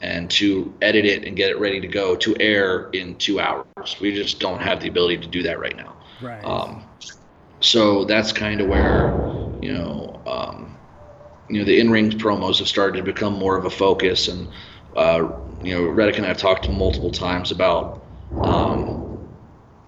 and 0.00 0.30
to 0.30 0.72
edit 0.80 1.04
it 1.04 1.24
and 1.24 1.36
get 1.36 1.50
it 1.50 1.58
ready 1.58 1.80
to 1.80 1.88
go 1.88 2.14
to 2.16 2.36
air 2.40 2.88
in 2.90 3.16
two 3.16 3.40
hours. 3.40 3.66
We 4.00 4.14
just 4.14 4.38
don't 4.38 4.60
have 4.60 4.80
the 4.80 4.88
ability 4.88 5.18
to 5.18 5.26
do 5.26 5.42
that 5.42 5.58
right 5.58 5.76
now. 5.76 5.96
Right. 6.20 6.44
Um, 6.44 6.84
so 7.60 8.04
that's 8.04 8.32
kind 8.32 8.60
of 8.60 8.68
where, 8.68 9.20
you 9.60 9.72
know, 9.72 10.20
um, 10.26 10.76
you 11.48 11.58
know, 11.58 11.64
the 11.64 11.80
in-ring 11.80 12.10
promos 12.12 12.58
have 12.58 12.68
started 12.68 12.98
to 12.98 13.02
become 13.02 13.34
more 13.34 13.56
of 13.56 13.64
a 13.64 13.70
focus, 13.70 14.28
and 14.28 14.48
uh, 14.96 15.28
you 15.62 15.74
know, 15.74 15.88
Reddick 15.88 16.16
and 16.16 16.26
I 16.26 16.28
have 16.28 16.38
talked 16.38 16.68
multiple 16.68 17.10
times 17.10 17.50
about, 17.50 18.04
um, 18.44 19.02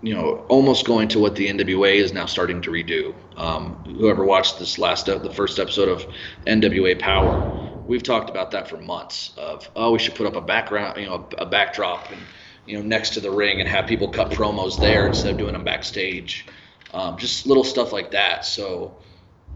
you 0.03 0.15
know, 0.15 0.47
almost 0.49 0.87
going 0.87 1.09
to 1.09 1.19
what 1.19 1.37
the 1.37 1.49
NWA 1.49 1.97
is 1.97 2.13
now 2.13 2.27
starting 2.27 2.63
to 2.63 2.71
redo. 2.71 3.15
Um, 3.37 3.77
whoever 3.85 4.25
watched 4.25 4.59
this 4.59 4.79
last, 4.79 5.07
the 5.07 5.33
first 5.33 5.59
episode 5.59 5.89
of 5.89 6.07
NWA 6.47 6.99
Power, 6.99 7.70
we've 7.91 8.05
talked 8.05 8.31
about 8.31 8.53
that 8.53 8.69
for 8.69 8.77
months. 8.77 9.33
Of 9.37 9.69
oh, 9.75 9.91
we 9.91 9.99
should 9.99 10.15
put 10.15 10.27
up 10.27 10.37
a 10.37 10.41
background, 10.41 10.99
you 10.99 11.07
know, 11.07 11.29
a, 11.39 11.43
a 11.43 11.47
backdrop, 11.47 12.11
and 12.11 12.21
you 12.65 12.79
know, 12.79 12.83
next 12.83 13.11
to 13.15 13.21
the 13.21 13.31
ring, 13.31 13.61
and 13.61 13.69
have 13.69 13.87
people 13.87 14.09
cut 14.09 14.31
promos 14.31 14.79
there 14.79 15.07
instead 15.09 15.33
of 15.33 15.39
doing 15.39 15.53
them 15.55 15.65
backstage. 15.65 16.47
Um, 16.95 17.19
just 17.19 17.47
little 17.47 17.65
stuff 17.65 17.93
like 17.93 18.13
that. 18.13 18.45
So, 18.45 18.97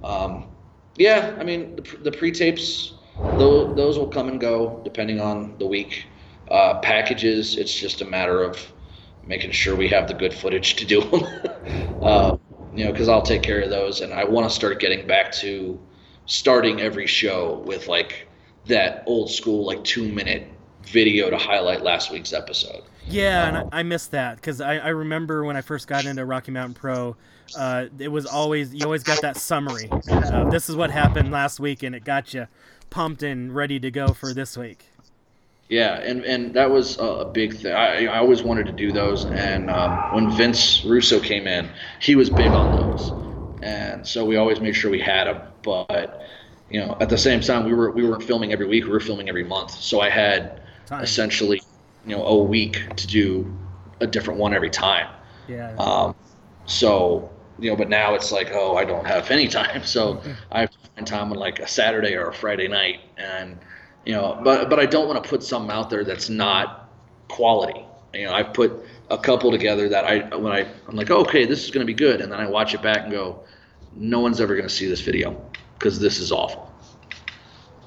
um, 0.03 0.49
yeah, 0.97 1.37
I 1.39 1.45
mean, 1.45 1.77
the, 1.77 1.83
the 2.03 2.13
pre-tapes, 2.13 2.95
those, 3.37 3.75
those 3.77 3.99
will 3.99 4.09
come 4.09 4.29
and 4.29 4.41
go 4.41 4.81
depending 4.85 5.21
on 5.21 5.57
the 5.59 5.67
week. 5.67 6.07
Uh, 6.49 6.79
packages, 6.81 7.57
it's 7.57 7.75
just 7.75 8.03
a 8.03 8.05
matter 8.05 8.43
of 8.43 8.73
making 9.25 9.51
sure 9.51 9.75
we 9.75 9.89
have 9.89 10.07
the 10.07 10.15
good 10.15 10.35
footage 10.35 10.77
to 10.77 10.85
do 10.85 11.01
them. 11.01 11.25
uh, 12.03 12.37
you 12.73 12.85
know, 12.85 12.93
because 12.93 13.09
I'll 13.09 13.23
take 13.23 13.43
care 13.43 13.61
of 13.61 13.71
those, 13.71 14.01
and 14.01 14.13
I 14.13 14.25
want 14.25 14.49
to 14.49 14.55
start 14.55 14.81
getting 14.81 15.07
back 15.07 15.33
to 15.33 15.79
starting 16.27 16.81
every 16.81 17.07
show 17.07 17.63
with 17.67 17.89
like 17.89 18.29
that 18.67 19.05
old 19.07 19.31
school 19.31 19.65
like 19.65 19.85
two 19.85 20.11
minute 20.11 20.49
video 20.85 21.31
to 21.31 21.37
highlight 21.37 21.83
last 21.83 22.11
week's 22.11 22.33
episode. 22.33 22.83
Yeah, 23.07 23.49
and 23.49 23.57
I, 23.57 23.81
I 23.81 23.83
missed 23.83 24.13
that 24.13 24.37
because 24.37 24.61
I, 24.61 24.77
I 24.77 24.89
remember 24.89 25.45
when 25.45 25.57
I 25.57 25.61
first 25.61 25.87
got 25.87 26.07
into 26.07 26.25
Rocky 26.25 26.53
Mountain 26.53 26.75
Pro, 26.75 27.17
uh, 27.57 27.87
it 27.99 28.09
was 28.09 28.27
always 28.27 28.75
you 28.75 28.85
always 28.85 29.03
got 29.03 29.21
that 29.23 29.37
summary. 29.37 29.89
Uh, 29.91 30.49
this 30.51 30.69
is 30.69 30.77
what 30.77 30.91
happened 30.91 31.31
last 31.31 31.61
week, 31.61 31.83
and 31.83 31.95
it 31.95 32.05
got 32.05 32.33
you 32.33 32.47
pumped 32.91 33.23
and 33.23 33.55
ready 33.55 33.79
to 33.81 33.91
go 33.91 34.09
for 34.09 34.33
this 34.33 34.57
week. 34.57 34.87
Yeah, 35.69 35.95
and, 35.95 36.25
and 36.25 36.55
that 36.55 36.71
was 36.71 36.99
a 36.99 37.31
big 37.33 37.57
thing. 37.57 37.73
I, 37.73 38.05
I 38.05 38.19
always 38.19 38.43
wanted 38.43 38.67
to 38.67 38.73
do 38.73 38.93
those, 38.93 39.25
and 39.25 39.71
um, 39.71 40.15
when 40.15 40.31
Vince 40.37 40.85
Russo 40.85 41.21
came 41.21 41.47
in, 41.47 41.69
he 42.01 42.17
was 42.17 42.29
big 42.29 42.49
on 42.49 42.77
those, 42.77 43.11
and 43.63 44.07
so 44.07 44.27
we 44.27 44.37
always 44.37 44.61
made 44.61 44.77
sure 44.77 44.91
we 44.91 45.01
had 45.01 45.25
them. 45.25 45.41
But 45.65 46.23
you 46.71 46.81
know, 46.81 46.97
at 47.01 47.09
the 47.09 47.19
same 47.19 47.41
time, 47.41 47.65
we 47.65 47.75
were 47.75 47.91
we 47.91 48.09
weren't 48.09 48.23
filming 48.23 48.53
every 48.53 48.67
week; 48.67 48.85
we 48.85 48.91
were 48.91 49.01
filming 49.01 49.29
every 49.29 49.45
month. 49.45 49.71
So 49.73 50.01
I 50.01 50.11
had 50.11 50.63
Time. 50.87 51.03
essentially, 51.03 51.63
you 52.07 52.17
know, 52.17 52.25
a 52.25 52.43
week 52.43 52.95
to 52.97 53.07
do 53.07 53.57
a 54.01 54.07
different 54.07 54.39
one 54.39 54.55
every 54.55 54.71
time. 54.71 55.09
Yeah. 55.49 55.75
Um, 55.77 56.15
so 56.67 57.31
you 57.59 57.71
know, 57.71 57.77
but 57.77 57.89
now 57.89 58.15
it's 58.15 58.33
like, 58.33 58.51
oh, 58.53 58.77
I 58.77 58.85
don't 58.85 59.07
have 59.07 59.31
any 59.31 59.49
time, 59.49 59.83
so 59.85 60.23
I 60.51 60.61
have 60.61 60.71
to 60.71 60.79
find 60.95 61.07
time 61.07 61.33
on 61.33 61.39
like 61.39 61.61
a 61.61 61.69
Saturday 61.69 62.15
or 62.15 62.29
a 62.29 62.35
Friday 62.35 62.69
night, 62.69 63.01
and 63.17 63.59
you 64.05 64.13
know, 64.13 64.41
but 64.43 64.71
but 64.71 64.79
I 64.79 64.87
don't 64.87 65.09
want 65.09 65.23
to 65.23 65.29
put 65.29 65.43
something 65.43 65.71
out 65.71 65.91
there 65.91 66.05
that's 66.05 66.29
not 66.29 66.91
quality. 67.29 67.85
You 68.13 68.27
know, 68.27 68.33
I've 68.33 68.53
put 68.53 68.73
a 69.11 69.19
couple 69.19 69.51
together 69.51 69.89
that 69.89 70.05
I 70.05 70.37
when 70.37 70.53
I 70.53 70.67
I'm 70.89 70.97
like, 70.97 71.11
okay, 71.11 71.45
this 71.45 71.65
is 71.65 71.71
going 71.71 71.87
to 71.87 71.91
be 71.91 71.95
good, 71.95 72.21
and 72.21 72.33
then 72.33 72.41
I 72.41 72.47
watch 72.47 72.75
it 72.75 72.83
back 72.83 73.05
and 73.05 73.13
go, 73.13 73.45
no 73.97 74.21
one's 74.21 74.41
ever 74.41 74.55
going 74.55 74.69
to 74.69 74.75
see 74.75 74.87
this 74.87 75.01
video 75.01 75.41
because 75.79 75.99
this 76.01 76.19
is 76.19 76.33
awful. 76.33 76.71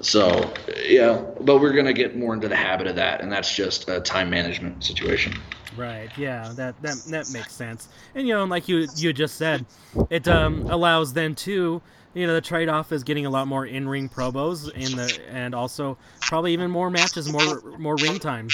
So 0.02 0.54
yeah, 0.86 1.26
but 1.42 1.60
we're 1.60 1.74
gonna 1.74 1.92
get 1.92 2.16
more 2.16 2.36
into 2.36 2.48
the 2.48 2.56
habit 2.56 2.86
of 2.86 2.96
that, 2.98 3.22
and 3.22 3.32
that's 3.32 3.56
just 3.56 3.90
a 3.90 4.00
time 4.00 4.30
management 4.30 4.84
situation. 4.84 5.34
Right. 5.76 6.10
Yeah. 6.18 6.54
That 6.56 6.80
that 6.84 6.98
that 7.08 7.30
makes 7.32 7.54
sense. 7.54 7.88
And 8.14 8.28
you 8.28 8.36
know, 8.36 8.44
like 8.46 8.68
you 8.68 8.88
you 8.96 9.12
just 9.12 9.38
said, 9.38 9.66
it 10.12 10.28
um, 10.28 10.68
allows 10.70 11.14
then 11.14 11.34
to 11.36 11.82
You 12.14 12.26
know, 12.26 12.34
the 12.34 12.42
trade-off 12.42 12.92
is 12.92 13.04
getting 13.04 13.28
a 13.28 13.30
lot 13.30 13.48
more 13.48 13.66
in-ring 13.68 14.10
promos, 14.10 14.72
in 14.74 14.96
the 14.96 15.20
and 15.30 15.54
also 15.54 15.98
probably 16.22 16.54
even 16.54 16.72
more 16.72 16.90
matches, 16.90 17.32
more 17.32 17.62
more 17.78 17.96
ring 17.96 18.20
time. 18.20 18.48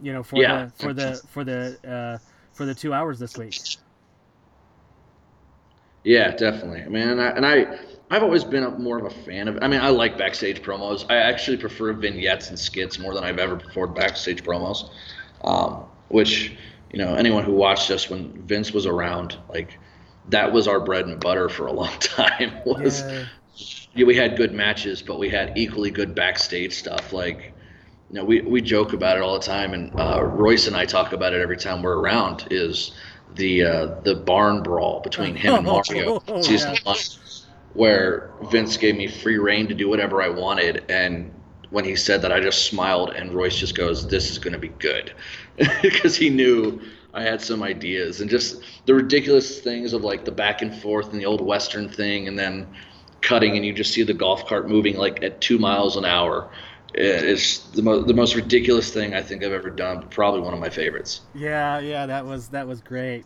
You 0.00 0.12
know, 0.12 0.22
for 0.22 0.40
Yeah. 0.40 0.66
the 0.66 0.72
for 0.76 0.94
the 0.94 1.20
for 1.28 1.44
the 1.44 1.78
uh, 1.86 2.18
for 2.54 2.64
the 2.64 2.74
two 2.74 2.94
hours 2.94 3.18
this 3.18 3.36
week. 3.36 3.60
Yeah, 6.08 6.34
definitely. 6.34 6.82
I 6.82 6.88
mean, 6.88 7.06
and 7.06 7.20
I, 7.20 7.28
and 7.28 7.44
I 7.44 7.78
I've 8.10 8.22
always 8.22 8.42
been 8.42 8.62
a, 8.62 8.70
more 8.70 8.98
of 8.98 9.04
a 9.04 9.10
fan 9.10 9.46
of. 9.46 9.58
I 9.60 9.68
mean, 9.68 9.80
I 9.80 9.90
like 9.90 10.16
backstage 10.16 10.62
promos. 10.62 11.04
I 11.10 11.16
actually 11.16 11.58
prefer 11.58 11.92
vignettes 11.92 12.48
and 12.48 12.58
skits 12.58 12.98
more 12.98 13.12
than 13.14 13.24
I've 13.24 13.38
ever 13.38 13.56
preferred 13.56 13.94
backstage 13.94 14.42
promos. 14.42 14.88
Um, 15.44 15.84
which 16.08 16.56
you 16.92 16.98
know, 16.98 17.14
anyone 17.14 17.44
who 17.44 17.52
watched 17.52 17.90
us 17.90 18.08
when 18.08 18.32
Vince 18.46 18.72
was 18.72 18.86
around, 18.86 19.36
like 19.50 19.78
that 20.30 20.50
was 20.50 20.66
our 20.66 20.80
bread 20.80 21.06
and 21.06 21.20
butter 21.20 21.50
for 21.50 21.66
a 21.66 21.72
long 21.72 21.92
time. 22.00 22.52
Was 22.64 23.02
Yeah. 23.02 23.26
yeah, 23.94 24.06
we 24.06 24.16
had 24.16 24.36
good 24.38 24.54
matches, 24.54 25.02
but 25.02 25.18
we 25.18 25.28
had 25.28 25.52
equally 25.58 25.90
good 25.90 26.14
backstage 26.14 26.72
stuff. 26.72 27.12
Like, 27.12 27.52
you 28.10 28.14
know, 28.16 28.24
we, 28.24 28.40
we 28.40 28.62
joke 28.62 28.94
about 28.94 29.18
it 29.18 29.22
all 29.22 29.38
the 29.38 29.44
time, 29.44 29.74
and 29.74 29.92
uh, 30.00 30.22
Royce 30.24 30.66
and 30.66 30.74
I 30.74 30.86
talk 30.86 31.12
about 31.12 31.34
it 31.34 31.42
every 31.42 31.58
time 31.58 31.82
we're 31.82 31.98
around. 31.98 32.48
Is 32.50 32.92
the 33.38 33.62
uh, 33.62 34.00
the 34.02 34.14
barn 34.14 34.62
brawl 34.62 35.00
between 35.00 35.34
him 35.34 35.54
and 35.54 35.64
Mario 35.64 36.22
Oh, 36.28 36.42
season 36.42 36.74
yeah. 36.74 36.80
one, 36.84 36.98
where 37.72 38.30
Vince 38.50 38.76
gave 38.76 38.96
me 38.96 39.08
free 39.08 39.38
rein 39.38 39.68
to 39.68 39.74
do 39.74 39.88
whatever 39.88 40.20
I 40.20 40.28
wanted, 40.28 40.84
and 40.90 41.32
when 41.70 41.84
he 41.84 41.96
said 41.96 42.22
that, 42.22 42.32
I 42.32 42.40
just 42.40 42.66
smiled, 42.66 43.10
and 43.10 43.32
Royce 43.32 43.56
just 43.56 43.74
goes, 43.76 44.06
"This 44.06 44.30
is 44.30 44.38
going 44.38 44.52
to 44.52 44.58
be 44.58 44.68
good," 44.68 45.14
because 45.82 46.16
he 46.16 46.28
knew 46.28 46.80
I 47.14 47.22
had 47.22 47.40
some 47.40 47.62
ideas, 47.62 48.20
and 48.20 48.28
just 48.28 48.62
the 48.84 48.94
ridiculous 48.94 49.60
things 49.60 49.94
of 49.94 50.04
like 50.04 50.24
the 50.24 50.32
back 50.32 50.60
and 50.60 50.74
forth 50.74 51.12
and 51.12 51.20
the 51.20 51.26
old 51.26 51.40
western 51.40 51.88
thing, 51.88 52.28
and 52.28 52.38
then 52.38 52.66
cutting, 53.20 53.56
and 53.56 53.64
you 53.64 53.72
just 53.72 53.92
see 53.92 54.02
the 54.02 54.14
golf 54.14 54.46
cart 54.46 54.68
moving 54.68 54.96
like 54.96 55.22
at 55.22 55.40
two 55.40 55.58
miles 55.58 55.96
an 55.96 56.04
hour. 56.04 56.50
It's 57.00 57.58
the, 57.70 57.82
mo- 57.82 58.02
the 58.02 58.14
most 58.14 58.34
ridiculous 58.34 58.92
thing 58.92 59.14
I 59.14 59.22
think 59.22 59.44
I've 59.44 59.52
ever 59.52 59.70
done. 59.70 60.00
but 60.00 60.10
Probably 60.10 60.40
one 60.40 60.54
of 60.54 60.60
my 60.60 60.70
favorites. 60.70 61.20
Yeah, 61.34 61.78
yeah, 61.78 62.06
that 62.06 62.26
was 62.26 62.48
that 62.48 62.66
was 62.66 62.80
great. 62.80 63.24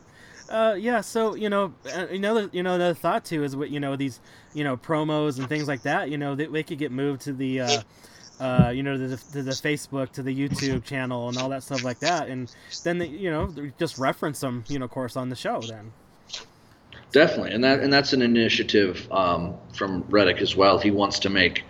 Uh, 0.48 0.76
yeah, 0.78 1.00
so 1.00 1.34
you 1.34 1.48
know, 1.48 1.72
uh, 1.94 2.06
another 2.10 2.50
you 2.52 2.62
know 2.62 2.74
another 2.74 2.94
thought 2.94 3.24
too 3.24 3.42
is 3.42 3.56
what 3.56 3.70
you 3.70 3.80
know 3.80 3.96
these 3.96 4.20
you 4.52 4.64
know 4.64 4.76
promos 4.76 5.38
and 5.38 5.48
things 5.48 5.66
like 5.66 5.82
that. 5.82 6.10
You 6.10 6.18
know, 6.18 6.34
they, 6.34 6.46
they 6.46 6.62
could 6.62 6.78
get 6.78 6.92
moved 6.92 7.22
to 7.22 7.32
the. 7.32 7.60
Uh, 7.60 7.82
uh, 8.40 8.72
you 8.74 8.82
know, 8.82 8.96
to 8.96 9.06
the, 9.06 9.16
to 9.16 9.42
the 9.42 9.52
Facebook, 9.52 10.10
to 10.10 10.20
the 10.20 10.34
YouTube 10.34 10.82
channel, 10.82 11.28
and 11.28 11.38
all 11.38 11.48
that 11.48 11.62
stuff 11.62 11.84
like 11.84 12.00
that, 12.00 12.28
and 12.28 12.52
then 12.82 12.98
they, 12.98 13.06
you 13.06 13.30
know, 13.30 13.54
just 13.78 13.98
reference 13.98 14.40
them, 14.40 14.64
you 14.66 14.80
know, 14.80 14.86
of 14.86 14.90
course, 14.90 15.16
on 15.16 15.28
the 15.28 15.36
show. 15.36 15.60
Then, 15.60 15.92
Definitely, 17.12 17.52
and 17.52 17.62
that 17.62 17.80
and 17.80 17.92
that's 17.92 18.14
an 18.14 18.22
initiative 18.22 19.06
um, 19.12 19.54
from 19.74 20.02
Reddick 20.08 20.40
as 20.40 20.56
well. 20.56 20.78
He 20.78 20.90
wants 20.90 21.18
to 21.20 21.30
make 21.30 21.62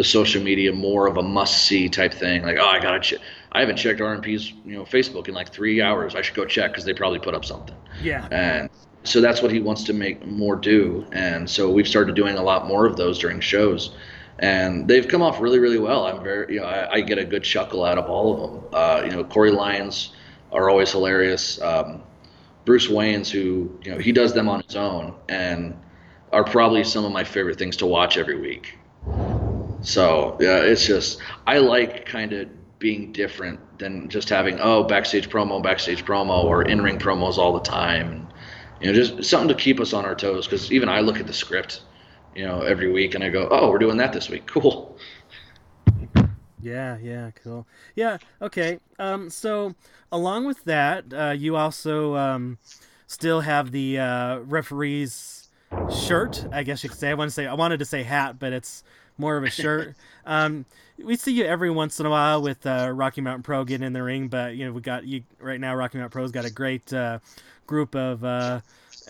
the 0.00 0.04
social 0.04 0.42
media 0.42 0.72
more 0.72 1.06
of 1.06 1.18
a 1.18 1.22
must-see 1.22 1.86
type 1.90 2.14
thing. 2.14 2.42
Like, 2.42 2.56
oh, 2.58 2.64
I 2.64 2.80
gotta 2.80 3.00
check. 3.00 3.18
I 3.52 3.60
haven't 3.60 3.76
checked 3.76 4.00
RMP's 4.00 4.50
you 4.64 4.74
know 4.74 4.84
Facebook 4.86 5.28
in 5.28 5.34
like 5.34 5.52
three 5.52 5.82
hours. 5.82 6.14
I 6.14 6.22
should 6.22 6.34
go 6.34 6.46
check 6.46 6.70
because 6.70 6.86
they 6.86 6.94
probably 6.94 7.18
put 7.18 7.34
up 7.34 7.44
something. 7.44 7.76
yeah, 8.02 8.26
And 8.30 8.70
so 9.04 9.20
that's 9.20 9.42
what 9.42 9.52
he 9.52 9.60
wants 9.60 9.84
to 9.84 9.92
make 9.92 10.26
more 10.26 10.56
do. 10.56 11.06
And 11.12 11.50
so 11.50 11.70
we've 11.70 11.86
started 11.86 12.14
doing 12.14 12.38
a 12.38 12.42
lot 12.42 12.66
more 12.66 12.86
of 12.86 12.96
those 12.96 13.18
during 13.18 13.40
shows. 13.40 13.94
And 14.38 14.88
they've 14.88 15.06
come 15.06 15.20
off 15.20 15.38
really, 15.38 15.58
really 15.58 15.78
well. 15.78 16.06
I'm 16.06 16.24
very, 16.24 16.54
you 16.54 16.60
know, 16.60 16.66
I, 16.66 16.94
I 16.94 17.00
get 17.02 17.18
a 17.18 17.24
good 17.26 17.44
chuckle 17.44 17.84
out 17.84 17.98
of 17.98 18.08
all 18.08 18.32
of 18.32 18.40
them. 18.40 18.64
Uh, 18.72 19.02
you 19.04 19.10
know, 19.10 19.22
Corey 19.22 19.50
Lyons 19.50 20.14
are 20.50 20.70
always 20.70 20.90
hilarious. 20.90 21.60
Um, 21.60 22.02
Bruce 22.64 22.88
Wayne's, 22.88 23.30
who, 23.30 23.78
you 23.84 23.92
know, 23.92 23.98
he 23.98 24.12
does 24.12 24.32
them 24.32 24.48
on 24.48 24.62
his 24.62 24.76
own 24.76 25.14
and 25.28 25.78
are 26.32 26.44
probably 26.44 26.84
some 26.84 27.04
of 27.04 27.12
my 27.12 27.22
favorite 27.22 27.58
things 27.58 27.76
to 27.76 27.86
watch 27.86 28.16
every 28.16 28.40
week. 28.40 28.78
So, 29.82 30.36
yeah, 30.40 30.58
it's 30.58 30.86
just, 30.86 31.20
I 31.46 31.58
like 31.58 32.06
kind 32.06 32.32
of 32.32 32.48
being 32.78 33.12
different 33.12 33.60
than 33.78 34.08
just 34.08 34.28
having, 34.28 34.58
oh, 34.60 34.84
backstage 34.84 35.28
promo, 35.28 35.62
backstage 35.62 36.04
promo, 36.04 36.44
or 36.44 36.62
in 36.62 36.82
ring 36.82 36.98
promos 36.98 37.38
all 37.38 37.52
the 37.52 37.60
time. 37.60 38.10
And, 38.12 38.26
you 38.80 38.86
know, 38.86 38.92
just 38.94 39.24
something 39.28 39.48
to 39.48 39.54
keep 39.54 39.80
us 39.80 39.92
on 39.92 40.04
our 40.04 40.14
toes. 40.14 40.46
Because 40.46 40.72
even 40.72 40.88
I 40.88 41.00
look 41.00 41.20
at 41.20 41.26
the 41.26 41.32
script, 41.32 41.82
you 42.34 42.44
know, 42.44 42.62
every 42.62 42.90
week 42.90 43.14
and 43.14 43.24
I 43.24 43.28
go, 43.28 43.48
oh, 43.50 43.70
we're 43.70 43.78
doing 43.78 43.96
that 43.98 44.12
this 44.12 44.28
week. 44.28 44.46
Cool. 44.50 44.96
yeah, 46.62 46.98
yeah, 46.98 47.30
cool. 47.42 47.66
Yeah, 47.96 48.18
okay. 48.42 48.80
Um, 48.98 49.30
so 49.30 49.74
along 50.12 50.46
with 50.46 50.62
that, 50.64 51.04
uh, 51.12 51.34
you 51.36 51.56
also 51.56 52.16
um, 52.16 52.58
still 53.06 53.40
have 53.40 53.70
the 53.72 53.98
uh, 53.98 54.38
referee's 54.40 55.48
shirt. 55.90 56.46
I 56.52 56.62
guess 56.62 56.82
you 56.82 56.90
could 56.90 56.98
say. 56.98 57.10
I 57.10 57.14
want 57.14 57.30
to 57.30 57.34
say 57.34 57.46
I 57.46 57.54
wanted 57.54 57.78
to 57.78 57.84
say 57.84 58.02
hat, 58.02 58.38
but 58.38 58.52
it's 58.52 58.84
more 59.20 59.36
of 59.36 59.44
a 59.44 59.50
shirt. 59.50 59.94
um, 60.26 60.64
we 61.02 61.16
see 61.16 61.32
you 61.32 61.44
every 61.44 61.70
once 61.70 62.00
in 62.00 62.06
a 62.06 62.10
while 62.10 62.42
with 62.42 62.66
uh, 62.66 62.90
Rocky 62.92 63.20
Mountain 63.20 63.42
Pro 63.42 63.64
getting 63.64 63.86
in 63.86 63.92
the 63.92 64.02
ring, 64.02 64.28
but 64.28 64.56
you 64.56 64.66
know 64.66 64.72
we 64.72 64.80
got 64.80 65.06
you 65.06 65.22
right 65.40 65.60
now. 65.60 65.74
Rocky 65.74 65.98
Mountain 65.98 66.12
Pro's 66.12 66.30
got 66.30 66.44
a 66.44 66.50
great 66.50 66.92
uh, 66.92 67.18
group 67.66 67.94
of 67.94 68.24
uh, 68.24 68.60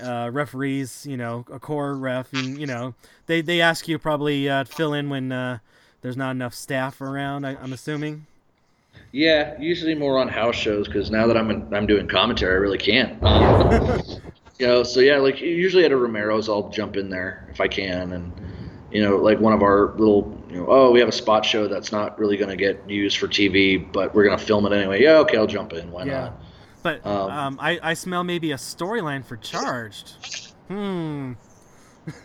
uh, 0.02 0.30
referees. 0.32 1.06
You 1.06 1.16
know, 1.16 1.44
a 1.52 1.58
core 1.58 1.94
ref, 1.94 2.32
and 2.32 2.58
you 2.58 2.66
know 2.66 2.94
they 3.26 3.40
they 3.40 3.60
ask 3.60 3.88
you 3.88 3.98
probably 3.98 4.48
uh, 4.48 4.64
fill 4.64 4.94
in 4.94 5.08
when 5.10 5.32
uh, 5.32 5.58
there's 6.02 6.16
not 6.16 6.32
enough 6.32 6.54
staff 6.54 7.00
around. 7.00 7.44
I, 7.44 7.56
I'm 7.56 7.72
assuming. 7.72 8.26
Yeah, 9.12 9.58
usually 9.60 9.94
more 9.94 10.18
on 10.18 10.28
house 10.28 10.56
shows 10.56 10.86
because 10.86 11.10
now 11.10 11.26
that 11.26 11.36
I'm 11.36 11.50
in, 11.50 11.74
I'm 11.74 11.86
doing 11.86 12.06
commentary, 12.08 12.54
I 12.54 12.58
really 12.58 12.78
can't. 12.78 13.22
Um, 13.22 14.00
you 14.58 14.66
know, 14.66 14.82
so 14.82 15.00
yeah, 15.00 15.16
like 15.16 15.40
usually 15.40 15.84
at 15.84 15.92
a 15.92 15.96
Romero's, 15.96 16.48
I'll 16.48 16.68
jump 16.70 16.96
in 16.96 17.10
there 17.10 17.48
if 17.50 17.60
I 17.60 17.68
can, 17.68 18.12
and 18.12 18.32
you 18.90 19.02
know, 19.02 19.16
like 19.16 19.38
one 19.38 19.52
of 19.52 19.62
our 19.62 19.92
little, 19.96 20.36
you 20.50 20.56
know, 20.56 20.66
oh, 20.68 20.90
we 20.90 21.00
have 21.00 21.08
a 21.08 21.12
spot 21.12 21.44
show 21.44 21.68
that's 21.68 21.92
not 21.92 22.18
really 22.18 22.36
going 22.36 22.50
to 22.50 22.56
get 22.56 22.88
used 22.88 23.18
for 23.18 23.28
TV, 23.28 23.90
but 23.92 24.14
we're 24.14 24.24
going 24.24 24.38
to 24.38 24.44
film 24.44 24.66
it 24.66 24.72
anyway. 24.72 25.02
Yeah, 25.02 25.18
okay, 25.18 25.36
I'll 25.36 25.46
jump 25.46 25.72
in. 25.72 25.90
Why 25.90 26.04
Yeah. 26.04 26.12
not? 26.20 26.40
But 26.82 27.06
Um, 27.06 27.30
um, 27.30 27.58
I, 27.60 27.78
I 27.82 27.94
smell 27.94 28.24
maybe 28.24 28.52
a 28.52 28.56
storyline 28.56 29.24
for 29.24 29.36
Charged. 29.36 30.16
Hmm. 30.68 31.32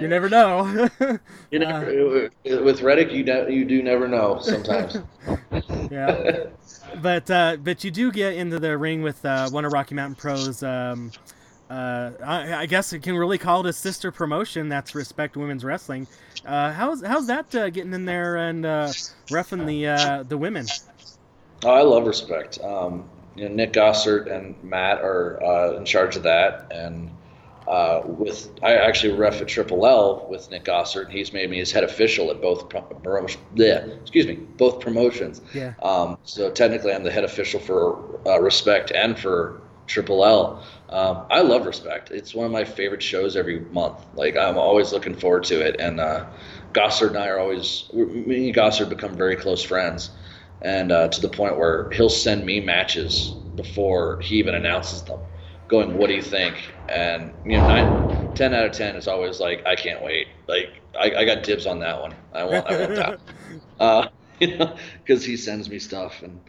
you 0.00 0.08
never 0.08 0.28
know. 0.28 0.88
You 1.50 1.60
know, 1.60 2.30
with 2.44 2.82
Reddick, 2.82 3.12
you 3.12 3.22
do, 3.22 3.46
you 3.48 3.64
do 3.64 3.80
never 3.82 4.08
know 4.08 4.40
sometimes. 4.40 4.98
yeah. 5.90 6.46
But 7.00 7.30
uh, 7.30 7.58
but 7.62 7.84
you 7.84 7.92
do 7.92 8.10
get 8.10 8.34
into 8.34 8.58
the 8.58 8.76
ring 8.76 9.02
with 9.02 9.24
uh, 9.24 9.50
one 9.50 9.64
of 9.64 9.72
Rocky 9.72 9.94
Mountain 9.94 10.16
Pro's. 10.16 10.64
Um, 10.64 11.12
uh, 11.70 12.10
I, 12.24 12.54
I 12.54 12.66
guess 12.66 12.92
it 12.92 13.02
can 13.02 13.16
really 13.16 13.38
call 13.38 13.60
it 13.60 13.68
a 13.68 13.72
sister 13.72 14.12
promotion. 14.12 14.68
That's 14.68 14.94
Respect 14.94 15.36
Women's 15.36 15.64
Wrestling. 15.64 16.06
Uh, 16.44 16.72
how's 16.72 17.02
how's 17.02 17.26
that 17.28 17.54
uh, 17.54 17.70
getting 17.70 17.94
in 17.94 18.04
there 18.04 18.36
and 18.36 18.66
uh, 18.66 18.92
roughing 19.30 19.64
the 19.66 19.86
uh, 19.88 20.22
the 20.24 20.36
women? 20.36 20.66
Oh, 21.64 21.70
I 21.70 21.82
love 21.82 22.06
respect. 22.06 22.58
Um, 22.62 23.08
you 23.36 23.48
know, 23.48 23.54
Nick 23.54 23.72
Gossert 23.72 24.30
and 24.30 24.54
Matt 24.62 25.00
are 25.00 25.42
uh, 25.42 25.76
in 25.76 25.84
charge 25.84 26.16
of 26.16 26.22
that, 26.24 26.70
and 26.70 27.10
uh, 27.66 28.02
with 28.04 28.50
I 28.62 28.74
actually 28.74 29.14
ref 29.14 29.40
at 29.40 29.48
Triple 29.48 29.86
L 29.86 30.26
with 30.28 30.50
Nick 30.50 30.64
Gossert. 30.64 31.10
He's 31.10 31.32
made 31.32 31.48
me 31.48 31.58
his 31.58 31.72
head 31.72 31.82
official 31.82 32.30
at 32.30 32.42
both 32.42 32.68
pro- 32.68 32.82
promotion. 32.82 33.40
Yeah, 33.54 33.86
excuse 34.02 34.26
me, 34.26 34.34
both 34.34 34.80
promotions. 34.80 35.40
Yeah. 35.54 35.72
Um, 35.82 36.18
so 36.24 36.50
technically, 36.50 36.92
I'm 36.92 37.04
the 37.04 37.10
head 37.10 37.24
official 37.24 37.58
for 37.58 38.20
uh, 38.26 38.38
Respect 38.40 38.92
and 38.92 39.18
for 39.18 39.62
Triple 39.86 40.24
L. 40.24 40.64
Um, 40.88 41.26
I 41.30 41.40
love 41.42 41.66
Respect. 41.66 42.10
It's 42.10 42.34
one 42.34 42.46
of 42.46 42.52
my 42.52 42.64
favorite 42.64 43.02
shows 43.02 43.36
every 43.36 43.60
month. 43.60 44.04
Like 44.14 44.36
I'm 44.36 44.56
always 44.58 44.92
looking 44.92 45.14
forward 45.14 45.44
to 45.44 45.60
it. 45.66 45.76
And 45.78 46.00
uh, 46.00 46.26
Gossard 46.72 47.08
and 47.08 47.18
I 47.18 47.28
are 47.28 47.38
always 47.38 47.88
me 47.92 48.46
and 48.48 48.54
Gossard 48.56 48.88
become 48.88 49.16
very 49.16 49.36
close 49.36 49.62
friends, 49.62 50.10
and 50.60 50.92
uh, 50.92 51.08
to 51.08 51.20
the 51.20 51.28
point 51.28 51.58
where 51.58 51.90
he'll 51.92 52.08
send 52.08 52.44
me 52.44 52.60
matches 52.60 53.36
before 53.54 54.20
he 54.20 54.36
even 54.36 54.54
announces 54.54 55.02
them, 55.04 55.20
going, 55.68 55.96
"What 55.96 56.08
do 56.08 56.14
you 56.14 56.22
think?" 56.22 56.74
And 56.88 57.34
you 57.44 57.58
know, 57.60 57.66
nine, 57.66 57.92
ten 58.34 58.54
out 58.54 58.66
of 58.66 58.72
ten 58.72 58.96
is 58.96 59.08
always 59.08 59.40
like, 59.40 59.64
"I 59.66 59.76
can't 59.76 60.02
wait." 60.02 60.28
Like 60.48 60.68
I, 60.98 61.14
I 61.20 61.24
got 61.24 61.42
dibs 61.44 61.66
on 61.66 61.80
that 61.80 62.00
one. 62.00 62.14
I 62.32 62.44
want, 62.44 62.66
I 62.68 62.74
want 62.74 62.94
that. 62.96 63.20
uh, 63.78 64.08
you 64.40 64.56
know, 64.56 64.76
because 65.04 65.24
he 65.24 65.36
sends 65.36 65.68
me 65.68 65.78
stuff 65.78 66.22
and 66.22 66.40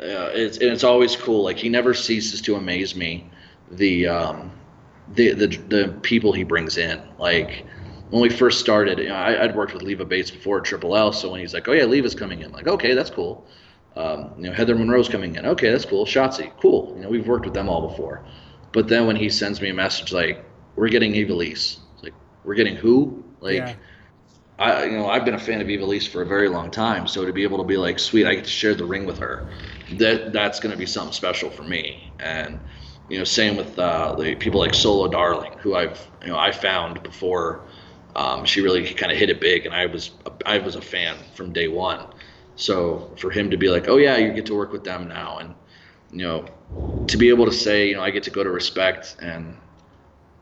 uh, 0.00 0.30
it's 0.32 0.56
and 0.58 0.70
it's 0.70 0.84
always 0.84 1.14
cool. 1.14 1.44
Like 1.44 1.58
he 1.58 1.68
never 1.68 1.92
ceases 1.92 2.40
to 2.42 2.56
amaze 2.56 2.96
me. 2.96 3.30
The 3.70 4.06
um, 4.06 4.52
the 5.14 5.32
the 5.32 5.46
the 5.46 5.98
people 6.02 6.32
he 6.32 6.42
brings 6.42 6.78
in. 6.78 7.02
Like 7.18 7.66
when 8.08 8.22
we 8.22 8.30
first 8.30 8.60
started, 8.60 8.98
you 8.98 9.08
know, 9.08 9.14
I, 9.14 9.44
I'd 9.44 9.54
worked 9.54 9.74
with 9.74 9.82
Leva 9.82 10.04
Bates 10.04 10.30
before 10.30 10.58
at 10.58 10.64
Triple 10.64 10.96
L. 10.96 11.12
So 11.12 11.30
when 11.30 11.40
he's 11.40 11.52
like, 11.52 11.68
"Oh 11.68 11.72
yeah, 11.72 11.84
Leva's 11.84 12.14
coming 12.14 12.40
in," 12.40 12.50
like, 12.52 12.66
"Okay, 12.66 12.94
that's 12.94 13.10
cool." 13.10 13.46
Um, 13.96 14.32
you 14.36 14.44
know, 14.44 14.52
Heather 14.52 14.74
Monroe's 14.74 15.08
coming 15.08 15.36
in. 15.36 15.44
Okay, 15.44 15.70
that's 15.70 15.84
cool. 15.84 16.06
Shotzi, 16.06 16.50
cool. 16.60 16.94
You 16.96 17.02
know, 17.02 17.08
we've 17.08 17.26
worked 17.26 17.44
with 17.44 17.54
them 17.54 17.68
all 17.68 17.88
before. 17.88 18.24
But 18.72 18.88
then 18.88 19.06
when 19.06 19.16
he 19.16 19.28
sends 19.28 19.60
me 19.60 19.68
a 19.68 19.74
message 19.74 20.12
like, 20.12 20.44
"We're 20.76 20.88
getting 20.88 21.12
Ivelisse," 21.12 21.78
like, 22.02 22.14
"We're 22.44 22.54
getting 22.54 22.76
who?" 22.76 23.22
Like. 23.40 23.56
Yeah. 23.56 23.74
I, 24.60 24.84
you 24.84 24.98
know, 24.98 25.08
I've 25.08 25.24
been 25.24 25.32
a 25.32 25.38
fan 25.38 25.62
of 25.62 25.70
Eva 25.70 25.86
Ivelisse 25.86 26.06
for 26.06 26.20
a 26.20 26.26
very 26.26 26.50
long 26.50 26.70
time. 26.70 27.06
So 27.06 27.24
to 27.24 27.32
be 27.32 27.44
able 27.44 27.56
to 27.56 27.64
be 27.64 27.78
like, 27.78 27.98
sweet, 27.98 28.26
I 28.26 28.34
get 28.34 28.44
to 28.44 28.50
share 28.50 28.74
the 28.74 28.84
ring 28.84 29.06
with 29.06 29.16
her, 29.16 29.48
that 29.98 30.32
that's 30.32 30.60
going 30.60 30.72
to 30.72 30.78
be 30.78 30.86
something 30.86 31.12
special 31.12 31.50
for 31.50 31.62
me. 31.62 32.12
And 32.18 32.60
you 33.08 33.18
know, 33.18 33.24
same 33.24 33.56
with 33.56 33.78
uh, 33.78 34.14
the 34.16 34.34
people 34.36 34.60
like 34.60 34.74
Solo 34.74 35.08
Darling, 35.08 35.52
who 35.58 35.74
I've 35.74 36.10
you 36.22 36.28
know 36.28 36.38
I 36.38 36.52
found 36.52 37.02
before 37.02 37.66
um, 38.16 38.44
she 38.44 38.60
really 38.60 38.92
kind 38.94 39.12
of 39.12 39.18
hit 39.18 39.30
it 39.30 39.40
big, 39.40 39.66
and 39.66 39.74
I 39.74 39.86
was 39.86 40.12
I 40.46 40.58
was 40.58 40.76
a 40.76 40.82
fan 40.82 41.16
from 41.34 41.52
day 41.52 41.68
one. 41.68 42.06
So 42.56 43.14
for 43.18 43.30
him 43.30 43.50
to 43.50 43.56
be 43.56 43.68
like, 43.68 43.88
oh 43.88 43.96
yeah, 43.96 44.16
you 44.16 44.32
get 44.32 44.46
to 44.46 44.54
work 44.54 44.72
with 44.72 44.84
them 44.84 45.08
now, 45.08 45.38
and 45.38 45.54
you 46.10 46.18
know, 46.26 46.46
to 47.08 47.16
be 47.16 47.28
able 47.28 47.46
to 47.46 47.52
say, 47.52 47.88
you 47.88 47.94
know, 47.96 48.02
I 48.02 48.10
get 48.10 48.24
to 48.24 48.30
go 48.30 48.44
to 48.44 48.50
Respect 48.50 49.16
and 49.20 49.56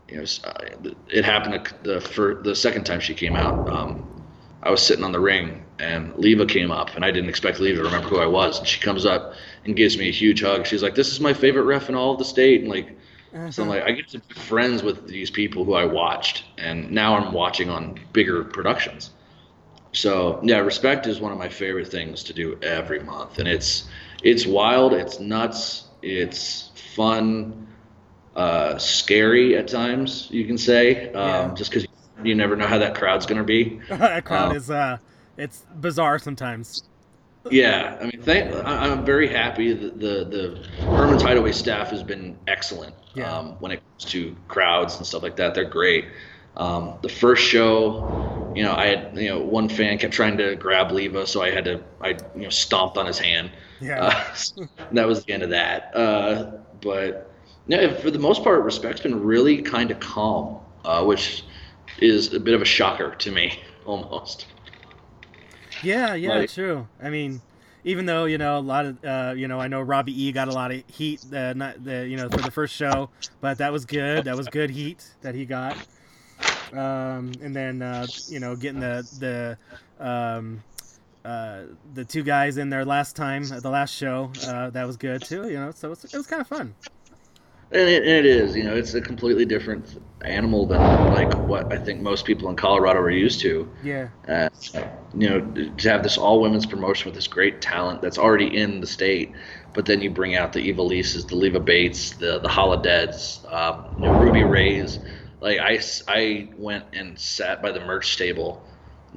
you 0.07 0.17
know, 0.17 0.23
uh, 0.43 0.53
it 1.07 1.23
happened 1.23 1.73
the 1.83 2.01
for 2.01 2.41
the 2.43 2.55
second 2.55 2.83
time 2.85 2.99
she 2.99 3.13
came 3.13 3.35
out. 3.35 3.69
Um, 3.69 4.03
I 4.63 4.71
was 4.71 4.81
sitting 4.81 5.03
on 5.05 5.11
the 5.11 5.19
ring 5.19 5.63
and 5.79 6.13
Leva 6.17 6.45
came 6.45 6.71
up, 6.71 6.95
and 6.95 7.05
I 7.05 7.11
didn't 7.11 7.29
expect 7.29 7.59
Leva 7.59 7.77
to 7.77 7.83
remember 7.85 8.09
who 8.09 8.19
I 8.19 8.25
was. 8.25 8.59
And 8.59 8.67
she 8.67 8.79
comes 8.81 9.05
up 9.05 9.33
and 9.65 9.75
gives 9.75 9.97
me 9.97 10.09
a 10.09 10.11
huge 10.11 10.41
hug. 10.41 10.65
She's 10.65 10.83
like, 10.83 10.95
"This 10.95 11.11
is 11.11 11.19
my 11.21 11.33
favorite 11.33 11.63
ref 11.63 11.89
in 11.89 11.95
all 11.95 12.11
of 12.13 12.19
the 12.19 12.25
state," 12.25 12.61
and 12.61 12.69
like, 12.69 12.97
so 13.49 13.63
I'm 13.63 13.69
like, 13.69 13.83
I 13.83 13.91
get 13.91 14.07
to 14.09 14.19
be 14.19 14.33
friends 14.35 14.83
with 14.83 15.07
these 15.07 15.29
people 15.31 15.63
who 15.63 15.73
I 15.73 15.85
watched, 15.85 16.43
and 16.57 16.91
now 16.91 17.15
I'm 17.15 17.33
watching 17.33 17.69
on 17.69 17.99
bigger 18.13 18.43
productions. 18.43 19.11
So 19.93 20.39
yeah, 20.43 20.57
respect 20.59 21.07
is 21.07 21.19
one 21.19 21.31
of 21.31 21.37
my 21.37 21.49
favorite 21.49 21.87
things 21.87 22.23
to 22.25 22.33
do 22.33 22.57
every 22.61 22.99
month, 22.99 23.39
and 23.39 23.47
it's 23.47 23.87
it's 24.21 24.45
wild, 24.45 24.93
it's 24.93 25.19
nuts, 25.19 25.85
it's 26.01 26.71
fun, 26.95 27.67
uh, 28.35 28.77
scary 28.77 29.57
at 29.57 29.67
times. 29.67 30.27
You 30.29 30.45
can 30.45 30.57
say, 30.57 31.07
um, 31.13 31.49
Yeah. 31.49 31.53
just 31.55 31.71
because 31.71 31.88
you 32.23 32.35
never 32.35 32.55
know 32.55 32.67
how 32.67 32.77
that 32.77 32.95
crowd's 32.95 33.25
gonna 33.25 33.43
be. 33.43 33.79
that 33.89 34.25
crowd 34.25 34.51
Oh. 34.53 34.55
is 34.55 34.69
uh, 34.69 34.97
it's 35.37 35.65
bizarre 35.79 36.19
sometimes. 36.19 36.83
Yeah, 37.49 37.97
I 38.01 38.03
mean, 38.03 38.21
thank, 38.21 38.53
I, 38.53 38.89
I'm 38.89 39.05
very 39.05 39.27
happy 39.27 39.73
that 39.73 39.99
the 39.99 40.25
the 40.25 40.85
Herman's 40.85 41.21
Hideaway 41.23 41.53
staff 41.53 41.89
has 41.89 42.03
been 42.03 42.37
excellent 42.47 42.93
Yeah. 43.15 43.33
um, 43.33 43.51
when 43.59 43.71
it 43.71 43.81
comes 43.97 44.11
to 44.11 44.35
crowds 44.47 44.97
and 44.97 45.05
stuff 45.05 45.23
like 45.23 45.35
that. 45.37 45.55
They're 45.55 45.63
great. 45.69 46.05
Um, 46.57 46.95
the 47.01 47.07
first 47.09 47.43
show, 47.43 48.51
you 48.55 48.63
know, 48.63 48.73
I 48.73 48.87
had 48.87 49.17
you 49.17 49.29
know 49.29 49.39
one 49.39 49.69
fan 49.69 49.97
kept 49.97 50.13
trying 50.13 50.37
to 50.37 50.55
grab 50.57 50.91
Leva, 50.91 51.25
so 51.25 51.41
I 51.41 51.51
had 51.51 51.63
to 51.65 51.81
I 52.01 52.09
you 52.35 52.43
know 52.43 52.49
stomped 52.49 52.97
on 52.97 53.05
his 53.05 53.17
hand. 53.17 53.51
Yeah. 53.79 54.03
Uh, 54.57 54.65
that 54.91 55.07
was 55.07 55.23
the 55.23 55.31
end 55.31 55.43
of 55.43 55.51
that. 55.51 55.95
Uh, 55.95 56.51
but 56.81 57.31
yeah, 57.67 57.93
for 57.93 58.11
the 58.11 58.19
most 58.19 58.43
part, 58.43 58.63
respect's 58.63 58.99
been 59.01 59.23
really 59.23 59.61
kind 59.61 59.91
of 59.91 59.99
calm, 60.01 60.59
uh, 60.83 61.05
which 61.05 61.45
is 62.01 62.33
a 62.33 62.39
bit 62.39 62.53
of 62.53 62.61
a 62.61 62.65
shocker 62.65 63.15
to 63.15 63.31
me 63.31 63.59
almost. 63.85 64.47
Yeah, 65.83 66.13
yeah, 66.15 66.39
Like- 66.39 66.51
true. 66.51 66.87
I 67.01 67.09
mean, 67.09 67.41
even 67.85 68.05
though 68.05 68.25
you 68.25 68.37
know 68.37 68.57
a 68.57 68.59
lot 68.59 68.85
of 68.85 69.03
uh, 69.05 69.33
you 69.35 69.47
know, 69.47 69.59
I 69.59 69.67
know 69.67 69.81
Robbie 69.81 70.23
E 70.23 70.31
got 70.31 70.47
a 70.47 70.51
lot 70.51 70.71
of 70.71 70.83
heat, 70.87 71.23
uh, 71.33 71.53
not 71.53 71.83
the 71.83 72.07
you 72.07 72.17
know 72.17 72.29
for 72.29 72.41
the 72.41 72.51
first 72.51 72.75
show, 72.75 73.09
but 73.41 73.57
that 73.59 73.71
was 73.71 73.85
good. 73.85 74.25
That 74.25 74.35
was 74.35 74.47
good 74.47 74.69
heat 74.69 75.03
that 75.21 75.35
he 75.35 75.45
got. 75.45 75.77
Um, 76.73 77.31
and 77.41 77.55
then 77.55 77.81
uh, 77.81 78.05
you 78.27 78.39
know, 78.39 78.55
getting 78.55 78.79
the 78.81 79.07
the 79.99 80.05
um, 80.05 80.61
uh, 81.25 81.61
the 81.93 82.03
two 82.05 82.23
guys 82.23 82.57
in 82.57 82.69
there 82.69 82.85
last 82.85 83.15
time, 83.15 83.43
at 83.51 83.61
the 83.63 83.69
last 83.69 83.93
show, 83.93 84.31
uh, 84.45 84.69
that 84.71 84.85
was 84.85 84.97
good 84.97 85.21
too. 85.23 85.47
You 85.49 85.55
know, 85.59 85.71
so 85.71 85.87
it 85.87 85.91
was, 85.91 86.03
it 86.05 86.17
was 86.17 86.27
kind 86.27 86.41
of 86.41 86.47
fun. 86.47 86.73
And 87.71 87.87
it, 87.87 88.01
and 88.01 88.11
it 88.11 88.25
is, 88.25 88.55
you 88.55 88.63
know, 88.63 88.75
it's 88.75 88.93
a 88.95 89.01
completely 89.01 89.45
different 89.45 90.01
animal 90.25 90.65
than 90.65 91.05
like 91.07 91.35
what 91.47 91.71
I 91.71 91.77
think 91.77 92.01
most 92.01 92.25
people 92.25 92.49
in 92.49 92.55
Colorado 92.55 92.99
are 92.99 93.09
used 93.11 93.41
to. 93.41 93.71
Yeah, 93.81 94.09
Uh, 94.27 94.49
you 95.13 95.29
know, 95.29 95.39
to 95.77 95.89
have 95.89 96.03
this 96.03 96.17
all 96.17 96.41
women's 96.41 96.65
promotion 96.65 97.09
with 97.09 97.15
this 97.15 97.27
great 97.27 97.61
talent 97.61 98.01
that's 98.01 98.17
already 98.17 98.57
in 98.57 98.81
the 98.81 98.87
state, 98.87 99.35
but 99.73 99.85
then 99.85 100.01
you 100.01 100.09
bring 100.09 100.35
out 100.35 100.53
the 100.53 100.67
Ivelisses, 100.71 101.27
the 101.27 101.35
Leva 101.35 101.59
Bates, 101.59 102.11
the 102.13 102.39
the 102.39 102.49
Holideads, 102.49 103.51
um, 103.51 103.85
you 103.97 104.03
know, 104.03 104.11
Ruby 104.11 104.43
Raze. 104.43 104.99
Like 105.41 105.59
I, 105.59 105.79
I 106.07 106.49
went 106.57 106.85
and 106.93 107.19
sat 107.19 107.61
by 107.61 107.71
the 107.71 107.79
merch 107.79 108.17
table 108.17 108.67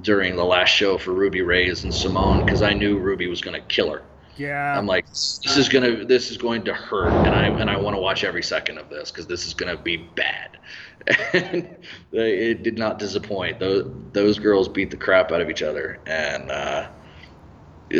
during 0.01 0.37
the 0.37 0.45
last 0.45 0.71
show 0.71 0.99
for 0.99 1.13
Ruby 1.13 1.43
Raze 1.43 1.85
and 1.85 1.95
Simone 1.95 2.41
because 2.41 2.63
I 2.63 2.75
knew 2.75 2.99
Ruby 2.99 3.29
was 3.29 3.41
going 3.43 3.61
to 3.61 3.67
kill 3.67 3.91
her. 3.93 4.03
Yeah. 4.37 4.77
I'm 4.79 4.87
like, 4.87 5.07
this 5.09 5.57
is 5.57 5.69
gonna, 5.69 6.05
this 6.05 6.31
is 6.31 6.37
going 6.39 6.65
to 6.65 6.75
hurt, 6.75 7.21
and 7.25 7.35
I 7.35 7.47
and 7.47 7.71
I 7.71 7.77
want 7.77 7.97
to 7.97 8.01
watch 8.01 8.25
every 8.25 8.43
second 8.43 8.79
of 8.79 8.89
this 8.89 9.11
because 9.11 9.27
this 9.27 9.47
is 9.47 9.55
gonna 9.55 9.77
be 9.77 9.97
bad. 9.97 10.59
And 11.33 11.77
it 12.13 12.63
did 12.63 12.79
not 12.79 12.99
disappoint. 12.99 13.59
Those 13.59 13.91
those 14.13 14.39
girls 14.39 14.69
beat 14.69 14.91
the 14.91 14.97
crap 14.97 15.33
out 15.33 15.41
of 15.41 15.51
each 15.51 15.63
other, 15.63 16.01
and 16.07 16.51
uh, 16.51 16.89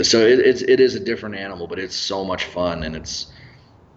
so 0.03 0.27
it, 0.27 0.39
it's 0.41 0.63
it 0.63 0.81
is 0.81 0.95
a 0.95 1.01
different 1.01 1.35
animal, 1.37 1.67
but 1.67 1.79
it's 1.79 1.97
so 1.97 2.25
much 2.25 2.45
fun, 2.45 2.83
and 2.85 2.95
it's 2.97 3.33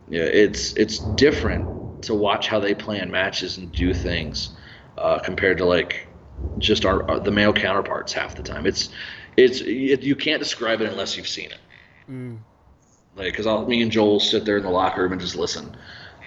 yeah, 0.08 0.24
it's 0.24 0.74
it's 0.74 1.00
different 1.00 1.68
to 2.04 2.14
watch 2.14 2.48
how 2.48 2.60
they 2.60 2.76
plan 2.76 3.12
matches 3.12 3.58
and 3.58 3.72
do 3.72 3.94
things 3.94 4.56
uh, 4.98 5.20
compared 5.20 5.58
to 5.60 5.66
like 5.66 6.08
just 6.60 6.86
our, 6.86 7.10
our, 7.10 7.20
the 7.20 7.32
male 7.32 7.54
counterparts 7.54 8.14
half 8.14 8.36
the 8.36 8.44
time. 8.44 8.66
It's 8.66 8.90
it's 9.38 9.62
it, 9.62 10.04
you 10.04 10.16
can't 10.16 10.40
describe 10.42 10.82
it 10.82 10.90
unless 10.92 11.18
you've 11.18 11.28
seen 11.28 11.52
it. 11.52 11.60
Mm. 12.10 12.40
Like, 13.16 13.32
because 13.32 13.48
I'll 13.48 13.66
me 13.66 13.82
and 13.82 13.92
Joel 13.92 14.20
sit 14.20 14.46
there 14.46 14.58
in 14.58 14.64
the 14.64 14.70
locker 14.70 15.02
room 15.02 15.14
and 15.14 15.22
just 15.22 15.36
listen, 15.36 15.76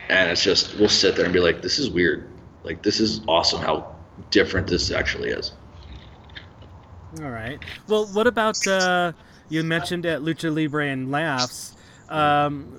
and 0.09 0.31
it's 0.31 0.43
just 0.43 0.79
we'll 0.79 0.89
sit 0.89 1.17
there 1.17 1.25
and 1.25 1.35
be 1.35 1.41
like, 1.41 1.63
"This 1.63 1.79
is 1.79 1.91
weird. 1.91 2.29
Like, 2.65 2.83
this 2.83 3.01
is 3.01 3.21
awesome. 3.29 3.61
How 3.61 3.95
different 4.31 4.67
this 4.67 4.91
actually 4.91 5.31
is." 5.31 5.53
All 7.23 7.31
right. 7.31 7.59
Well, 7.89 8.07
what 8.07 8.27
about 8.27 8.67
uh, 8.67 9.13
you 9.49 9.63
mentioned 9.65 10.07
at 10.07 10.21
Lucha 10.21 10.55
Libre 10.55 10.89
and 10.89 11.11
Laughs? 11.11 11.75
Um, 12.09 12.79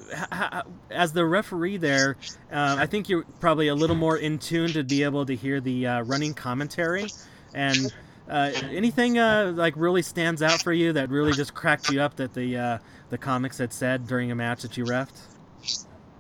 as 0.90 1.14
the 1.14 1.26
referee 1.26 1.78
there, 1.78 2.18
uh, 2.52 2.78
I 2.80 2.88
think 2.88 3.10
you're 3.10 3.26
probably 3.40 3.68
a 3.68 3.76
little 3.76 3.96
more 3.96 4.18
in 4.18 4.40
tune 4.40 4.72
to 4.74 4.84
be 4.84 5.04
able 5.04 5.26
to 5.26 5.36
hear 5.36 5.62
the 5.62 5.86
uh, 5.86 6.02
running 6.02 6.34
commentary. 6.34 7.08
And 7.54 7.94
uh, 8.30 8.52
anything 8.72 9.18
uh, 9.18 9.54
like 9.56 9.74
really 9.76 10.02
stands 10.02 10.42
out 10.42 10.62
for 10.62 10.74
you 10.74 10.94
that 10.94 11.10
really 11.10 11.34
just 11.34 11.54
cracked 11.54 11.90
you 11.90 12.02
up 12.02 12.16
that 12.18 12.34
the 12.34 12.58
uh, 12.58 12.78
the 13.10 13.18
comics 13.18 13.58
had 13.58 13.74
said 13.74 14.08
during 14.08 14.32
a 14.32 14.36
match 14.36 14.62
that 14.62 14.78
you 14.78 14.86
refed? 14.86 15.20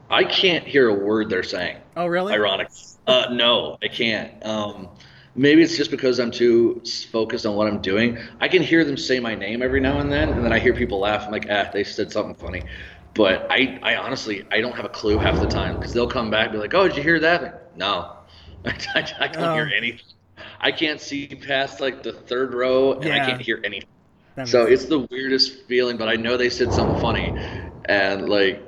I 0.09 0.23
can't 0.23 0.65
hear 0.65 0.89
a 0.89 0.93
word 0.93 1.29
they're 1.29 1.43
saying. 1.43 1.77
Oh, 1.95 2.07
really? 2.07 2.33
Ironic. 2.33 2.69
Uh, 3.05 3.27
no, 3.31 3.77
I 3.81 3.87
can't. 3.87 4.43
Um, 4.45 4.89
maybe 5.35 5.61
it's 5.61 5.77
just 5.77 5.91
because 5.91 6.19
I'm 6.19 6.31
too 6.31 6.81
focused 7.11 7.45
on 7.45 7.55
what 7.55 7.67
I'm 7.67 7.81
doing. 7.81 8.17
I 8.39 8.47
can 8.47 8.63
hear 8.63 8.83
them 8.83 8.97
say 8.97 9.19
my 9.19 9.35
name 9.35 9.61
every 9.61 9.79
now 9.79 9.99
and 9.99 10.11
then, 10.11 10.29
and 10.29 10.43
then 10.43 10.51
I 10.51 10.59
hear 10.59 10.73
people 10.73 10.99
laugh. 10.99 11.25
I'm 11.25 11.31
like, 11.31 11.45
ah, 11.49 11.69
they 11.71 11.83
said 11.83 12.11
something 12.11 12.35
funny. 12.35 12.63
But 13.13 13.47
I, 13.51 13.79
I 13.83 13.95
honestly, 13.95 14.45
I 14.51 14.61
don't 14.61 14.75
have 14.75 14.85
a 14.85 14.89
clue 14.89 15.17
half 15.17 15.39
the 15.39 15.47
time 15.47 15.75
because 15.75 15.93
they'll 15.93 16.09
come 16.09 16.29
back 16.29 16.45
and 16.45 16.53
be 16.53 16.59
like, 16.59 16.73
oh, 16.73 16.87
did 16.87 16.97
you 16.97 17.03
hear 17.03 17.19
that? 17.19 17.75
No, 17.77 18.17
I, 18.65 18.69
I, 18.95 18.99
I 18.99 19.27
can't 19.27 19.37
oh. 19.37 19.53
hear 19.53 19.71
anything. 19.75 20.05
I 20.59 20.71
can't 20.71 20.99
see 21.01 21.27
past 21.27 21.79
like 21.79 22.03
the 22.03 22.13
third 22.13 22.53
row, 22.53 22.93
and 22.93 23.05
yeah. 23.05 23.23
I 23.23 23.25
can't 23.25 23.41
hear 23.41 23.61
anything. 23.63 23.87
So 24.45 24.65
it's 24.65 24.85
the 24.85 24.99
weirdest 25.11 25.63
feeling, 25.67 25.97
but 25.97 26.07
I 26.07 26.15
know 26.15 26.37
they 26.37 26.49
said 26.49 26.71
something 26.73 26.95
funny, 26.95 27.33
and 27.85 28.29
like 28.29 28.65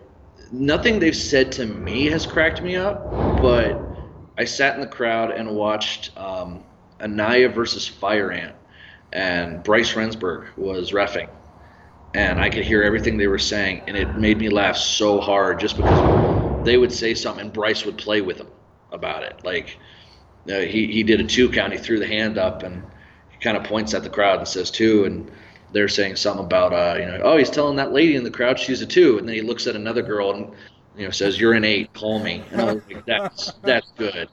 nothing 0.51 0.99
they've 0.99 1.15
said 1.15 1.53
to 1.53 1.65
me 1.65 2.05
has 2.07 2.25
cracked 2.25 2.61
me 2.61 2.75
up, 2.75 3.39
but 3.39 3.93
I 4.37 4.45
sat 4.45 4.75
in 4.75 4.81
the 4.81 4.87
crowd 4.87 5.31
and 5.31 5.55
watched 5.55 6.17
um, 6.17 6.63
Anaya 7.01 7.49
versus 7.49 7.87
Fire 7.87 8.31
Ant, 8.31 8.55
and 9.13 9.63
Bryce 9.63 9.93
Remsburg 9.93 10.57
was 10.57 10.91
refing, 10.91 11.29
and 12.13 12.39
I 12.39 12.49
could 12.49 12.65
hear 12.65 12.83
everything 12.83 13.17
they 13.17 13.27
were 13.27 13.39
saying, 13.39 13.83
and 13.87 13.95
it 13.95 14.17
made 14.17 14.37
me 14.37 14.49
laugh 14.49 14.77
so 14.77 15.21
hard 15.21 15.59
just 15.59 15.77
because 15.77 16.65
they 16.65 16.77
would 16.77 16.91
say 16.91 17.13
something 17.13 17.45
and 17.45 17.53
Bryce 17.53 17.85
would 17.85 17.97
play 17.97 18.21
with 18.21 18.37
them 18.37 18.47
about 18.91 19.23
it. 19.23 19.43
Like 19.43 19.79
uh, 20.49 20.59
he 20.59 20.87
he 20.87 21.03
did 21.03 21.19
a 21.19 21.23
two 21.23 21.49
count, 21.49 21.73
he 21.73 21.79
threw 21.79 21.99
the 21.99 22.07
hand 22.07 22.37
up, 22.37 22.63
and 22.63 22.83
he 23.31 23.37
kind 23.39 23.57
of 23.57 23.63
points 23.63 23.93
at 23.93 24.03
the 24.03 24.09
crowd 24.09 24.39
and 24.39 24.47
says 24.47 24.71
two, 24.71 25.05
and 25.05 25.31
they're 25.73 25.87
saying 25.87 26.15
something 26.15 26.45
about 26.45 26.73
uh, 26.73 26.99
you 26.99 27.05
know, 27.05 27.19
oh, 27.23 27.37
he's 27.37 27.49
telling 27.49 27.75
that 27.77 27.93
lady 27.93 28.15
in 28.15 28.23
the 28.23 28.31
crowd 28.31 28.59
she's 28.59 28.81
a 28.81 28.85
two, 28.85 29.17
and 29.17 29.27
then 29.27 29.35
he 29.35 29.41
looks 29.41 29.67
at 29.67 29.75
another 29.75 30.01
girl 30.01 30.31
and 30.31 30.51
you 30.97 31.05
know 31.05 31.11
says, 31.11 31.39
"You're 31.39 31.53
an 31.53 31.63
eight, 31.63 31.93
call 31.93 32.19
me." 32.19 32.43
And 32.51 32.61
I'm 32.61 32.67
like, 32.89 33.05
"That's 33.05 33.53
that's 33.63 33.91
good." 33.97 34.29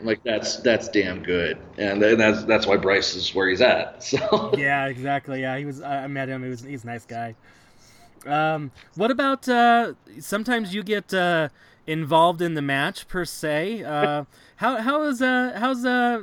I'm 0.00 0.06
like 0.06 0.22
that's 0.22 0.56
that's 0.58 0.88
damn 0.88 1.22
good, 1.22 1.58
and 1.76 2.00
that's 2.00 2.44
that's 2.44 2.66
why 2.66 2.76
Bryce 2.76 3.14
is 3.16 3.34
where 3.34 3.48
he's 3.48 3.60
at. 3.60 4.04
So 4.08 4.54
yeah, 4.56 4.86
exactly. 4.86 5.40
Yeah, 5.40 5.56
he 5.58 5.64
was. 5.64 5.82
I 5.82 6.06
met 6.06 6.28
him. 6.28 6.42
He 6.42 6.48
was 6.48 6.62
he's 6.62 6.84
a 6.84 6.86
nice 6.86 7.04
guy. 7.04 7.34
Um, 8.26 8.70
what 8.94 9.10
about 9.10 9.48
uh, 9.48 9.94
sometimes 10.20 10.74
you 10.74 10.82
get 10.82 11.12
uh, 11.14 11.48
involved 11.88 12.40
in 12.40 12.54
the 12.54 12.62
match 12.62 13.08
per 13.08 13.24
se? 13.24 13.82
Uh, 13.82 14.24
how 14.56 14.76
how 14.80 15.02
is 15.02 15.20
uh 15.20 15.56
how's 15.56 15.84
uh 15.84 16.22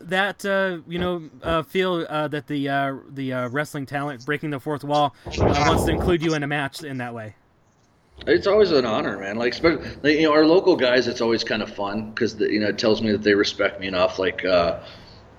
that 0.00 0.44
uh, 0.44 0.78
you 0.88 0.98
know 0.98 1.28
uh, 1.42 1.62
feel 1.62 2.06
uh, 2.08 2.28
that 2.28 2.46
the 2.46 2.68
uh, 2.68 2.94
the 3.10 3.32
uh, 3.32 3.48
wrestling 3.48 3.86
talent 3.86 4.24
breaking 4.24 4.50
the 4.50 4.60
fourth 4.60 4.84
wall 4.84 5.14
uh, 5.26 5.64
wants 5.66 5.84
to 5.84 5.90
include 5.90 6.22
you 6.22 6.34
in 6.34 6.42
a 6.42 6.46
match 6.46 6.82
in 6.82 6.98
that 6.98 7.14
way. 7.14 7.34
It's 8.26 8.46
always 8.46 8.70
an 8.70 8.84
honor, 8.84 9.18
man. 9.18 9.36
Like, 9.36 9.62
you 9.62 10.22
know, 10.22 10.32
our 10.32 10.44
local 10.44 10.76
guys, 10.76 11.06
it's 11.06 11.22
always 11.22 11.42
kind 11.42 11.62
of 11.62 11.74
fun 11.74 12.10
because 12.10 12.38
you 12.38 12.60
know 12.60 12.68
it 12.68 12.78
tells 12.78 13.00
me 13.02 13.12
that 13.12 13.22
they 13.22 13.34
respect 13.34 13.80
me 13.80 13.86
enough. 13.86 14.18
Like, 14.18 14.44
uh, 14.44 14.80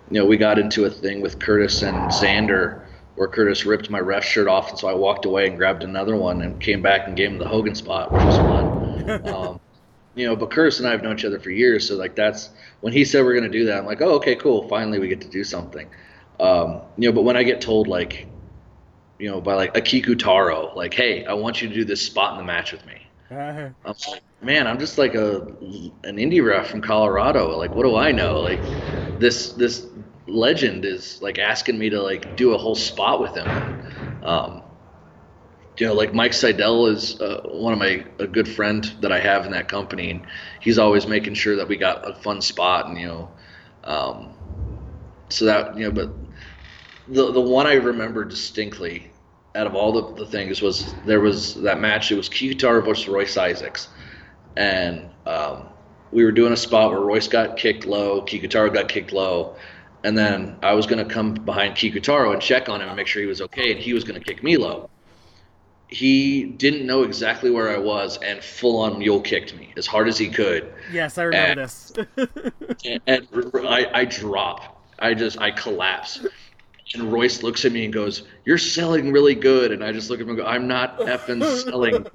you 0.09 0.20
know, 0.20 0.26
we 0.26 0.38
got 0.38 0.57
into 0.57 0.86
a 0.86 0.89
thing 0.89 1.22
with 1.22 1.39
Curtis 1.39 1.84
and 1.84 1.95
Xander 2.12 2.86
where 3.16 3.28
Curtis 3.28 3.66
ripped 3.66 3.89
my 3.89 3.99
ref 3.99 4.24
shirt 4.24 4.47
off, 4.47 4.70
and 4.70 4.80
so 4.80 4.88
I 4.88 4.93
walked 4.93 5.26
away 5.26 5.47
and 5.47 5.57
grabbed 5.57 5.84
another 5.84 6.16
one 6.16 6.41
and 6.41 6.59
came 6.59 6.82
back 6.82 7.07
and 7.07 7.16
gave 7.16 7.30
him 7.30 7.38
the 7.38 7.47
Hogan 7.47 7.76
spot, 7.76 8.12
which 8.12 8.24
was 8.24 8.38
fun. 8.38 8.70
um, 9.26 9.60
you 10.16 10.28
know, 10.28 10.36
but 10.36 10.52
Curtis 10.52 10.80
and 10.80 10.88
I 10.88 10.92
have 10.92 11.04
known 11.04 11.18
each 11.18 11.26
other 11.26 11.39
for 11.39 11.50
years, 11.52 11.88
so 11.88 11.96
like 11.96 12.16
that's 12.16 12.50
when 12.82 12.94
he 12.94 13.06
said 13.06 13.24
we're 13.24 13.36
gonna 13.36 13.50
do 13.50 13.66
that. 13.66 13.80
I'm 13.80 13.86
like, 13.86 14.02
oh, 14.02 14.16
okay, 14.16 14.36
cool. 14.36 14.68
Finally, 14.68 15.00
we 15.00 15.08
get 15.08 15.22
to 15.22 15.30
do 15.30 15.44
something. 15.44 15.88
Um, 16.39 16.82
you 16.98 17.08
know, 17.10 17.14
but 17.14 17.22
when 17.22 17.38
I 17.38 17.44
get 17.44 17.62
told 17.62 17.88
like, 17.88 18.28
you 19.20 19.30
know, 19.30 19.39
by 19.39 19.54
like 19.54 19.78
a 19.78 19.82
Kikutaro, 19.82 20.76
like, 20.76 20.94
hey, 20.94 21.26
I 21.26 21.34
want 21.34 21.62
you 21.62 21.70
to 21.70 21.74
do 21.74 21.86
this 21.86 22.02
spot 22.02 22.34
in 22.34 22.38
the 22.38 22.44
match 22.44 22.72
with 22.72 22.86
me. 22.86 23.02
Uh-huh. 23.30 23.70
I'm 23.86 23.96
like, 24.12 24.24
man, 24.42 24.68
I'm 24.68 24.80
just 24.80 24.98
like 24.98 25.16
a 25.16 25.42
an 26.04 26.18
indie 26.18 26.46
ref 26.46 26.68
from 26.68 26.82
Colorado. 26.82 27.58
Like, 27.58 27.76
what 27.76 27.84
do 27.84 27.96
I 27.96 28.12
know? 28.12 28.42
Like, 28.42 28.66
this 29.18 29.54
this 29.54 29.88
legend 30.28 30.86
is 30.86 31.22
like 31.22 31.39
asking 31.39 31.78
me 31.78 31.89
to 31.89 32.02
like 32.02 32.36
do 32.36 32.54
a 32.54 32.58
whole 32.58 32.76
spot 32.76 33.22
with 33.22 33.36
him. 33.36 33.56
Um, 34.24 34.64
you 35.82 35.88
know, 35.88 35.95
like 35.95 36.13
Mike 36.13 36.34
Seidel 36.34 36.86
is 36.86 37.19
uh, 37.19 37.41
one 37.45 37.73
of 37.73 37.79
my 37.79 38.05
a 38.19 38.27
good 38.27 38.47
friend 38.47 38.84
that 38.99 39.11
I 39.11 39.19
have 39.19 39.47
in 39.47 39.51
that 39.53 39.67
company, 39.67 40.11
and 40.11 40.27
he's 40.59 40.77
always 40.77 41.07
making 41.07 41.34
sure 41.34 41.55
that 41.55 41.67
we 41.67 41.75
got 41.75 42.07
a 42.07 42.13
fun 42.13 42.39
spot, 42.39 42.86
and 42.86 42.99
you 42.99 43.07
know, 43.07 43.32
um, 43.84 44.36
so 45.32 45.45
that 45.45 45.75
you 45.75 45.86
know, 45.86 45.91
but 45.91 46.15
the 47.07 47.32
the 47.32 47.41
one 47.41 47.65
I 47.65 47.73
remember 47.73 48.23
distinctly 48.23 49.11
out 49.55 49.65
of 49.65 49.73
all 49.73 49.91
the, 49.91 50.23
the 50.23 50.29
things 50.29 50.61
was 50.61 50.93
there 51.03 51.19
was 51.19 51.55
that 51.63 51.79
match. 51.79 52.11
It 52.11 52.15
was 52.15 52.29
Kikutaro 52.29 52.86
versus 52.86 53.07
Royce 53.07 53.36
Isaacs, 53.36 53.88
and 54.55 55.09
um, 55.25 55.63
we 56.11 56.23
were 56.23 56.32
doing 56.32 56.53
a 56.53 56.57
spot 56.57 56.91
where 56.91 57.01
Royce 57.01 57.27
got 57.27 57.57
kicked 57.57 57.88
low, 57.88 58.21
Kikutaro 58.21 58.71
got 58.71 58.88
kicked 58.88 59.13
low, 59.13 59.55
and 60.03 60.15
then 60.15 60.59
I 60.61 60.75
was 60.75 60.86
going 60.86 61.03
to 61.03 61.11
come 61.11 61.34
behind 61.34 61.73
Kikutaro 61.73 62.34
and 62.34 62.39
check 62.39 62.69
on 62.69 62.82
him 62.82 62.88
and 62.89 62.95
make 62.95 63.07
sure 63.07 63.23
he 63.23 63.27
was 63.27 63.41
okay, 63.41 63.71
and 63.71 63.79
he 63.79 63.95
was 63.95 64.03
going 64.03 64.21
to 64.21 64.23
kick 64.23 64.43
me 64.43 64.57
low 64.57 64.88
he 65.92 66.46
didn't 66.46 66.88
know 66.88 67.04
exactly 67.04 67.52
where 67.52 67.70
I 67.70 67.78
was 67.78 68.18
and 68.20 68.42
full 68.42 68.80
on 68.80 68.98
mule 68.98 69.20
kicked 69.20 69.56
me 69.56 69.74
as 69.76 69.86
hard 69.86 70.08
as 70.08 70.18
he 70.18 70.30
could. 70.30 70.74
Yes, 70.92 71.18
I 71.18 71.24
remember 71.24 71.62
and, 71.62 71.70
this. 71.70 71.94
and, 72.86 73.02
and 73.08 73.28
I, 73.68 73.92
I 73.94 74.06
drop. 74.06 74.82
I 75.00 75.14
just 75.14 75.39
I 75.39 75.52
collapse. 75.52 76.26
And 76.94 77.12
Royce 77.12 77.44
looks 77.44 77.66
at 77.66 77.72
me 77.72 77.86
and 77.86 77.94
goes, 77.94 78.24
"You're 78.46 78.58
selling 78.58 79.12
really 79.12 79.36
good." 79.36 79.72
And 79.72 79.84
I 79.84 79.92
just 79.92 80.10
look 80.10 80.20
at 80.20 80.24
him 80.24 80.30
and 80.30 80.38
go, 80.38 80.46
"I'm 80.46 80.68
not 80.68 80.98
effing 81.00 81.44
selling." 81.64 82.06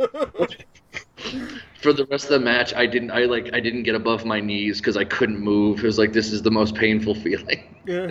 For 1.86 1.92
the 1.92 2.04
rest 2.06 2.24
of 2.24 2.30
the 2.30 2.40
match, 2.40 2.74
I 2.74 2.84
didn't. 2.84 3.12
I 3.12 3.26
like. 3.26 3.54
I 3.54 3.60
didn't 3.60 3.84
get 3.84 3.94
above 3.94 4.24
my 4.24 4.40
knees 4.40 4.80
because 4.80 4.96
I 4.96 5.04
couldn't 5.04 5.38
move. 5.38 5.78
It 5.78 5.84
was 5.84 5.98
like 5.98 6.12
this 6.12 6.32
is 6.32 6.42
the 6.42 6.50
most 6.50 6.74
painful 6.74 7.14
feeling. 7.24 7.76
Yeah. 7.86 8.08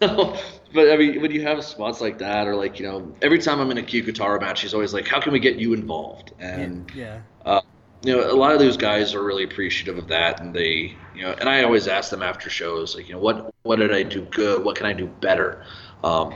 so, 0.00 0.36
but 0.72 0.92
I 0.92 0.96
mean, 0.96 1.20
when 1.20 1.32
you 1.32 1.42
have 1.42 1.64
spots 1.64 2.00
like 2.00 2.18
that, 2.18 2.46
or 2.46 2.54
like 2.54 2.78
you 2.78 2.86
know, 2.86 3.12
every 3.20 3.40
time 3.40 3.58
I'm 3.58 3.72
in 3.72 3.78
a 3.78 3.82
Kikutaro 3.82 4.40
match, 4.40 4.60
she's 4.60 4.74
always 4.74 4.94
like, 4.94 5.08
"How 5.08 5.20
can 5.20 5.32
we 5.32 5.40
get 5.40 5.56
you 5.56 5.74
involved?" 5.74 6.34
And 6.38 6.88
yeah, 6.94 7.22
uh, 7.44 7.62
you 8.04 8.16
know, 8.16 8.30
a 8.30 8.36
lot 8.36 8.52
of 8.52 8.60
those 8.60 8.76
guys 8.76 9.12
are 9.12 9.24
really 9.24 9.42
appreciative 9.42 9.98
of 9.98 10.06
that, 10.06 10.40
and 10.40 10.54
they, 10.54 10.94
you 11.16 11.22
know, 11.22 11.32
and 11.32 11.48
I 11.48 11.64
always 11.64 11.88
ask 11.88 12.10
them 12.12 12.22
after 12.22 12.48
shows, 12.48 12.94
like, 12.94 13.08
you 13.08 13.14
know, 13.14 13.20
what 13.20 13.52
what 13.64 13.80
did 13.80 13.92
I 13.92 14.04
do 14.04 14.22
good? 14.26 14.64
What 14.64 14.76
can 14.76 14.86
I 14.86 14.92
do 14.92 15.08
better? 15.20 15.64
Um, 16.04 16.32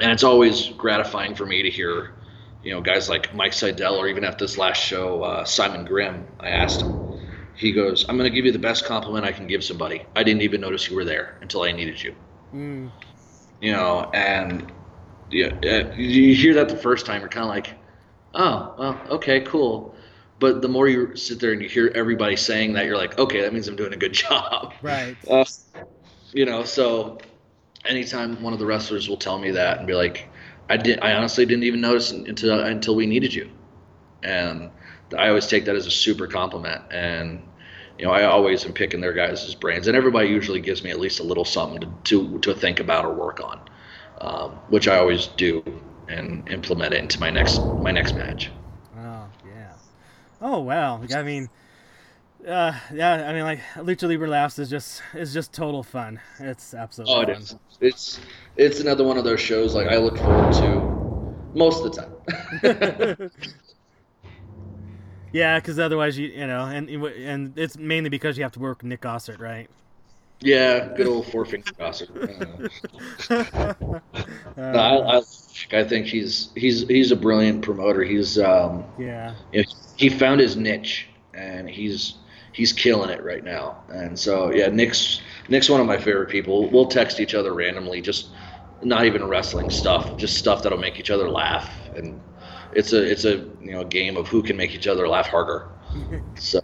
and 0.00 0.12
it's 0.12 0.22
always 0.24 0.68
gratifying 0.68 1.34
for 1.34 1.46
me 1.46 1.62
to 1.62 1.70
hear, 1.70 2.14
you 2.62 2.72
know, 2.72 2.80
guys 2.80 3.08
like 3.08 3.34
Mike 3.34 3.52
Seidel, 3.52 3.96
or 3.96 4.08
even 4.08 4.24
at 4.24 4.38
this 4.38 4.58
last 4.58 4.82
show, 4.82 5.22
uh, 5.22 5.44
Simon 5.44 5.84
Grimm. 5.84 6.26
I 6.38 6.50
asked 6.50 6.82
him. 6.82 6.90
He 7.54 7.72
goes, 7.72 8.06
"I'm 8.08 8.16
going 8.16 8.30
to 8.30 8.34
give 8.34 8.46
you 8.46 8.52
the 8.52 8.58
best 8.58 8.84
compliment 8.84 9.24
I 9.24 9.32
can 9.32 9.46
give 9.46 9.64
somebody. 9.64 10.04
I 10.14 10.22
didn't 10.22 10.42
even 10.42 10.60
notice 10.60 10.88
you 10.88 10.96
were 10.96 11.04
there 11.04 11.38
until 11.40 11.62
I 11.62 11.72
needed 11.72 12.02
you." 12.02 12.14
Mm. 12.54 12.90
You 13.60 13.72
know, 13.72 14.10
and 14.14 14.72
yeah, 15.30 15.52
uh, 15.64 15.92
you 15.94 16.34
hear 16.34 16.54
that 16.54 16.68
the 16.68 16.76
first 16.76 17.06
time, 17.06 17.20
you're 17.20 17.28
kind 17.28 17.44
of 17.44 17.50
like, 17.50 17.74
oh, 18.34 18.74
well, 18.78 19.00
okay, 19.10 19.40
cool. 19.40 19.94
But 20.38 20.62
the 20.62 20.68
more 20.68 20.88
you 20.88 21.16
sit 21.16 21.38
there 21.38 21.52
and 21.52 21.60
you 21.62 21.68
hear 21.68 21.92
everybody 21.94 22.36
saying 22.36 22.72
that, 22.74 22.86
you're 22.86 22.96
like, 22.96 23.18
okay, 23.18 23.42
that 23.42 23.52
means 23.52 23.68
I'm 23.68 23.76
doing 23.76 23.92
a 23.92 23.96
good 23.96 24.12
job. 24.28 24.72
Right. 24.82 25.16
Uh, 25.28 25.44
you 26.32 26.46
know, 26.46 26.64
so 26.64 27.18
anytime 27.84 28.42
one 28.42 28.52
of 28.52 28.58
the 28.58 28.66
wrestlers 28.66 29.08
will 29.08 29.16
tell 29.16 29.38
me 29.38 29.52
that 29.52 29.78
and 29.78 29.86
be 29.86 29.94
like, 29.94 30.29
I 30.70 30.76
did, 30.78 31.00
I 31.00 31.14
honestly 31.14 31.46
didn't 31.46 31.64
even 31.64 31.82
notice 31.82 32.12
until 32.12 32.60
until 32.60 32.96
we 32.96 33.06
needed 33.06 33.34
you, 33.34 33.50
and 34.22 34.70
I 35.18 35.28
always 35.28 35.46
take 35.46 35.66
that 35.66 35.76
as 35.76 35.86
a 35.86 35.90
super 35.90 36.26
compliment. 36.26 36.82
And 36.90 37.42
you 37.98 38.06
know, 38.06 38.12
I 38.12 38.24
always 38.24 38.64
am 38.66 38.72
picking 38.72 39.00
their 39.00 39.12
guys' 39.12 39.54
brains, 39.54 39.88
and 39.88 39.96
everybody 39.96 40.28
usually 40.28 40.60
gives 40.60 40.84
me 40.84 40.90
at 40.90 41.00
least 41.00 41.20
a 41.20 41.24
little 41.24 41.44
something 41.44 41.80
to 41.82 41.88
to, 42.04 42.38
to 42.40 42.54
think 42.54 42.80
about 42.80 43.06
or 43.06 43.14
work 43.14 43.40
on, 43.40 43.60
um, 44.20 44.50
which 44.68 44.88
I 44.88 44.98
always 44.98 45.26
do 45.28 45.64
and 46.08 46.48
implement 46.50 46.94
it 46.94 47.02
into 47.02 47.20
my 47.20 47.30
next 47.30 47.62
my 47.80 47.92
next 47.92 48.16
match. 48.16 48.50
Oh 48.96 49.30
yeah. 49.44 49.78
Oh 50.40 50.60
wow! 50.60 51.02
I 51.14 51.22
mean, 51.22 51.50
uh, 52.46 52.72
yeah, 52.92 53.28
I 53.28 53.32
mean, 53.32 53.42
like 53.42 53.60
Lucha 53.76 54.08
Libre 54.08 54.28
Laughs 54.28 54.58
is 54.58 54.70
just 54.70 55.02
is 55.14 55.32
just 55.32 55.52
total 55.52 55.82
fun. 55.82 56.20
It's 56.38 56.74
absolutely. 56.74 57.14
Oh, 57.14 57.20
it 57.20 57.26
fun. 57.26 57.36
is. 57.36 57.56
It's 57.80 58.20
it's 58.56 58.80
another 58.80 59.04
one 59.04 59.18
of 59.18 59.24
those 59.24 59.40
shows 59.40 59.74
like 59.74 59.88
I 59.88 59.96
look 59.96 60.18
forward 60.18 60.52
to 60.54 60.80
most 61.54 61.84
of 61.84 61.92
the 61.92 62.02
time. 62.02 63.30
yeah, 65.32 65.58
because 65.58 65.78
otherwise 65.78 66.18
you 66.18 66.28
you 66.28 66.46
know, 66.46 66.64
and 66.64 66.88
and 66.88 67.58
it's 67.58 67.76
mainly 67.76 68.10
because 68.10 68.36
you 68.36 68.42
have 68.42 68.52
to 68.52 68.60
work 68.60 68.82
Nick 68.82 69.02
Gossett, 69.02 69.38
right? 69.40 69.68
Yeah, 70.42 70.94
good 70.96 71.06
old 71.06 71.26
four 71.26 71.44
finger 71.44 71.70
Gossett. 71.76 72.10
Uh, 74.56 74.72
no, 74.72 74.78
I, 74.78 75.18
I, 75.18 75.22
I, 75.80 75.84
think 75.84 76.06
he's 76.06 76.50
he's 76.54 76.86
he's 76.88 77.12
a 77.12 77.16
brilliant 77.16 77.62
promoter. 77.62 78.02
He's 78.02 78.38
um, 78.38 78.84
yeah. 78.98 79.34
You 79.52 79.62
know, 79.62 79.68
he 79.96 80.08
found 80.08 80.40
his 80.40 80.56
niche, 80.56 81.08
and 81.34 81.68
he's 81.68 82.14
he's 82.52 82.72
killing 82.72 83.10
it 83.10 83.22
right 83.22 83.44
now. 83.44 83.82
And 83.88 84.18
so 84.18 84.52
yeah, 84.52 84.68
Nick's 84.68 85.20
Nick's 85.48 85.68
one 85.68 85.80
of 85.80 85.86
my 85.86 85.98
favorite 85.98 86.28
people. 86.28 86.68
We'll 86.70 86.86
text 86.86 87.20
each 87.20 87.34
other 87.34 87.54
randomly, 87.54 88.00
just 88.00 88.28
not 88.82 89.04
even 89.04 89.26
wrestling 89.26 89.70
stuff, 89.70 90.16
just 90.16 90.36
stuff 90.36 90.62
that'll 90.62 90.78
make 90.78 90.98
each 90.98 91.10
other 91.10 91.28
laugh. 91.28 91.70
And 91.94 92.20
it's 92.72 92.92
a 92.92 93.02
it's 93.02 93.24
a 93.24 93.36
you 93.60 93.72
know 93.72 93.84
game 93.84 94.16
of 94.16 94.28
who 94.28 94.42
can 94.42 94.56
make 94.56 94.74
each 94.74 94.86
other 94.86 95.08
laugh 95.08 95.26
harder. 95.26 95.68
so 96.36 96.60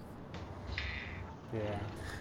yeah. 1.52 1.78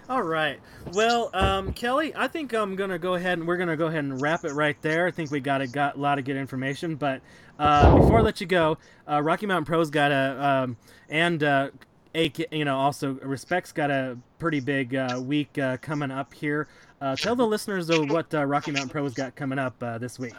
All 0.08 0.22
right. 0.22 0.60
Well, 0.92 1.30
um, 1.34 1.72
Kelly, 1.72 2.12
I 2.14 2.28
think 2.28 2.52
I'm 2.52 2.76
gonna 2.76 2.98
go 2.98 3.14
ahead 3.14 3.38
and 3.38 3.46
we're 3.46 3.56
gonna 3.56 3.76
go 3.76 3.86
ahead 3.86 4.04
and 4.04 4.20
wrap 4.20 4.44
it 4.44 4.52
right 4.52 4.80
there. 4.80 5.06
I 5.06 5.10
think 5.10 5.32
we 5.32 5.40
got 5.40 5.60
a 5.60 5.66
got 5.66 5.96
a 5.96 6.00
lot 6.00 6.18
of 6.20 6.24
good 6.24 6.36
information. 6.36 6.94
But 6.94 7.22
uh, 7.58 7.96
before 7.96 8.18
I 8.18 8.22
let 8.22 8.40
you 8.40 8.46
go, 8.46 8.78
uh, 9.10 9.20
Rocky 9.20 9.46
Mountain 9.46 9.64
Pro's 9.64 9.90
got 9.90 10.12
a 10.12 10.46
um, 10.46 10.76
and 11.08 11.42
uh, 11.42 11.70
a 12.16 12.32
you 12.50 12.64
know 12.64 12.76
also 12.76 13.14
Respect's 13.22 13.72
got 13.72 13.90
a 13.90 14.16
pretty 14.38 14.60
big 14.60 14.94
uh, 14.94 15.20
week 15.22 15.58
uh, 15.58 15.76
coming 15.78 16.10
up 16.10 16.32
here. 16.34 16.66
Uh, 17.00 17.14
tell 17.14 17.36
the 17.36 17.46
listeners 17.46 17.86
though 17.86 18.04
what 18.04 18.32
Rocky 18.32 18.72
Mountain 18.72 18.90
Pro's 18.90 19.14
got 19.14 19.36
coming 19.36 19.58
up 19.58 19.78
this 20.00 20.18
week. 20.18 20.34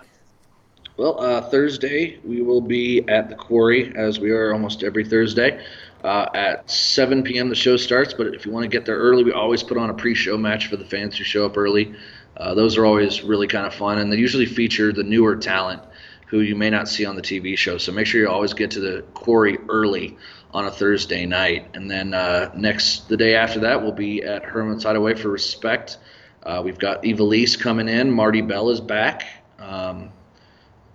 Well, 0.98 1.42
Thursday 1.52 2.20
we 2.26 2.42
will 2.42 2.62
be 2.62 3.08
at 3.08 3.30
the 3.30 3.36
quarry 3.36 3.96
as 3.96 4.20
we 4.20 4.32
are 4.32 4.52
almost 4.52 4.84
every 4.84 5.06
Thursday. 5.06 5.64
Uh, 6.04 6.28
at 6.36 6.70
7 6.70 7.24
p.m. 7.24 7.50
the 7.50 7.56
show 7.56 7.76
starts, 7.76 8.14
but 8.14 8.28
if 8.28 8.46
you 8.46 8.52
want 8.52 8.64
to 8.64 8.70
get 8.70 8.86
there 8.86 8.98
early, 8.98 9.24
we 9.24 9.32
always 9.32 9.64
put 9.64 9.78
on 9.78 9.90
a 9.90 9.94
pre-show 9.94 10.38
match 10.38 10.68
for 10.68 10.78
the 10.78 10.86
fans 10.86 11.18
who 11.18 11.24
show 11.24 11.46
up 11.46 11.58
early. 11.58 11.94
Uh, 12.38 12.54
those 12.54 12.78
are 12.78 12.86
always 12.86 13.24
really 13.24 13.48
kind 13.48 13.66
of 13.66 13.74
fun, 13.74 13.98
and 13.98 14.14
they 14.14 14.18
usually 14.18 14.46
feature 14.46 14.94
the 14.94 15.04
newer 15.04 15.36
talent 15.36 15.82
who 16.28 16.42
you 16.42 16.56
may 16.56 16.70
not 16.70 16.88
see 16.88 17.06
on 17.06 17.16
the 17.16 17.22
TV 17.22 17.58
show. 17.58 17.78
So 17.78 17.92
make 17.92 18.06
sure 18.06 18.22
you 18.22 18.30
always 18.30 18.54
get 18.54 18.70
to 18.72 18.80
the 18.80 19.02
quarry 19.14 19.58
early 19.70 20.18
on 20.58 20.66
a 20.66 20.72
Thursday 20.72 21.28
night, 21.28 21.68
and 21.76 21.90
then 21.90 22.16
uh, 22.16 22.52
next 22.56 23.08
the 23.10 23.16
day 23.16 23.36
after 23.36 23.60
that 23.60 23.84
we'll 23.84 23.92
be 23.92 24.24
at 24.24 24.44
Herman's 24.44 24.84
Hideaway 24.84 25.14
for 25.14 25.30
Respect. 25.30 26.00
Uh, 26.42 26.64
we've 26.66 26.80
got 26.80 27.04
Ivelisse 27.04 27.60
coming 27.60 27.88
in. 27.88 28.10
Marti 28.10 28.42
Belle 28.42 28.72
is 28.72 28.82
back. 28.82 29.28
Um, 29.60 30.10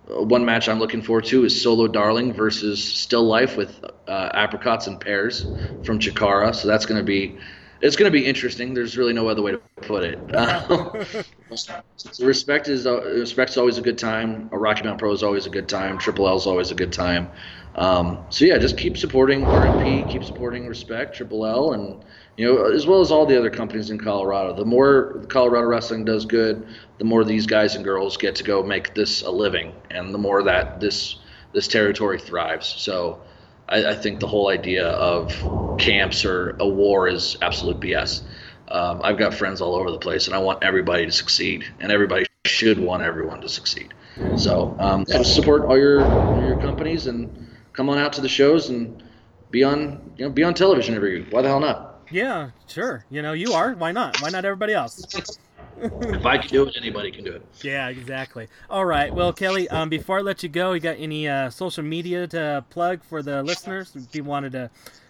one 0.05 0.43
match 0.43 0.67
I'm 0.67 0.79
looking 0.79 1.01
forward 1.01 1.23
to 1.25 1.45
is 1.45 1.61
Solo 1.61 1.87
Darling 1.87 2.33
versus 2.33 2.83
Still 2.83 3.23
Life 3.23 3.55
with 3.55 3.85
uh, 4.05 4.29
apricots 4.33 4.87
and 4.87 4.99
pears 4.99 5.43
from 5.85 5.99
Chikara. 5.99 6.53
So 6.53 6.67
that's 6.67 6.85
going 6.85 6.99
to 6.99 7.05
be 7.05 7.37
it's 7.79 7.95
going 7.95 8.11
to 8.11 8.17
be 8.17 8.25
interesting. 8.25 8.73
There's 8.73 8.97
really 8.97 9.13
no 9.13 9.29
other 9.29 9.41
way 9.41 9.51
to 9.53 9.61
put 9.77 10.03
it. 10.03 10.19
Uh, 10.33 11.05
respect 12.19 12.67
is 12.67 12.85
uh, 12.85 13.01
respect's 13.01 13.55
always 13.55 13.77
a 13.77 13.81
good 13.81 13.97
time. 13.97 14.49
A 14.51 14.57
Rocky 14.57 14.83
Mountain 14.83 14.99
Pro 14.99 15.13
is 15.13 15.23
always 15.23 15.45
a 15.45 15.49
good 15.49 15.69
time. 15.69 15.97
Triple 15.99 16.27
L 16.27 16.35
is 16.35 16.47
always 16.47 16.69
a 16.69 16.75
good 16.75 16.91
time. 16.91 17.29
Um, 17.75 18.25
so 18.29 18.45
yeah, 18.45 18.57
just 18.57 18.77
keep 18.77 18.97
supporting 18.97 19.41
RMP, 19.41 20.07
keep 20.07 20.23
supporting 20.23 20.67
Respect, 20.67 21.15
Triple 21.15 21.45
L, 21.45 21.73
and 21.73 22.03
you 22.37 22.45
know 22.45 22.65
as 22.65 22.85
well 22.85 23.01
as 23.01 23.11
all 23.11 23.25
the 23.25 23.37
other 23.37 23.49
companies 23.49 23.89
in 23.89 23.97
Colorado. 23.97 24.53
The 24.53 24.65
more 24.65 25.23
Colorado 25.27 25.67
wrestling 25.67 26.05
does 26.05 26.25
good, 26.25 26.67
the 26.99 27.05
more 27.05 27.23
these 27.23 27.47
guys 27.47 27.75
and 27.75 27.83
girls 27.83 28.17
get 28.17 28.35
to 28.35 28.43
go 28.43 28.61
make 28.61 28.93
this 28.93 29.23
a 29.23 29.31
living, 29.31 29.73
and 29.89 30.13
the 30.13 30.19
more 30.19 30.43
that 30.43 30.79
this 30.79 31.17
this 31.53 31.67
territory 31.67 32.19
thrives. 32.19 32.67
So 32.67 33.21
I, 33.67 33.85
I 33.91 33.95
think 33.95 34.19
the 34.19 34.27
whole 34.27 34.49
idea 34.49 34.87
of 34.87 35.33
camps 35.79 36.25
or 36.25 36.55
a 36.59 36.67
war 36.67 37.07
is 37.07 37.37
absolute 37.41 37.79
BS. 37.79 38.21
Um, 38.67 39.01
I've 39.03 39.17
got 39.17 39.33
friends 39.33 39.61
all 39.61 39.75
over 39.75 39.91
the 39.91 39.99
place, 39.99 40.27
and 40.27 40.35
I 40.35 40.39
want 40.39 40.63
everybody 40.63 41.05
to 41.05 41.11
succeed, 41.11 41.65
and 41.79 41.91
everybody 41.91 42.25
should 42.45 42.79
want 42.79 43.03
everyone 43.03 43.41
to 43.41 43.49
succeed. 43.49 43.93
So 44.37 44.75
um, 44.79 45.05
support 45.05 45.63
all 45.65 45.77
your 45.77 45.99
your 46.45 46.59
companies 46.61 47.07
and 47.07 47.42
come 47.73 47.89
on 47.89 47.97
out 47.97 48.13
to 48.13 48.21
the 48.21 48.29
shows 48.29 48.69
and 48.69 49.03
be 49.51 49.63
on 49.63 50.13
you 50.17 50.25
know 50.25 50.31
be 50.31 50.43
on 50.43 50.53
television 50.53 50.95
every 50.95 51.19
week. 51.19 51.27
Why 51.31 51.41
the 51.41 51.49
hell 51.49 51.59
not? 51.59 52.01
Yeah, 52.11 52.51
sure. 52.67 53.05
You 53.09 53.21
know 53.21 53.33
you 53.33 53.53
are. 53.53 53.73
Why 53.73 53.91
not? 53.91 54.21
Why 54.21 54.29
not 54.29 54.45
everybody 54.45 54.73
else? 54.73 55.03
if 55.81 56.25
I 56.25 56.37
can 56.37 56.49
do 56.49 56.67
it, 56.67 56.75
anybody 56.77 57.11
can 57.11 57.23
do 57.23 57.33
it. 57.33 57.45
Yeah, 57.61 57.89
exactly. 57.89 58.47
All 58.69 58.85
right. 58.85 59.13
Well, 59.13 59.33
Kelly, 59.33 59.67
um, 59.69 59.89
before 59.89 60.19
I 60.19 60.21
let 60.21 60.43
you 60.43 60.49
go, 60.49 60.73
you 60.73 60.79
got 60.79 60.97
any 60.99 61.27
uh, 61.27 61.49
social 61.49 61.83
media 61.83 62.27
to 62.27 62.63
plug 62.69 63.03
for 63.03 63.21
the 63.21 63.41
listeners? 63.43 63.95
If 63.95 64.15
you 64.15 64.23
wanted 64.23 64.51
to 64.53 64.69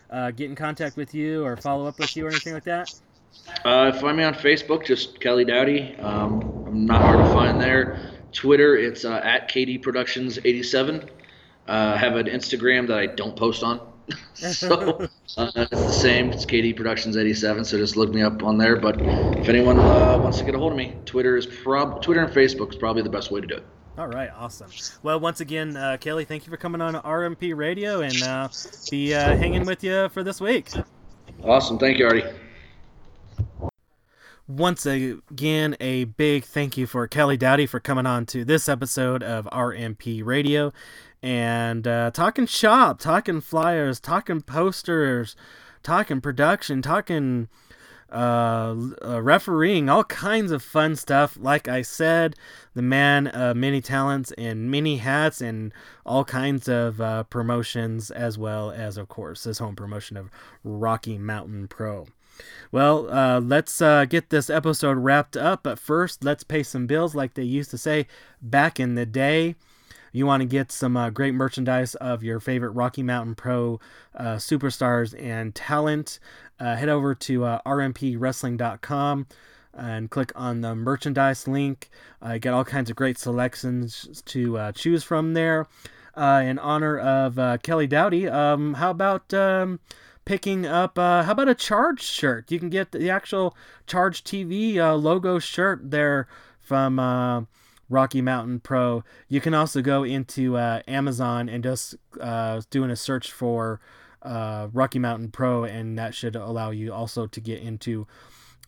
uh, 0.10 0.32
get 0.32 0.50
in 0.50 0.56
contact 0.56 0.96
with 0.96 1.14
you 1.14 1.44
or 1.44 1.58
follow 1.58 1.86
up 1.88 2.00
with 2.00 2.16
you 2.16 2.26
or 2.26 2.30
anything 2.30 2.54
like 2.54 2.64
that? 2.64 2.94
Uh, 3.66 3.92
find 4.00 4.18
me 4.18 4.24
on 4.24 4.34
Facebook, 4.34 4.86
just 4.86 5.20
Kelly 5.20 5.44
Dowdy. 5.44 5.96
Um, 6.00 6.66
I'm 6.68 6.86
not 6.86 7.02
hard 7.02 7.18
to 7.26 7.34
find 7.34 7.60
there. 7.60 8.00
Twitter, 8.32 8.78
it's 8.78 9.06
uh, 9.06 9.22
at 9.24 9.50
KD 9.50 9.82
Productions 9.82 10.40
87. 10.44 11.10
Uh, 11.68 11.96
have 11.98 12.16
an 12.16 12.28
Instagram 12.28 12.88
that 12.88 13.00
I 13.00 13.06
don't 13.08 13.36
post 13.36 13.64
on. 13.64 13.80
so 14.34 15.08
uh, 15.38 15.52
it's 15.56 15.70
the 15.70 15.92
same. 15.92 16.32
It's 16.32 16.46
KD 16.46 16.76
Productions 16.76 17.16
87. 17.16 17.66
So 17.66 17.78
just 17.78 17.96
look 17.96 18.10
me 18.10 18.22
up 18.22 18.44
on 18.44 18.58
there. 18.58 18.76
But 18.76 19.02
if 19.02 19.48
anyone 19.48 19.80
uh, 19.80 20.20
wants 20.22 20.40
to 20.40 20.44
get 20.44 20.56
a 20.56 20.60
hold 20.60 20.74
of 20.74 20.78
me, 20.78 20.96
Twitter 21.06 21.38
is 21.38 21.46
prob 21.46 22.02
Twitter 22.02 22.24
and 22.24 22.34
Facebook 22.34 22.72
is 22.72 22.76
probably 22.76 23.02
the 23.02 23.10
best 23.10 23.32
way 23.32 23.42
to 23.42 23.48
do 23.48 23.56
it. 23.56 23.66
All 23.96 24.08
right, 24.08 24.32
awesome. 24.36 24.72
Well, 25.04 25.20
once 25.20 25.40
again, 25.40 25.78
uh, 25.78 25.98
Kelly, 26.02 26.26
thank 26.26 26.48
you 26.48 26.50
for 26.50 26.58
coming 26.58 26.82
on 26.82 26.96
RMP 26.96 27.56
Radio 27.56 28.02
and 28.02 28.24
uh, 28.24 28.50
be 28.90 29.14
uh, 29.14 29.38
hanging 29.38 29.66
with 29.66 29.84
you 29.84 30.10
for 30.10 30.24
this 30.24 30.42
week. 30.42 30.70
Awesome. 31.44 31.78
Thank 31.78 32.00
you, 32.00 32.08
Artie. 32.08 32.24
Once 34.48 34.86
again, 34.88 35.78
a 35.80 36.06
big 36.06 36.44
thank 36.44 36.76
you 36.76 36.88
for 36.88 37.08
Kelly 37.08 37.38
Dowdy 37.38 37.68
for 37.68 37.80
coming 37.80 38.08
on 38.08 38.26
to 38.26 38.44
this 38.44 38.68
episode 38.68 39.22
of 39.22 39.46
RMP 39.46 40.26
Radio 40.26 40.74
and 41.24 41.88
uh, 41.88 42.12
talking 42.12 42.46
shop, 42.46 43.00
talking 43.00 43.40
flyers, 43.40 44.00
talking 44.00 44.42
posters, 44.42 45.38
talking 45.82 46.20
production, 46.20 46.82
talking 46.82 47.48
uh, 48.12 48.76
uh, 49.04 49.22
refereeing, 49.22 49.90
all 49.90 50.04
kinds 50.04 50.52
of 50.52 50.62
fun 50.62 50.98
stuff. 50.98 51.38
Like 51.40 51.70
I 51.70 51.82
said, 51.82 52.36
the 52.76 52.82
man 52.82 53.28
uh, 53.34 53.54
many 53.56 53.80
talents 53.80 54.34
and 54.38 54.70
many 54.70 54.98
hats 54.98 55.40
and 55.40 55.72
all 56.06 56.26
kinds 56.26 56.68
of 56.68 57.00
uh, 57.00 57.24
promotions, 57.24 58.12
as 58.12 58.38
well 58.38 58.70
as, 58.70 58.98
of 58.98 59.08
course, 59.08 59.46
his 59.46 59.60
home 59.60 59.78
promotion 59.78 60.18
of 60.18 60.30
Rocky 60.66 61.18
Mountain 61.18 61.70
Pro. 61.70 62.08
Well, 62.72 63.10
uh, 63.10 63.40
let's 63.40 63.82
uh, 63.82 64.06
get 64.06 64.30
this 64.30 64.50
episode 64.50 64.98
wrapped 64.98 65.38
up, 65.38 65.64
but 65.64 65.80
first, 65.80 66.24
let's 66.24 66.44
pay 66.44 66.64
some 66.64 66.86
bills 66.86 67.16
like 67.16 67.36
they 67.36 67.44
used 67.44 67.72
to 67.72 67.78
say 67.78 68.08
back 68.42 68.78
in 68.78 68.96
the 68.96 69.06
day 69.06 69.56
you 70.14 70.28
want 70.28 70.42
to 70.42 70.46
get 70.46 70.72
some 70.72 70.96
uh, 70.96 71.10
great 71.10 71.34
merchandise 71.34 71.96
of 71.96 72.24
your 72.24 72.40
favorite 72.40 72.70
Rocky 72.70 73.02
Mountain 73.02 73.34
Pro 73.36 73.80
uh, 74.16 74.36
superstars 74.36 75.20
and 75.20 75.54
talent, 75.54 76.20
uh, 76.60 76.76
head 76.76 76.88
over 76.88 77.16
to 77.16 77.44
uh, 77.44 77.62
rmpwrestling.com 77.66 79.28
and 79.74 80.12
click 80.12 80.32
on 80.36 80.62
the 80.62 80.76
merchandise 80.76 81.48
link. 81.48 81.90
Uh, 82.22 82.38
get 82.38 82.54
all 82.54 82.64
kinds 82.64 82.92
of 82.92 82.96
great 82.96 83.18
selections 83.18 84.22
to 84.26 84.58
uh, 84.58 84.72
choose 84.72 85.04
from 85.04 85.34
there. 85.34 85.66
in 86.16 86.60
honor 86.60 87.00
of 87.00 87.64
Kelly 87.64 87.88
Dowdy, 87.88 88.28
um, 88.28 88.76
how 88.76 88.92
about 88.92 89.34
um, 89.34 89.80
picking 90.26 90.68
up? 90.68 90.96
how 90.96 91.32
about 91.32 91.50
a 91.50 91.56
Charge 91.56 92.04
shirt? 92.04 92.52
You 92.52 92.60
can 92.60 92.70
get 92.70 92.92
the 92.92 93.10
actual 93.10 93.58
Charge 93.88 94.24
TV 94.24 94.76
logo 94.76 95.40
shirt 95.40 95.90
there 95.90 96.28
from 96.62 97.00
Rocky 97.94 98.22
Mountain 98.22 98.60
Pro. 98.60 99.04
You 99.30 99.40
can 99.40 99.54
also 99.54 99.82
go 99.82 100.04
into 100.04 100.58
uh, 100.58 100.82
Amazon 100.88 101.48
and 101.48 101.64
just 101.64 101.96
uh, 102.20 102.62
doing 102.72 102.90
a 102.90 102.96
search 102.96 103.32
for 103.32 103.80
uh, 104.24 104.68
Rocky 104.74 104.98
Mountain 104.98 105.30
Pro, 105.30 105.64
and 105.64 105.98
that 106.00 106.16
should 106.16 106.36
allow 106.36 106.72
you 106.72 106.92
also 106.92 107.28
to 107.28 107.40
get 107.40 107.62
into 107.62 108.08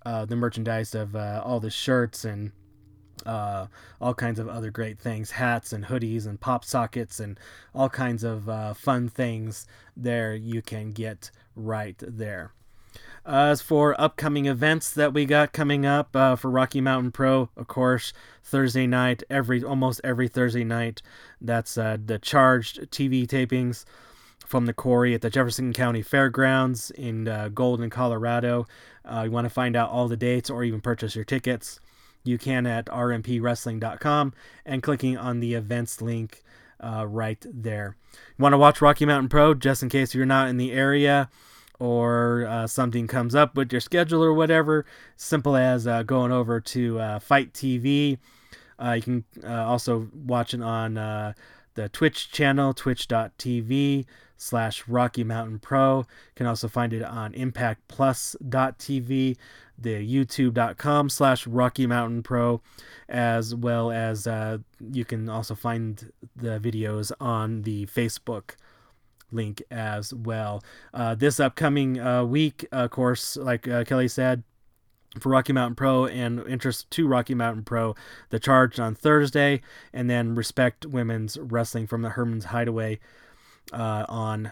uh, 0.06 0.26
the 0.26 0.36
merchandise 0.36 0.94
of 0.94 1.16
uh, 1.16 1.42
all 1.44 1.60
the 1.60 1.72
shirts 1.72 2.24
and 2.24 2.52
uh, 3.26 3.66
all 4.00 4.14
kinds 4.14 4.38
of 4.38 4.48
other 4.48 4.70
great 4.70 5.00
things 5.00 5.32
hats 5.32 5.74
and 5.74 5.86
hoodies 5.86 6.28
and 6.28 6.40
pop 6.40 6.64
sockets 6.64 7.20
and 7.20 7.40
all 7.74 7.90
kinds 7.90 8.24
of 8.24 8.78
fun 8.78 9.10
things 9.10 9.66
there 9.98 10.36
you 10.36 10.62
can 10.62 10.92
get 10.92 11.32
right 11.56 11.98
there. 12.06 12.54
As 13.26 13.60
for 13.60 14.00
upcoming 14.00 14.46
events 14.46 14.92
that 14.92 15.12
we 15.12 15.26
got 15.26 15.52
coming 15.52 15.84
up 15.84 16.16
uh, 16.16 16.36
for 16.36 16.52
Rocky 16.52 16.80
Mountain 16.80 17.12
Pro, 17.12 17.50
of 17.58 17.66
course, 17.66 18.14
Thursday 18.44 18.86
night, 18.86 19.24
every 19.32 19.64
almost 19.64 20.00
every 20.04 20.28
Thursday 20.28 20.64
night, 20.64 21.02
that's 21.42 21.76
uh, 21.76 21.98
the 22.04 22.20
charged 22.20 22.92
TV 22.92 23.26
tapings. 23.26 23.84
from 24.46 24.68
the 24.68 24.74
quarry 24.74 25.16
at 25.16 25.22
the 25.22 25.30
Jefferson 25.32 25.74
County 25.74 26.04
Fairgrounds 26.04 26.92
in 26.92 27.28
uh, 27.28 27.50
Golden, 27.50 27.90
Colorado. 27.90 28.68
Uh, 29.04 29.24
you 29.26 29.32
want 29.32 29.46
to 29.46 29.50
find 29.50 29.76
out 29.76 29.90
all 29.90 30.08
the 30.08 30.16
dates 30.16 30.52
or 30.52 30.64
even 30.64 30.82
purchase 30.82 31.16
your 31.16 31.26
tickets, 31.26 31.80
you 32.24 32.38
can 32.38 32.68
at 32.68 32.86
rmpwrestling.com 32.86 34.34
and 34.68 34.84
clicking 34.84 35.18
on 35.18 35.40
the 35.40 35.56
events 35.56 36.00
link 36.00 36.44
uh, 36.80 37.08
right 37.08 37.44
there. 37.52 37.96
You 38.38 38.44
want 38.44 38.54
to 38.54 38.60
watch 38.60 38.82
Rocky 38.82 39.06
Mountain 39.06 39.30
Pro 39.30 39.56
just 39.56 39.82
in 39.82 39.90
case 39.90 40.14
you're 40.14 40.28
not 40.28 40.48
in 40.48 40.58
the 40.58 40.72
area 40.72 41.32
or 41.80 42.46
uh, 42.48 42.68
something 42.68 43.08
comes 43.08 43.36
up 43.36 43.56
with 43.56 43.72
your 43.72 43.82
schedule 43.82 44.24
or 44.24 44.34
whatever. 44.34 44.86
Simple 45.16 45.56
as 45.56 45.88
uh, 45.88 46.04
going 46.04 46.32
over 46.32 46.60
to 46.60 47.00
uh, 47.00 47.20
FITE 47.20 47.54
TV. 47.54 48.18
Uh, 48.78 48.94
you 48.94 49.02
can 49.02 49.24
uh, 49.44 49.66
also 49.66 50.10
watch 50.14 50.54
it 50.54 50.62
on 50.62 50.98
uh, 50.98 51.34
the 51.76 51.90
Twitch 51.90 52.32
channel, 52.32 52.74
twitch.tv 52.74 54.06
slash 54.38 54.88
Rocky 54.88 55.24
Mountain 55.24 55.60
Pro. 55.60 56.00
You 56.00 56.06
can 56.36 56.46
also 56.46 56.68
find 56.68 56.94
it 56.94 57.04
on 57.04 57.32
impactplus.tv, 57.34 59.38
the 59.78 60.16
youtube.com 60.16 61.10
slash 61.10 61.48
Rocky 61.48 61.88
Mountain 61.88 62.24
Pro, 62.24 62.62
as 63.08 63.56
well 63.56 63.92
as 63.92 64.28
you 64.92 65.06
can 65.06 65.30
also 65.30 65.56
find 65.56 66.12
the 66.36 66.60
videos 66.60 67.14
on 67.20 67.62
the 67.62 67.86
Facebook 67.86 68.56
link 69.36 69.62
as 69.70 70.14
well. 70.14 70.64
Uh, 70.94 71.16
this 71.16 71.40
upcoming 71.40 72.00
uh, 72.00 72.24
week, 72.24 72.66
of 72.72 72.92
course, 72.92 73.38
like 73.38 73.68
uh, 73.68 73.84
Kelly 73.84 74.08
said, 74.08 74.44
for 75.20 75.30
Rocky 75.30 75.54
Mountain 75.54 75.76
Pro 75.76 76.06
and 76.06 76.46
interest 76.48 76.90
to 76.92 77.08
Rocky 77.08 77.36
Mountain 77.36 77.64
Pro, 77.64 77.96
the 78.30 78.40
charge 78.40 78.80
on 78.80 78.96
Thursday, 78.96 79.62
and 79.94 80.10
then 80.10 80.34
Respect 80.36 80.86
Women's 80.86 81.38
Wrestling 81.38 81.88
from 81.88 82.02
the 82.02 82.12
Herman's 82.12 82.46
Hideaway 82.46 83.00
uh, 83.72 84.06
on 84.08 84.52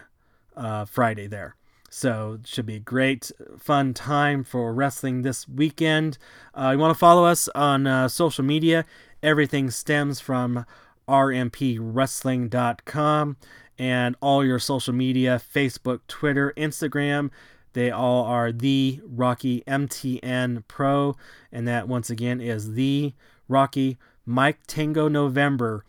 uh, 0.56 0.84
Friday 0.86 1.26
there. 1.26 1.56
So 1.90 2.38
should 2.44 2.66
be 2.66 2.76
a 2.76 2.80
great, 2.80 3.32
fun 3.56 3.94
time 3.94 4.42
for 4.42 4.74
wrestling 4.74 5.22
this 5.22 5.48
weekend. 5.48 6.18
Uh, 6.52 6.72
you 6.72 6.78
want 6.78 6.92
to 6.92 6.98
follow 6.98 7.24
us 7.24 7.48
on 7.54 7.86
uh, 7.86 8.08
social 8.08 8.44
media. 8.44 8.84
Everything 9.22 9.70
stems 9.70 10.18
from 10.18 10.66
rmpwrestling.com 11.08 13.36
and 13.78 14.16
all 14.20 14.44
your 14.44 14.58
social 14.58 14.94
media 14.94 15.40
Facebook, 15.52 16.00
Twitter, 16.08 16.52
Instagram. 16.56 17.30
They 17.72 17.90
all 17.90 18.24
are 18.24 18.52
the 18.52 19.00
Rocky 19.04 19.62
MTN 19.66 20.64
Pro. 20.68 21.16
And 21.52 21.66
that, 21.66 21.88
once 21.88 22.10
again, 22.10 22.40
is 22.40 22.74
the 22.74 23.14
Rocky 23.48 23.98
Mike 24.24 24.58
Tango 24.66 25.08
November 25.08 25.84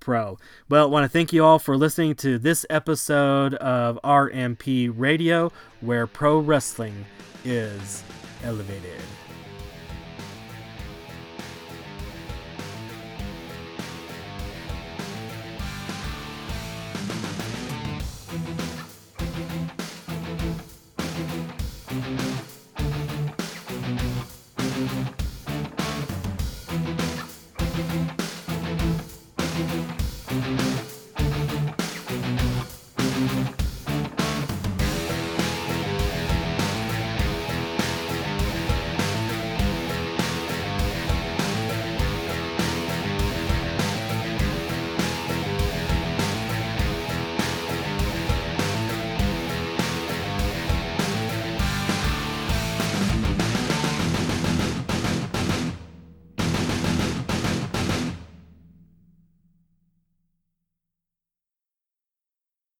Pro. 0.00 0.38
Well, 0.68 0.84
I 0.84 0.88
want 0.88 1.04
to 1.04 1.08
thank 1.08 1.32
you 1.32 1.44
all 1.44 1.58
for 1.58 1.76
listening 1.76 2.14
to 2.16 2.38
this 2.38 2.64
episode 2.70 3.54
of 3.54 3.98
RMP 4.02 4.92
Radio, 4.94 5.52
where 5.80 6.06
pro 6.06 6.38
wrestling 6.38 7.04
is 7.44 8.02
elevated. 8.42 9.00